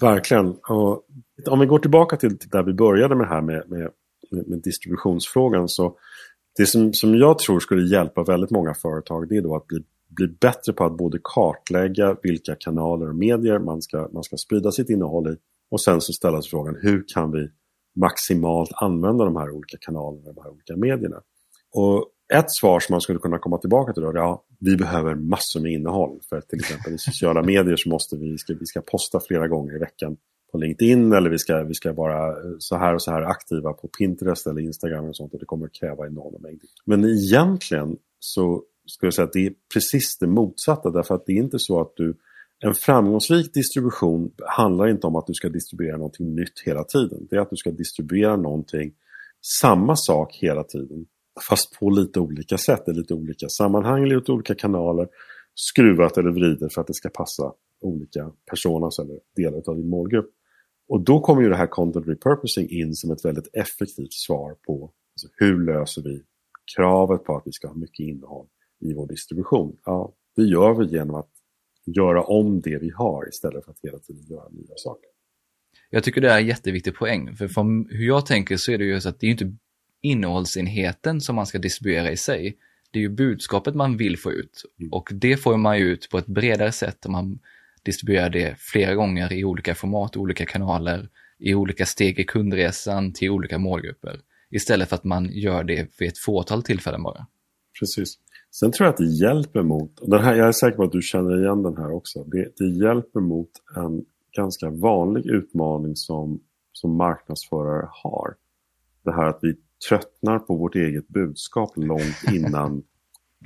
Verkligen. 0.00 0.46
Och 0.46 1.06
om 1.46 1.60
vi 1.60 1.66
går 1.66 1.78
tillbaka 1.78 2.16
till 2.16 2.38
typ 2.38 2.52
där 2.52 2.62
vi 2.62 2.72
började 2.72 3.14
med 3.14 3.26
det 3.26 3.34
här 3.34 3.40
med, 3.40 3.68
med, 3.68 3.90
med 4.30 4.62
distributionsfrågan 4.62 5.68
så 5.68 5.96
det 6.56 6.66
som, 6.66 6.92
som 6.92 7.14
jag 7.14 7.38
tror 7.38 7.60
skulle 7.60 7.96
hjälpa 7.96 8.22
väldigt 8.22 8.50
många 8.50 8.74
företag 8.74 9.28
det 9.28 9.36
är 9.36 9.42
då 9.42 9.56
att 9.56 9.66
bli, 9.66 9.82
bli 10.10 10.26
bättre 10.26 10.72
på 10.72 10.84
att 10.84 10.96
både 10.96 11.18
kartlägga 11.24 12.16
vilka 12.22 12.54
kanaler 12.54 13.08
och 13.08 13.16
medier 13.16 13.58
man 13.58 13.82
ska, 13.82 14.08
man 14.12 14.22
ska 14.22 14.36
sprida 14.36 14.72
sitt 14.72 14.90
innehåll 14.90 15.32
i 15.32 15.36
och 15.70 15.80
sen 15.80 16.00
så 16.00 16.12
ställa 16.12 16.42
sig 16.42 16.50
frågan 16.50 16.76
hur 16.82 17.04
kan 17.14 17.32
vi 17.32 17.48
maximalt 17.96 18.70
använda 18.74 19.24
de 19.24 19.36
här 19.36 19.50
olika 19.50 19.76
kanalerna, 19.80 20.32
de 20.32 20.42
här 20.42 20.50
olika 20.50 20.76
medierna. 20.76 21.20
Och 21.74 22.06
ett 22.34 22.50
svar 22.50 22.80
som 22.80 22.92
man 22.92 23.00
skulle 23.00 23.18
kunna 23.18 23.38
komma 23.38 23.58
tillbaka 23.58 23.92
till 23.92 24.02
då, 24.02 24.08
är 24.08 24.14
ja, 24.14 24.44
vi 24.58 24.76
behöver 24.76 25.14
massor 25.14 25.60
med 25.60 25.72
innehåll. 25.72 26.20
För 26.28 26.40
till 26.40 26.58
exempel 26.58 26.94
i 26.94 26.98
sociala 26.98 27.42
medier 27.42 27.76
så 27.76 27.88
måste 27.88 28.16
vi, 28.16 28.38
ska, 28.38 28.54
vi 28.60 28.66
ska 28.66 28.80
posta 28.80 29.20
flera 29.20 29.48
gånger 29.48 29.76
i 29.76 29.78
veckan 29.78 30.16
på 30.52 30.58
LinkedIn 30.58 31.12
eller 31.12 31.30
vi 31.30 31.38
ska, 31.38 31.62
vi 31.62 31.74
ska 31.74 31.92
vara 31.92 32.34
så 32.58 32.76
här 32.76 32.94
och 32.94 33.02
så 33.02 33.10
här 33.10 33.22
aktiva 33.22 33.72
på 33.72 33.88
Pinterest 33.88 34.46
eller 34.46 34.60
Instagram 34.60 35.04
och 35.04 35.16
sånt 35.16 35.32
och 35.34 35.40
det 35.40 35.46
kommer 35.46 35.66
att 35.66 35.72
kräva 35.72 36.06
enorma 36.06 36.38
mängder. 36.38 36.68
Men 36.84 37.04
egentligen 37.04 37.96
så 38.18 38.62
skulle 38.90 39.06
jag 39.06 39.14
säga 39.14 39.26
att 39.26 39.32
det 39.32 39.46
är 39.46 39.52
precis 39.74 40.18
det 40.18 40.26
motsatta 40.26 40.90
därför 40.90 41.14
att 41.14 41.26
det 41.26 41.32
är 41.32 41.36
inte 41.36 41.58
så 41.58 41.80
att 41.80 41.92
du 41.96 42.16
en 42.64 42.74
framgångsrik 42.74 43.54
distribution 43.54 44.30
handlar 44.46 44.88
inte 44.88 45.06
om 45.06 45.16
att 45.16 45.26
du 45.26 45.34
ska 45.34 45.48
distribuera 45.48 45.96
någonting 45.96 46.34
nytt 46.34 46.60
hela 46.64 46.84
tiden. 46.84 47.26
Det 47.30 47.36
är 47.36 47.40
att 47.40 47.50
du 47.50 47.56
ska 47.56 47.70
distribuera 47.70 48.36
någonting, 48.36 48.92
samma 49.60 49.96
sak 49.96 50.36
hela 50.40 50.64
tiden 50.64 51.06
fast 51.48 51.78
på 51.78 51.90
lite 51.90 52.20
olika 52.20 52.58
sätt, 52.58 52.88
i 52.88 52.92
lite 52.92 53.14
olika 53.14 53.48
sammanhang, 53.48 54.06
lite 54.06 54.32
olika 54.32 54.54
kanaler, 54.54 55.08
skruvat 55.54 56.18
eller 56.18 56.30
vridet 56.30 56.74
för 56.74 56.80
att 56.80 56.86
det 56.86 56.94
ska 56.94 57.08
passa 57.08 57.52
olika 57.80 58.32
personas 58.50 58.98
eller 58.98 59.18
delar 59.36 59.62
av 59.66 59.76
din 59.76 59.88
målgrupp. 59.88 60.30
Och 60.88 61.00
då 61.00 61.20
kommer 61.20 61.42
ju 61.42 61.48
det 61.48 61.56
här 61.56 61.66
content 61.66 62.08
repurposing 62.08 62.68
in 62.70 62.94
som 62.94 63.10
ett 63.10 63.24
väldigt 63.24 63.48
effektivt 63.52 64.12
svar 64.12 64.56
på 64.66 64.90
alltså, 65.14 65.28
hur 65.36 65.64
löser 65.64 66.02
vi 66.02 66.22
kravet 66.76 67.24
på 67.24 67.36
att 67.36 67.42
vi 67.46 67.52
ska 67.52 67.68
ha 67.68 67.74
mycket 67.74 68.00
innehåll 68.00 68.46
i 68.80 68.94
vår 68.94 69.08
distribution. 69.08 69.76
Ja, 69.84 70.14
det 70.36 70.42
gör 70.42 70.74
vi 70.74 70.86
genom 70.86 71.16
att 71.16 71.30
göra 71.86 72.24
om 72.24 72.60
det 72.60 72.78
vi 72.78 72.90
har 72.90 73.28
istället 73.28 73.64
för 73.64 73.70
att 73.70 73.78
hela 73.82 73.98
tiden 73.98 74.24
göra 74.26 74.48
nya 74.48 74.76
saker. 74.76 75.10
Jag 75.90 76.04
tycker 76.04 76.20
det 76.20 76.30
är 76.30 76.38
en 76.38 76.46
jätteviktig 76.46 76.94
poäng, 76.94 77.36
för 77.36 77.48
från 77.48 77.88
hur 77.90 78.06
jag 78.06 78.26
tänker 78.26 78.56
så 78.56 78.72
är 78.72 78.78
det 78.78 78.84
ju 78.84 79.00
så 79.00 79.08
att 79.08 79.20
det 79.20 79.26
är 79.26 79.30
inte 79.30 79.52
innehållsenheten 80.00 81.20
som 81.20 81.36
man 81.36 81.46
ska 81.46 81.58
distribuera 81.58 82.10
i 82.10 82.16
sig. 82.16 82.56
Det 82.90 82.98
är 82.98 83.02
ju 83.02 83.08
budskapet 83.08 83.74
man 83.74 83.96
vill 83.96 84.18
få 84.18 84.32
ut 84.32 84.64
mm. 84.78 84.92
och 84.92 85.08
det 85.12 85.36
får 85.36 85.56
man 85.56 85.78
ju 85.78 85.84
ut 85.84 86.08
på 86.10 86.18
ett 86.18 86.26
bredare 86.26 86.72
sätt 86.72 87.06
om 87.06 87.12
man 87.12 87.38
distribuerar 87.82 88.30
det 88.30 88.54
flera 88.58 88.94
gånger 88.94 89.32
i 89.32 89.44
olika 89.44 89.74
format, 89.74 90.16
olika 90.16 90.46
kanaler, 90.46 91.08
i 91.38 91.54
olika 91.54 91.86
steg 91.86 92.18
i 92.18 92.24
kundresan 92.24 93.12
till 93.12 93.30
olika 93.30 93.58
målgrupper. 93.58 94.20
Istället 94.50 94.88
för 94.88 94.96
att 94.96 95.04
man 95.04 95.30
gör 95.32 95.64
det 95.64 95.88
vid 95.98 96.08
ett 96.08 96.18
fåtal 96.18 96.62
tillfällen 96.62 97.02
bara. 97.02 97.26
Precis. 97.80 98.18
Sen 98.50 98.72
tror 98.72 98.86
jag 98.86 98.92
att 98.92 98.96
det 98.96 99.06
hjälper 99.06 99.62
mot, 99.62 99.98
och 99.98 100.10
den 100.10 100.20
här, 100.20 100.34
jag 100.34 100.48
är 100.48 100.52
säker 100.52 100.76
på 100.76 100.82
att 100.82 100.92
du 100.92 101.02
känner 101.02 101.42
igen 101.42 101.62
den 101.62 101.76
här 101.76 101.92
också, 101.92 102.24
det, 102.24 102.52
det 102.56 102.68
hjälper 102.68 103.20
mot 103.20 103.50
en 103.76 104.04
ganska 104.36 104.70
vanlig 104.70 105.26
utmaning 105.26 105.96
som, 105.96 106.40
som 106.72 106.96
marknadsförare 106.96 107.88
har. 107.90 108.34
Det 109.04 109.12
här 109.12 109.24
att 109.24 109.38
vi 109.42 109.56
tröttnar 109.88 110.38
på 110.38 110.56
vårt 110.56 110.74
eget 110.74 111.08
budskap 111.08 111.72
långt 111.76 112.22
innan 112.32 112.82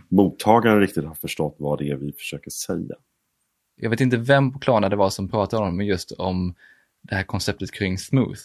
mottagaren 0.09 0.81
riktigt 0.81 1.05
har 1.05 1.15
förstått 1.15 1.57
vad 1.59 1.79
det 1.79 1.91
är 1.91 1.97
vi 1.97 2.13
försöker 2.13 2.51
säga. 2.51 2.95
Jag 3.77 3.91
vet 3.91 4.01
inte 4.01 4.17
vem 4.17 4.53
på 4.53 4.59
Klarna 4.59 4.89
det 4.89 4.97
var 4.97 5.11
som 5.11 5.29
pratade 5.29 5.67
om, 5.67 5.77
men 5.77 5.87
just 5.87 6.13
om 6.13 6.55
det 7.03 7.15
här 7.15 7.23
konceptet 7.23 7.73
kring 7.73 7.99
smooth. 7.99 8.41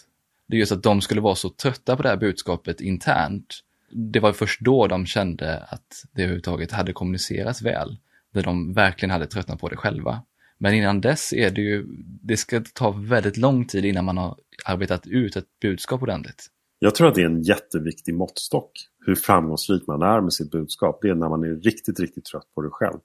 Det 0.46 0.56
är 0.56 0.58
just 0.58 0.72
att 0.72 0.82
de 0.82 1.00
skulle 1.00 1.20
vara 1.20 1.34
så 1.34 1.48
trötta 1.48 1.96
på 1.96 2.02
det 2.02 2.08
här 2.08 2.16
budskapet 2.16 2.80
internt. 2.80 3.60
Det 3.90 4.20
var 4.20 4.32
först 4.32 4.60
då 4.60 4.86
de 4.86 5.06
kände 5.06 5.58
att 5.58 6.04
det 6.12 6.22
överhuvudtaget 6.22 6.72
hade 6.72 6.92
kommunicerats 6.92 7.62
väl. 7.62 7.96
Där 8.34 8.42
de 8.42 8.72
verkligen 8.72 9.10
hade 9.10 9.26
tröttnat 9.26 9.60
på 9.60 9.68
det 9.68 9.76
själva. 9.76 10.22
Men 10.58 10.74
innan 10.74 11.00
dess 11.00 11.32
är 11.32 11.50
det 11.50 11.60
ju, 11.60 11.86
det 12.22 12.36
ska 12.36 12.62
ta 12.74 12.90
väldigt 12.90 13.36
lång 13.36 13.66
tid 13.66 13.84
innan 13.84 14.04
man 14.04 14.18
har 14.18 14.36
arbetat 14.64 15.06
ut 15.06 15.36
ett 15.36 15.44
budskap 15.62 16.02
ordentligt. 16.02 16.46
Jag 16.78 16.94
tror 16.94 17.08
att 17.08 17.14
det 17.14 17.22
är 17.22 17.26
en 17.26 17.42
jätteviktig 17.42 18.14
måttstock. 18.14 18.70
Hur 19.06 19.14
framgångsrik 19.14 19.86
man 19.86 20.02
är 20.02 20.20
med 20.20 20.32
sitt 20.32 20.50
budskap. 20.50 20.98
Det 21.02 21.08
är 21.08 21.14
när 21.14 21.28
man 21.28 21.44
är 21.44 21.54
riktigt, 21.54 22.00
riktigt 22.00 22.24
trött 22.24 22.46
på 22.54 22.62
det 22.62 22.70
själv. 22.70 22.98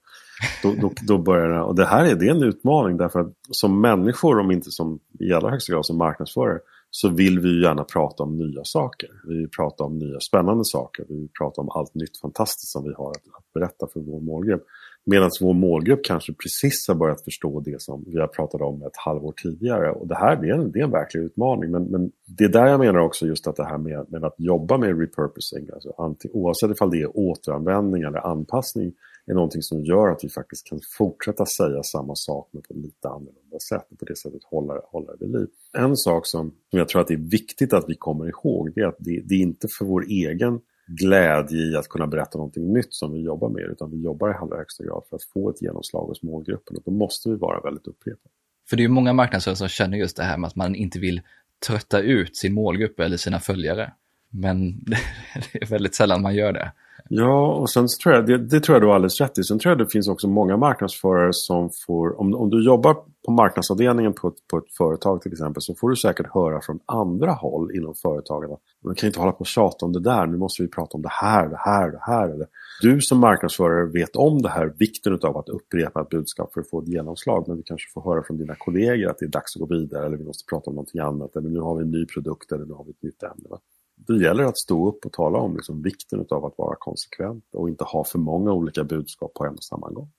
Då, 0.62 0.74
då, 0.80 0.92
då 1.06 1.18
börjar 1.18 1.48
det, 1.48 1.60
och 1.60 1.74
det 1.74 1.86
här 1.86 2.04
är, 2.04 2.14
det 2.14 2.26
är 2.26 2.30
en 2.30 2.42
utmaning 2.42 2.96
därför 2.96 3.20
att 3.20 3.32
som 3.50 3.80
människor, 3.80 4.38
om 4.38 4.50
inte 4.50 4.70
som 4.70 4.98
i 5.20 5.32
allra 5.32 5.50
högsta 5.50 5.72
grad 5.72 5.86
som 5.86 5.98
marknadsförare, 5.98 6.58
så 6.90 7.08
vill 7.08 7.40
vi 7.40 7.62
gärna 7.62 7.84
prata 7.84 8.22
om 8.22 8.38
nya 8.38 8.64
saker. 8.64 9.10
Vi 9.28 9.36
vill 9.36 9.50
prata 9.50 9.84
om 9.84 9.98
nya 9.98 10.20
spännande 10.20 10.64
saker. 10.64 11.04
Vi 11.08 11.14
vill 11.14 11.28
prata 11.38 11.60
om 11.60 11.70
allt 11.70 11.94
nytt 11.94 12.20
fantastiskt 12.22 12.72
som 12.72 12.84
vi 12.84 12.92
har 12.96 13.10
att, 13.10 13.16
att 13.16 13.52
berätta 13.54 13.86
för 13.92 14.00
vår 14.00 14.20
målgrupp. 14.20 14.64
Medan 15.04 15.30
vår 15.40 15.54
målgrupp 15.54 16.00
kanske 16.04 16.32
precis 16.32 16.88
har 16.88 16.94
börjat 16.94 17.24
förstå 17.24 17.60
det 17.60 17.82
som 17.82 18.04
vi 18.06 18.20
har 18.20 18.26
pratat 18.26 18.60
om 18.60 18.82
ett 18.82 18.96
halvår 18.96 19.34
tidigare. 19.42 19.90
Och 19.90 20.06
det 20.06 20.14
här 20.14 20.36
det 20.36 20.48
är, 20.48 20.54
en, 20.54 20.72
det 20.72 20.78
är 20.78 20.84
en 20.84 20.90
verklig 20.90 21.20
utmaning. 21.20 21.70
Men, 21.70 21.84
men 21.84 22.10
det 22.26 22.44
är 22.44 22.48
där 22.48 22.66
jag 22.66 22.80
menar 22.80 22.98
också 22.98 23.26
just 23.26 23.46
att 23.46 23.56
det 23.56 23.64
här 23.64 23.78
med, 23.78 24.06
med 24.08 24.24
att 24.24 24.34
jobba 24.38 24.78
med 24.78 25.00
repurposing, 25.00 25.68
alltså 25.74 25.94
anting, 25.98 26.30
oavsett 26.34 26.70
ifall 26.70 26.90
det 26.90 27.02
är 27.02 27.18
återanvändning 27.18 28.02
eller 28.02 28.26
anpassning, 28.26 28.92
är 29.26 29.34
någonting 29.34 29.62
som 29.62 29.84
gör 29.84 30.08
att 30.08 30.24
vi 30.24 30.28
faktiskt 30.28 30.66
kan 30.66 30.80
fortsätta 30.98 31.46
säga 31.46 31.82
samma 31.82 32.14
sak 32.14 32.48
men 32.52 32.62
på 32.62 32.74
ett 32.74 32.80
lite 32.80 33.08
annorlunda 33.08 33.58
sätt 33.68 33.86
och 33.90 33.98
på 33.98 34.04
det 34.04 34.16
sättet 34.16 34.44
hålla, 34.44 34.74
hålla 34.84 35.12
det 35.16 35.26
vid 35.26 35.34
liv. 35.34 35.46
En 35.78 35.96
sak 35.96 36.26
som, 36.26 36.52
som 36.70 36.78
jag 36.78 36.88
tror 36.88 37.00
att 37.00 37.08
det 37.08 37.14
är 37.14 37.30
viktigt 37.30 37.72
att 37.72 37.84
vi 37.88 37.94
kommer 37.94 38.28
ihåg 38.28 38.72
det 38.74 38.80
är 38.80 38.86
att 38.86 38.96
det, 38.98 39.22
det 39.24 39.34
är 39.34 39.38
inte 39.38 39.68
för 39.68 39.84
vår 39.84 40.04
egen 40.04 40.60
glädje 40.86 41.58
i 41.58 41.76
att 41.76 41.88
kunna 41.88 42.06
berätta 42.06 42.38
någonting 42.38 42.72
nytt 42.72 42.94
som 42.94 43.12
vi 43.12 43.20
jobbar 43.20 43.48
med 43.48 43.62
utan 43.62 43.90
vi 43.90 44.02
jobbar 44.02 44.30
i 44.30 44.34
allra 44.34 44.56
högsta 44.56 44.84
grad 44.84 45.02
för 45.10 45.16
att 45.16 45.22
få 45.22 45.50
ett 45.50 45.62
genomslag 45.62 46.06
hos 46.06 46.22
målgruppen 46.22 46.76
och 46.76 46.82
då 46.84 46.90
måste 46.90 47.28
vi 47.28 47.36
vara 47.36 47.60
väldigt 47.60 47.86
upprepade. 47.86 48.30
För 48.68 48.76
det 48.76 48.84
är 48.84 48.88
många 48.88 49.12
marknadsförare 49.12 49.56
som 49.56 49.68
känner 49.68 49.98
just 49.98 50.16
det 50.16 50.22
här 50.22 50.38
med 50.38 50.48
att 50.48 50.56
man 50.56 50.74
inte 50.74 50.98
vill 50.98 51.20
trötta 51.66 52.00
ut 52.00 52.36
sin 52.36 52.54
målgrupp 52.54 53.00
eller 53.00 53.16
sina 53.16 53.40
följare. 53.40 53.92
Men 54.30 54.84
det 55.52 55.62
är 55.62 55.66
väldigt 55.66 55.94
sällan 55.94 56.22
man 56.22 56.34
gör 56.34 56.52
det. 56.52 56.72
Ja, 57.08 57.54
och 57.54 57.70
sen 57.70 57.86
tror 58.02 58.14
jag, 58.14 58.26
det, 58.26 58.38
det, 58.38 58.60
tror 58.60 58.74
jag 58.74 58.82
du 58.82 58.86
har 58.86 58.94
alldeles 58.94 59.20
rätt 59.20 59.38
i. 59.38 59.42
Sen 59.42 59.58
tror 59.58 59.70
jag 59.70 59.78
det 59.78 59.92
finns 59.92 60.08
också 60.08 60.28
många 60.28 60.56
marknadsförare 60.56 61.28
som 61.32 61.70
får, 61.86 62.20
om, 62.20 62.34
om 62.34 62.50
du 62.50 62.64
jobbar 62.64 62.94
på 63.26 63.32
marknadsavdelningen 63.32 64.12
på 64.12 64.28
ett, 64.28 64.48
på 64.50 64.58
ett 64.58 64.76
företag 64.78 65.22
till 65.22 65.32
exempel, 65.32 65.62
så 65.62 65.74
får 65.74 65.90
du 65.90 65.96
säkert 65.96 66.34
höra 66.34 66.60
från 66.60 66.78
andra 66.86 67.32
håll 67.32 67.76
inom 67.76 67.94
företaget 67.94 68.50
att 68.50 68.60
man 68.84 68.94
kan 68.94 69.06
inte 69.06 69.20
hålla 69.20 69.32
på 69.32 69.40
och 69.40 69.46
tjata 69.46 69.86
om 69.86 69.92
det 69.92 70.00
där, 70.00 70.26
nu 70.26 70.36
måste 70.36 70.62
vi 70.62 70.68
prata 70.68 70.96
om 70.96 71.02
det 71.02 71.12
här, 71.12 71.48
det 71.48 71.58
här, 71.58 71.90
det 71.90 72.00
här. 72.02 72.28
Eller, 72.28 72.46
du 72.82 73.00
som 73.00 73.18
marknadsförare 73.18 73.86
vet 73.86 74.16
om 74.16 74.42
det 74.42 74.48
här, 74.48 74.74
vikten 74.78 75.18
av 75.22 75.36
att 75.36 75.48
upprepa 75.48 76.00
ett 76.00 76.08
budskap 76.08 76.52
för 76.54 76.60
att 76.60 76.70
få 76.70 76.82
ett 76.82 76.88
genomslag, 76.88 77.44
men 77.48 77.56
du 77.56 77.62
kanske 77.62 77.92
får 77.94 78.02
höra 78.02 78.22
från 78.22 78.36
dina 78.36 78.54
kollegor 78.54 79.10
att 79.10 79.18
det 79.18 79.26
är 79.26 79.30
dags 79.30 79.56
att 79.56 79.60
gå 79.60 79.74
vidare, 79.74 80.06
eller 80.06 80.16
vi 80.16 80.24
måste 80.24 80.44
prata 80.50 80.70
om 80.70 80.74
någonting 80.74 81.00
annat, 81.00 81.36
eller 81.36 81.48
nu 81.48 81.60
har 81.60 81.76
vi 81.76 81.82
en 81.82 81.90
ny 81.90 82.06
produkt, 82.06 82.52
eller 82.52 82.64
nu 82.64 82.72
har 82.72 82.84
vi 82.84 82.90
ett 82.90 83.02
nytt 83.02 83.22
ämne. 83.22 83.48
Va? 83.50 83.58
Det 83.96 84.22
gäller 84.22 84.44
att 84.44 84.58
stå 84.58 84.88
upp 84.88 85.06
och 85.06 85.12
tala 85.12 85.38
om 85.38 85.56
liksom 85.56 85.82
vikten 85.82 86.26
av 86.30 86.44
att 86.44 86.54
vara 86.58 86.76
konsekvent 86.78 87.44
och 87.52 87.68
inte 87.68 87.84
ha 87.84 88.04
för 88.04 88.18
många 88.18 88.52
olika 88.52 88.84
budskap 88.84 89.34
på 89.34 89.44
en 89.44 89.54
och 89.54 89.64
samma 89.64 89.90
gång. 89.90 90.10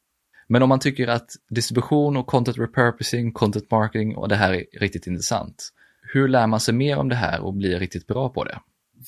Men 0.47 0.63
om 0.63 0.69
man 0.69 0.79
tycker 0.79 1.07
att 1.07 1.29
distribution 1.49 2.17
och 2.17 2.27
content 2.27 2.57
repurposing, 2.57 3.31
content 3.31 3.71
marketing 3.71 4.15
och 4.15 4.29
det 4.29 4.35
här 4.35 4.53
är 4.53 4.79
riktigt 4.79 5.07
intressant. 5.07 5.69
Hur 6.01 6.27
lär 6.27 6.47
man 6.47 6.59
sig 6.59 6.73
mer 6.73 6.97
om 6.97 7.09
det 7.09 7.15
här 7.15 7.41
och 7.41 7.53
blir 7.53 7.79
riktigt 7.79 8.07
bra 8.07 8.29
på 8.29 8.43
det? 8.43 8.59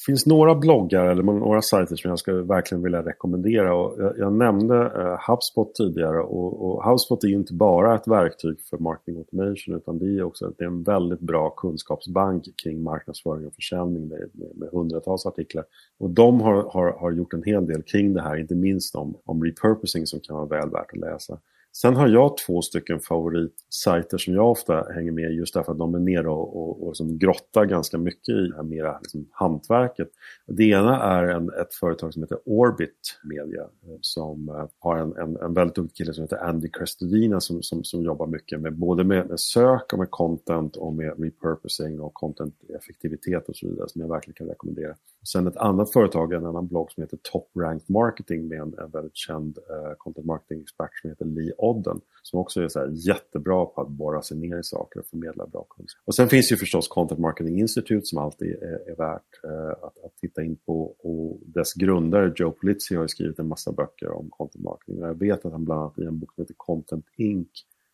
Finns 0.06 0.26
några 0.26 0.56
bloggar 0.56 1.06
eller 1.06 1.24
några 1.24 1.62
sajter 1.62 1.96
som 1.96 2.10
jag 2.10 2.20
skulle 2.20 2.42
verkligen 2.42 2.84
vilja 2.84 3.02
rekommendera. 3.02 3.76
Och 3.76 4.02
jag, 4.02 4.18
jag 4.18 4.34
nämnde 4.34 4.76
eh, 4.76 5.30
HubSpot 5.30 5.76
tidigare 5.76 6.20
och, 6.20 6.66
och, 6.66 6.84
HubSpot 6.84 7.24
är 7.24 7.28
inte 7.28 7.54
bara 7.54 7.96
ett 7.96 8.08
verktyg 8.08 8.62
för 8.70 8.78
marketing 8.78 9.18
automation 9.18 9.76
utan 9.76 10.00
det 10.00 10.06
är 10.06 10.24
också 10.24 10.54
det 10.58 10.64
är 10.64 10.68
en 10.68 10.84
väldigt 10.84 11.20
bra 11.20 11.50
kunskapsbank 11.50 12.44
kring 12.64 12.84
marknadsföring 12.84 13.48
och 13.48 13.54
försäljning 13.54 14.08
med, 14.08 14.30
med, 14.34 14.50
med 14.56 14.70
hundratals 14.72 15.26
artiklar. 15.26 15.66
Och 15.98 16.10
de 16.10 16.42
har, 16.42 16.64
har, 16.64 16.92
har 16.92 17.12
gjort 17.12 17.34
en 17.34 17.44
hel 17.44 17.66
del 17.66 17.84
kring 17.84 18.14
det 18.14 18.22
här, 18.22 18.38
inte 18.38 18.56
minst 18.56 18.96
om, 18.96 19.18
om 19.26 19.44
repurposing 19.44 20.06
som 20.06 20.20
kan 20.20 20.36
vara 20.36 20.46
väl 20.46 20.70
värt 20.70 20.94
att 20.94 21.00
läsa. 21.00 21.38
Sen 21.82 21.96
har 21.96 22.08
jag 22.08 22.38
två 22.38 22.62
stycken 22.62 23.00
favoritsajter 23.00 24.18
som 24.18 24.34
jag 24.34 24.52
ofta 24.52 24.86
hänger 24.94 25.12
med 25.12 25.32
just 25.32 25.54
därför 25.54 25.72
att 25.72 25.78
de 25.78 25.96
är 25.96 26.00
nere 26.00 26.30
och, 26.30 26.58
och, 26.62 26.88
och 26.88 26.98
som 26.98 27.18
grottar 27.18 27.66
ganska 27.66 27.98
mycket 27.98 28.30
i 28.30 28.48
det 28.48 28.56
här 28.56 28.64
mera 28.64 29.00
liksom, 29.00 29.28
hantverket. 29.32 30.10
Det 30.48 30.64
ena 30.64 31.02
är 31.02 31.24
en, 31.24 31.50
ett 31.50 31.74
företag 31.74 32.14
som 32.14 32.24
heter 32.24 32.38
Orbit 32.46 33.20
Media 33.24 33.62
eh, 33.62 33.98
som 34.02 34.50
eh, 34.50 34.68
har 34.80 34.98
en, 34.98 35.18
en, 35.18 35.38
en 35.38 35.54
väldigt 35.54 35.76
duktig 35.76 35.98
kille 35.98 36.14
som 36.14 36.24
heter 36.24 36.38
Andy 36.38 36.70
Crestodina 36.70 37.40
som, 37.40 37.64
som, 37.64 37.84
som 37.84 38.04
jobbar 38.04 38.28
mycket 38.28 38.62
med 38.62 38.78
både 38.78 39.04
med, 39.04 39.30
med 39.30 39.40
sök 39.40 39.94
och 39.94 40.00
med 40.00 40.12
content 40.12 40.76
och 40.76 40.94
med 40.94 41.24
repurposing 41.24 42.00
och 42.00 42.14
content-effektivitet 42.14 43.50
och 43.50 43.56
så 43.56 43.68
vidare 43.68 43.90
som 43.90 44.02
jag 44.02 44.10
verkligen 44.10 44.36
kan 44.36 44.48
rekommendera. 44.48 44.96
Sen 45.28 45.48
ett 45.48 45.58
annat 45.58 45.94
företag, 45.94 46.34
en 46.34 46.46
annan 46.46 46.68
blogg 46.68 46.92
som 46.92 47.04
heter 47.04 47.20
Top 47.32 47.52
Ranked 47.60 47.90
Marketing 47.90 48.48
med 48.48 48.60
en, 48.60 48.74
en 48.80 48.92
väldigt 48.92 49.18
känd 49.18 49.58
uh, 49.58 49.94
content 49.98 50.26
marketing-expert 50.26 50.90
som 51.02 51.10
heter 51.10 51.26
Lee 51.26 51.54
podden 51.74 52.02
Som 52.24 52.40
också 52.40 52.62
är 52.62 52.68
så 52.68 52.90
jättebra 52.92 53.66
på 53.66 53.82
att 53.82 53.90
borra 53.90 54.22
sig 54.22 54.38
ner 54.38 54.60
i 54.60 54.64
saker 54.64 55.00
och 55.00 55.06
förmedla 55.06 55.48
bra 55.48 55.64
kunskap. 55.64 56.02
Och 56.06 56.16
sen 56.16 56.30
finns 56.30 56.52
ju 56.52 56.56
förstås 56.56 56.88
Content 56.88 57.20
Marketing 57.20 57.60
Institute 57.60 58.06
som 58.06 58.20
alltid 58.20 58.48
är, 58.48 58.92
är 58.92 58.96
värt 58.96 59.32
eh, 59.44 59.86
att, 59.86 60.06
att, 60.06 60.18
titta 60.22 60.44
in 60.44 60.56
på. 60.66 60.96
Och 61.00 61.40
dess 61.46 61.74
grundare 61.74 62.34
Joe 62.36 62.52
Polizzi 62.52 62.96
har 62.96 63.08
skrivit 63.08 63.40
en 63.40 63.48
massa 63.48 63.72
böcker 63.72 64.12
om 64.12 64.30
content 64.30 64.64
marketing. 64.64 65.04
Och 65.04 65.10
jag 65.10 65.20
vet 65.20 65.46
att 65.46 65.52
han 65.52 65.66
bland 65.66 65.82
annat 65.82 66.00
i 66.00 66.04
en 66.04 66.20
bok 66.20 66.34
som 66.34 66.44
heter 66.44 66.56
Content 66.58 67.06
Inc 67.18 67.48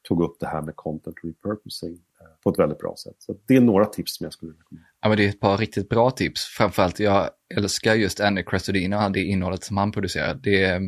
tog 0.08 0.24
upp 0.24 0.40
det 0.40 0.48
här 0.48 0.62
med 0.62 0.76
content 0.76 1.16
repurposing 1.24 1.94
eh, 1.94 2.28
på 2.44 2.50
ett 2.50 2.60
väldigt 2.60 2.80
bra 2.80 2.96
sätt. 3.04 3.16
Så 3.20 3.36
det 3.48 3.56
är 3.56 3.62
några 3.62 3.86
tips 3.86 4.18
som 4.18 4.24
jag 4.24 4.34
skulle 4.34 4.52
rekommendera. 4.52 4.90
Ja, 5.02 5.10
men 5.10 5.18
det 5.18 5.26
är 5.26 5.30
ett 5.30 5.40
par 5.40 5.58
riktigt 5.58 5.90
bra 5.90 6.12
tips. 6.12 6.42
Framförallt, 6.58 7.00
jag 7.00 7.30
älskar 7.56 7.96
just 7.96 8.20
Andy 8.20 8.44
Crestodino 8.44 9.06
och 9.06 9.12
det 9.12 9.20
innehållet 9.20 9.64
som 9.64 9.78
han 9.78 9.92
producerar. 9.92 10.40
Det 10.44 10.64
är 10.64 10.82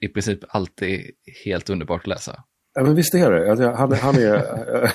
i 0.00 0.08
princip 0.08 0.38
alltid 0.48 1.10
helt 1.44 1.70
underbart 1.70 2.00
att 2.00 2.06
läsa. 2.06 2.44
Ja, 2.74 2.84
men 2.84 2.94
visst 2.94 3.14
är 3.14 3.30
det. 3.30 3.50
Alltså, 3.50 3.70
han, 3.70 3.92
han 3.92 4.14
är, 4.14 4.30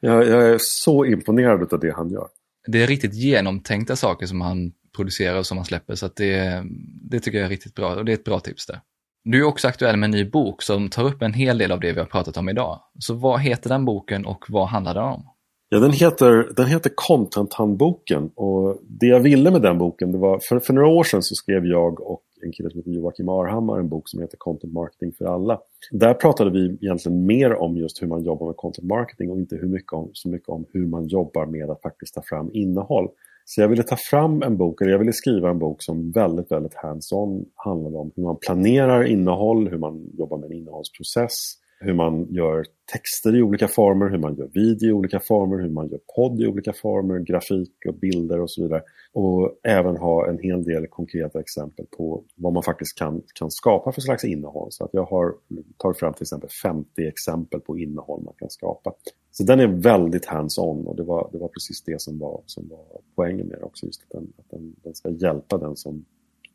jag, 0.00 0.26
jag 0.26 0.48
är 0.48 0.56
så 0.60 1.04
imponerad 1.04 1.72
av 1.72 1.80
det 1.80 1.94
han 1.94 2.10
gör. 2.10 2.28
Det 2.66 2.82
är 2.82 2.86
riktigt 2.86 3.14
genomtänkta 3.14 3.96
saker 3.96 4.26
som 4.26 4.40
han 4.40 4.72
producerar 4.96 5.38
och 5.38 5.46
som 5.46 5.58
han 5.58 5.64
släpper, 5.64 5.94
så 5.94 6.08
det, 6.16 6.62
det 7.10 7.20
tycker 7.20 7.38
jag 7.38 7.44
är 7.44 7.50
riktigt 7.50 7.74
bra 7.74 7.94
och 7.94 8.04
det 8.04 8.12
är 8.12 8.14
ett 8.14 8.24
bra 8.24 8.40
tips 8.40 8.66
där. 8.66 8.80
Du 9.24 9.40
är 9.40 9.44
också 9.44 9.68
aktuell 9.68 9.96
med 9.96 10.06
en 10.06 10.10
ny 10.10 10.24
bok 10.24 10.62
som 10.62 10.88
tar 10.88 11.04
upp 11.04 11.22
en 11.22 11.32
hel 11.32 11.58
del 11.58 11.72
av 11.72 11.80
det 11.80 11.92
vi 11.92 11.98
har 11.98 12.06
pratat 12.06 12.36
om 12.36 12.48
idag. 12.48 12.80
Så 12.98 13.14
vad 13.14 13.40
heter 13.40 13.68
den 13.68 13.84
boken 13.84 14.26
och 14.26 14.44
vad 14.48 14.68
handlar 14.68 14.94
den 14.94 15.04
om? 15.04 15.24
Ja, 15.68 15.78
den 15.78 15.92
heter, 15.92 16.52
den 16.56 16.66
heter 16.66 16.90
Content-handboken 16.94 18.30
och 18.36 18.80
det 19.00 19.06
jag 19.06 19.20
ville 19.20 19.50
med 19.50 19.62
den 19.62 19.78
boken, 19.78 20.12
det 20.12 20.18
var 20.18 20.40
för, 20.48 20.60
för 20.60 20.72
några 20.72 20.88
år 20.88 21.04
sedan 21.04 21.22
så 21.22 21.34
skrev 21.34 21.66
jag 21.66 22.00
och 22.00 22.22
en 22.42 22.52
kille 22.52 22.70
som 22.70 22.78
heter 22.78 22.90
Joakim 22.90 23.28
Arhammar 23.28 23.78
en 23.78 23.88
bok 23.88 24.08
som 24.08 24.20
heter 24.20 24.36
Content 24.36 24.72
Marketing 24.72 25.12
för 25.12 25.24
alla. 25.24 25.60
Där 25.90 26.14
pratade 26.14 26.50
vi 26.50 26.78
egentligen 26.80 27.26
mer 27.26 27.54
om 27.54 27.76
just 27.76 28.02
hur 28.02 28.06
man 28.06 28.22
jobbar 28.22 28.46
med 28.46 28.56
content 28.56 28.88
marketing 28.88 29.30
och 29.30 29.38
inte 29.38 29.56
hur 29.56 29.68
mycket 29.68 29.92
om, 29.92 30.10
så 30.12 30.28
mycket 30.28 30.48
om 30.48 30.66
hur 30.72 30.86
man 30.86 31.06
jobbar 31.06 31.46
med 31.46 31.70
att 31.70 31.82
faktiskt 31.82 32.14
ta 32.14 32.22
fram 32.22 32.50
innehåll. 32.52 33.08
Så 33.44 33.60
jag 33.60 33.68
ville 33.68 33.82
ta 33.82 33.96
fram 33.96 34.42
en 34.42 34.56
bok, 34.56 34.80
eller 34.80 34.92
jag 34.92 34.98
ville 34.98 35.12
skriva 35.12 35.50
en 35.50 35.58
bok 35.58 35.82
som 35.82 36.10
väldigt, 36.10 36.52
väldigt 36.52 36.74
hands-on 36.74 37.44
handlade 37.54 37.96
om 37.96 38.12
hur 38.16 38.22
man 38.22 38.36
planerar 38.36 39.04
innehåll, 39.04 39.68
hur 39.68 39.78
man 39.78 40.10
jobbar 40.18 40.38
med 40.38 40.50
en 40.50 40.56
innehållsprocess, 40.56 41.34
hur 41.80 41.94
man 41.94 42.26
gör 42.32 42.64
texter 42.92 43.36
i 43.36 43.42
olika 43.42 43.68
former, 43.68 44.10
hur 44.10 44.18
man 44.18 44.36
gör 44.36 44.48
video 44.54 44.88
i 44.88 44.92
olika 44.92 45.20
former, 45.20 45.62
hur 45.62 45.70
man 45.70 45.88
gör 45.88 46.00
podd 46.16 46.40
i 46.40 46.46
olika 46.46 46.72
former, 46.72 47.18
grafik 47.18 47.72
och 47.88 47.94
bilder 47.94 48.40
och 48.40 48.50
så 48.50 48.62
vidare. 48.62 48.82
Och 49.12 49.60
även 49.62 49.96
ha 49.96 50.28
en 50.28 50.38
hel 50.38 50.64
del 50.64 50.86
konkreta 50.86 51.40
exempel 51.40 51.86
på 51.96 52.24
vad 52.36 52.52
man 52.52 52.62
faktiskt 52.62 52.98
kan, 52.98 53.22
kan 53.34 53.50
skapa 53.50 53.92
för 53.92 54.00
slags 54.00 54.24
innehåll. 54.24 54.68
Så 54.70 54.84
att 54.84 54.90
jag 54.92 55.04
har 55.04 55.34
tagit 55.76 55.98
fram 55.98 56.14
till 56.14 56.22
exempel 56.22 56.50
50 56.62 57.06
exempel 57.06 57.60
på 57.60 57.78
innehåll 57.78 58.22
man 58.24 58.34
kan 58.38 58.50
skapa. 58.50 58.92
Så 59.30 59.42
den 59.42 59.60
är 59.60 59.66
väldigt 59.66 60.26
hands-on 60.26 60.86
och 60.86 60.96
det 60.96 61.02
var, 61.02 61.28
det 61.32 61.38
var 61.38 61.48
precis 61.48 61.82
det 61.84 62.00
som 62.00 62.18
var, 62.18 62.42
som 62.46 62.68
var 62.68 63.00
poängen 63.14 63.46
med 63.46 63.58
det 63.58 63.64
också. 63.64 63.86
Just 63.86 64.02
att 64.02 64.10
den, 64.10 64.32
att 64.38 64.50
den, 64.50 64.74
den 64.82 64.94
ska 64.94 65.10
hjälpa 65.10 65.58
den 65.58 65.76
som 65.76 66.04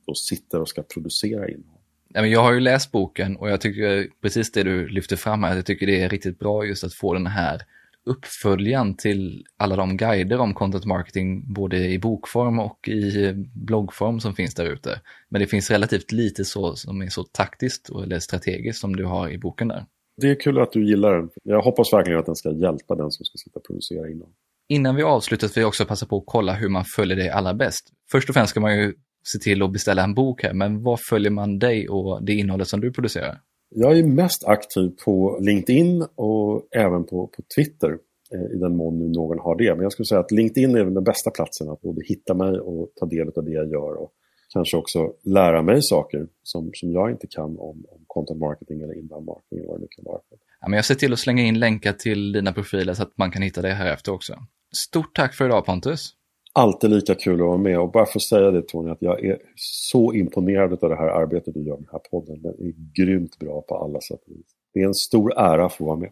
då 0.05 0.13
sitter 0.13 0.61
och 0.61 0.69
ska 0.69 0.83
producera 0.83 1.49
innehåll. 1.49 1.82
Jag 2.13 2.41
har 2.41 2.53
ju 2.53 2.59
läst 2.59 2.91
boken 2.91 3.35
och 3.35 3.49
jag 3.49 3.61
tycker 3.61 4.07
precis 4.21 4.51
det 4.51 4.63
du 4.63 4.87
lyfter 4.87 5.15
fram 5.15 5.43
här, 5.43 5.55
jag 5.55 5.65
tycker 5.65 5.87
det 5.87 6.01
är 6.01 6.09
riktigt 6.09 6.39
bra 6.39 6.65
just 6.65 6.83
att 6.83 6.93
få 6.93 7.13
den 7.13 7.27
här 7.27 7.61
uppföljaren 8.05 8.95
till 8.97 9.45
alla 9.57 9.75
de 9.75 9.97
guider 9.97 10.39
om 10.39 10.53
content 10.53 10.85
marketing, 10.85 11.53
både 11.53 11.87
i 11.87 11.99
bokform 11.99 12.59
och 12.59 12.87
i 12.87 13.33
bloggform 13.55 14.19
som 14.19 14.35
finns 14.35 14.55
där 14.55 14.65
ute. 14.65 15.01
Men 15.29 15.41
det 15.41 15.47
finns 15.47 15.71
relativt 15.71 16.11
lite 16.11 16.45
så 16.45 16.75
som 16.75 17.01
är 17.01 17.09
så 17.09 17.23
taktiskt 17.23 17.89
eller 17.89 18.19
strategiskt 18.19 18.79
som 18.79 18.95
du 18.95 19.05
har 19.05 19.29
i 19.29 19.37
boken 19.37 19.67
där. 19.67 19.85
Det 20.21 20.29
är 20.29 20.39
kul 20.39 20.59
att 20.59 20.71
du 20.71 20.85
gillar 20.87 21.15
den. 21.15 21.29
Jag 21.43 21.61
hoppas 21.61 21.93
verkligen 21.93 22.19
att 22.19 22.25
den 22.25 22.35
ska 22.35 22.51
hjälpa 22.51 22.95
den 22.95 23.11
som 23.11 23.25
ska 23.25 23.37
sitta 23.37 23.59
och 23.59 23.65
producera 23.65 24.09
innehåll. 24.09 24.33
Innan 24.69 24.95
vi 24.95 25.03
avslutar 25.03 25.47
vill 25.47 25.61
jag 25.61 25.67
också 25.67 25.85
passa 25.85 26.05
på 26.05 26.17
att 26.17 26.23
kolla 26.25 26.53
hur 26.53 26.69
man 26.69 26.85
följer 26.85 27.17
dig 27.17 27.29
allra 27.29 27.53
bäst. 27.53 27.89
Först 28.11 28.29
och 28.29 28.33
främst 28.33 28.49
ska 28.49 28.59
man 28.59 28.77
ju 28.77 28.93
se 29.23 29.39
till 29.39 29.63
att 29.63 29.73
beställa 29.73 30.03
en 30.03 30.13
bok 30.13 30.43
här, 30.43 30.53
men 30.53 30.83
vad 30.83 30.99
följer 31.09 31.31
man 31.31 31.59
dig 31.59 31.89
och 31.89 32.25
det 32.25 32.33
innehållet 32.33 32.67
som 32.67 32.81
du 32.81 32.91
producerar? 32.91 33.39
Jag 33.75 33.97
är 33.97 34.03
mest 34.03 34.43
aktiv 34.47 34.89
på 35.05 35.39
LinkedIn 35.41 36.05
och 36.15 36.67
även 36.75 37.03
på, 37.03 37.27
på 37.27 37.43
Twitter 37.55 37.97
eh, 38.33 38.55
i 38.55 38.59
den 38.59 38.75
mån 38.75 38.99
nu 38.99 39.07
någon 39.07 39.39
har 39.39 39.55
det. 39.57 39.75
Men 39.75 39.83
jag 39.83 39.91
skulle 39.91 40.05
säga 40.05 40.19
att 40.19 40.31
LinkedIn 40.31 40.75
är 40.75 40.85
den 40.85 41.03
bästa 41.03 41.31
platsen 41.31 41.69
att 41.69 41.81
både 41.81 42.01
hitta 42.05 42.33
mig 42.33 42.59
och 42.59 42.91
ta 42.95 43.05
del 43.05 43.27
av 43.35 43.43
det 43.43 43.51
jag 43.51 43.67
gör 43.71 43.93
och 44.01 44.11
kanske 44.53 44.77
också 44.77 45.13
lära 45.23 45.61
mig 45.61 45.81
saker 45.81 46.27
som, 46.43 46.69
som 46.73 46.91
jag 46.91 47.11
inte 47.11 47.27
kan 47.27 47.45
om, 47.45 47.85
om 47.89 48.03
content 48.07 48.39
marketing 48.39 48.81
eller 48.81 48.97
inbound 48.97 49.25
marketing 49.25 49.59
eller 49.59 49.67
vad 49.67 49.81
det 49.81 49.87
kan 49.89 50.05
vara. 50.05 50.21
Ja, 50.61 50.67
men 50.67 50.75
jag 50.75 50.85
ser 50.85 50.95
till 50.95 51.13
att 51.13 51.19
slänga 51.19 51.43
in 51.43 51.59
länkar 51.59 51.93
till 51.93 52.31
dina 52.31 52.53
profiler 52.53 52.93
så 52.93 53.03
att 53.03 53.17
man 53.17 53.31
kan 53.31 53.41
hitta 53.41 53.61
dig 53.61 53.71
här 53.71 53.93
efter 53.93 54.11
också. 54.11 54.33
Stort 54.75 55.15
tack 55.15 55.33
för 55.33 55.45
idag 55.45 55.65
Pontus! 55.65 56.15
Alltid 56.53 56.89
lika 56.89 57.15
kul 57.15 57.33
att 57.33 57.47
vara 57.47 57.57
med. 57.57 57.79
Och 57.79 57.91
bara 57.91 58.05
för 58.05 58.19
att 58.19 58.23
säga 58.23 58.51
det 58.51 58.67
Tony, 58.67 58.91
att 58.91 59.01
jag 59.01 59.25
är 59.25 59.37
så 59.55 60.13
imponerad 60.13 60.83
av 60.83 60.89
det 60.89 60.95
här 60.95 61.07
arbetet 61.07 61.53
du 61.53 61.63
gör 61.63 61.77
med 61.77 61.83
den 61.83 61.89
här 61.91 61.99
podden. 62.11 62.41
Den 62.41 62.51
är 62.51 62.73
grymt 63.03 63.39
bra 63.39 63.61
på 63.61 63.77
alla 63.77 64.01
sätt 64.01 64.19
och 64.27 64.35
vis. 64.35 64.45
Det 64.73 64.79
är 64.79 64.85
en 64.85 64.93
stor 64.93 65.33
ära 65.37 65.65
att 65.65 65.73
få 65.73 65.85
vara 65.85 65.97
med. 65.97 66.11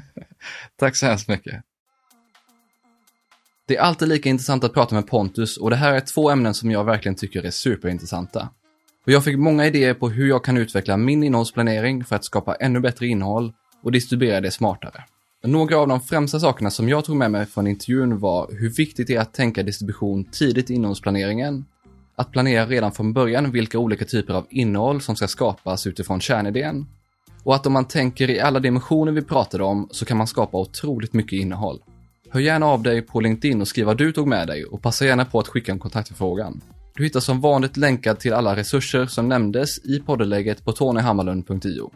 Tack 0.76 0.96
så 0.96 1.06
hemskt 1.06 1.28
mycket. 1.28 1.62
Det 3.68 3.76
är 3.76 3.80
alltid 3.80 4.08
lika 4.08 4.28
intressant 4.28 4.64
att 4.64 4.74
prata 4.74 4.94
med 4.94 5.06
Pontus 5.06 5.56
och 5.56 5.70
det 5.70 5.76
här 5.76 5.94
är 5.94 6.00
två 6.00 6.30
ämnen 6.30 6.54
som 6.54 6.70
jag 6.70 6.84
verkligen 6.84 7.16
tycker 7.16 7.42
är 7.42 7.50
superintressanta. 7.50 8.48
Och 9.06 9.12
jag 9.12 9.24
fick 9.24 9.38
många 9.38 9.66
idéer 9.66 9.94
på 9.94 10.08
hur 10.08 10.28
jag 10.28 10.44
kan 10.44 10.56
utveckla 10.56 10.96
min 10.96 11.22
innehållsplanering 11.22 12.04
för 12.04 12.16
att 12.16 12.24
skapa 12.24 12.54
ännu 12.54 12.80
bättre 12.80 13.06
innehåll 13.06 13.52
och 13.82 13.92
distribuera 13.92 14.40
det 14.40 14.50
smartare. 14.50 15.04
Några 15.46 15.78
av 15.78 15.88
de 15.88 16.00
främsta 16.00 16.40
sakerna 16.40 16.70
som 16.70 16.88
jag 16.88 17.04
tog 17.04 17.16
med 17.16 17.30
mig 17.30 17.46
från 17.46 17.66
intervjun 17.66 18.18
var 18.18 18.48
hur 18.50 18.70
viktigt 18.70 19.06
det 19.06 19.14
är 19.14 19.20
att 19.20 19.34
tänka 19.34 19.62
distribution 19.62 20.24
tidigt 20.24 20.70
i 20.70 20.74
innehållsplaneringen, 20.74 21.64
att 22.16 22.32
planera 22.32 22.66
redan 22.66 22.92
från 22.92 23.12
början 23.12 23.50
vilka 23.52 23.78
olika 23.78 24.04
typer 24.04 24.34
av 24.34 24.46
innehåll 24.50 25.00
som 25.00 25.16
ska 25.16 25.28
skapas 25.28 25.86
utifrån 25.86 26.20
kärnidén, 26.20 26.86
och 27.42 27.54
att 27.54 27.66
om 27.66 27.72
man 27.72 27.84
tänker 27.84 28.30
i 28.30 28.40
alla 28.40 28.60
dimensioner 28.60 29.12
vi 29.12 29.22
pratade 29.22 29.64
om 29.64 29.88
så 29.90 30.04
kan 30.04 30.16
man 30.16 30.26
skapa 30.26 30.58
otroligt 30.58 31.12
mycket 31.12 31.40
innehåll. 31.40 31.78
Hör 32.30 32.40
gärna 32.40 32.66
av 32.66 32.82
dig 32.82 33.02
på 33.02 33.20
LinkedIn 33.20 33.60
och 33.60 33.68
skriv 33.68 33.86
vad 33.86 33.98
du 33.98 34.12
tog 34.12 34.28
med 34.28 34.46
dig 34.46 34.64
och 34.64 34.82
passa 34.82 35.04
gärna 35.04 35.24
på 35.24 35.38
att 35.38 35.48
skicka 35.48 35.72
en 35.72 35.78
kontaktförfrågan. 35.78 36.60
Du 36.96 37.04
hittar 37.04 37.20
som 37.20 37.40
vanligt 37.40 37.76
länkar 37.76 38.14
till 38.14 38.32
alla 38.32 38.56
resurser 38.56 39.06
som 39.06 39.28
nämndes 39.28 39.84
i 39.84 40.00
poddeläget 40.00 40.64
på 40.64 40.72
tonyhammarlund.io. 40.72 41.90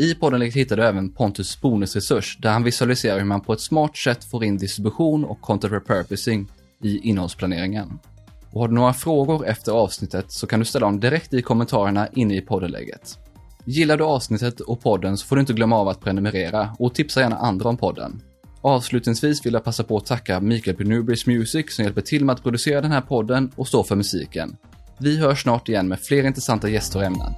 I 0.00 0.14
podden 0.14 0.40
hittar 0.42 0.76
du 0.76 0.84
även 0.84 1.12
Pontus 1.12 1.60
bonusresurs 1.60 2.38
där 2.40 2.50
han 2.50 2.64
visualiserar 2.64 3.18
hur 3.18 3.24
man 3.24 3.40
på 3.40 3.52
ett 3.52 3.60
smart 3.60 3.96
sätt 3.96 4.24
får 4.24 4.44
in 4.44 4.58
distribution 4.58 5.24
och 5.24 5.40
content 5.40 5.72
repurposing 5.72 6.48
i 6.82 6.98
innehållsplaneringen. 6.98 7.98
Och 8.50 8.60
har 8.60 8.68
du 8.68 8.74
några 8.74 8.92
frågor 8.92 9.46
efter 9.46 9.72
avsnittet 9.72 10.32
så 10.32 10.46
kan 10.46 10.60
du 10.60 10.66
ställa 10.66 10.86
dem 10.86 11.00
direkt 11.00 11.34
i 11.34 11.42
kommentarerna 11.42 12.08
inne 12.12 12.36
i 12.36 12.40
poddenlägget. 12.40 13.18
Gillar 13.64 13.96
du 13.96 14.04
avsnittet 14.04 14.60
och 14.60 14.82
podden 14.82 15.16
så 15.16 15.26
får 15.26 15.36
du 15.36 15.40
inte 15.40 15.52
glömma 15.52 15.76
av 15.76 15.88
att 15.88 16.00
prenumerera 16.00 16.76
och 16.78 16.94
tipsa 16.94 17.20
gärna 17.20 17.36
andra 17.36 17.68
om 17.68 17.76
podden. 17.76 18.22
Avslutningsvis 18.60 19.46
vill 19.46 19.52
jag 19.52 19.64
passa 19.64 19.84
på 19.84 19.96
att 19.96 20.06
tacka 20.06 20.40
Mikael 20.40 20.76
på 20.76 20.82
Newbridge 20.82 21.30
Music 21.30 21.74
som 21.74 21.84
hjälper 21.84 22.00
till 22.00 22.24
med 22.24 22.32
att 22.32 22.42
producera 22.42 22.80
den 22.80 22.92
här 22.92 23.00
podden 23.00 23.50
och 23.56 23.68
stå 23.68 23.84
för 23.84 23.96
musiken. 23.96 24.56
Vi 24.98 25.18
hörs 25.18 25.42
snart 25.42 25.68
igen 25.68 25.88
med 25.88 26.00
fler 26.00 26.26
intressanta 26.26 26.68
gäster 26.68 26.98
och 26.98 27.04
ämnen. 27.04 27.32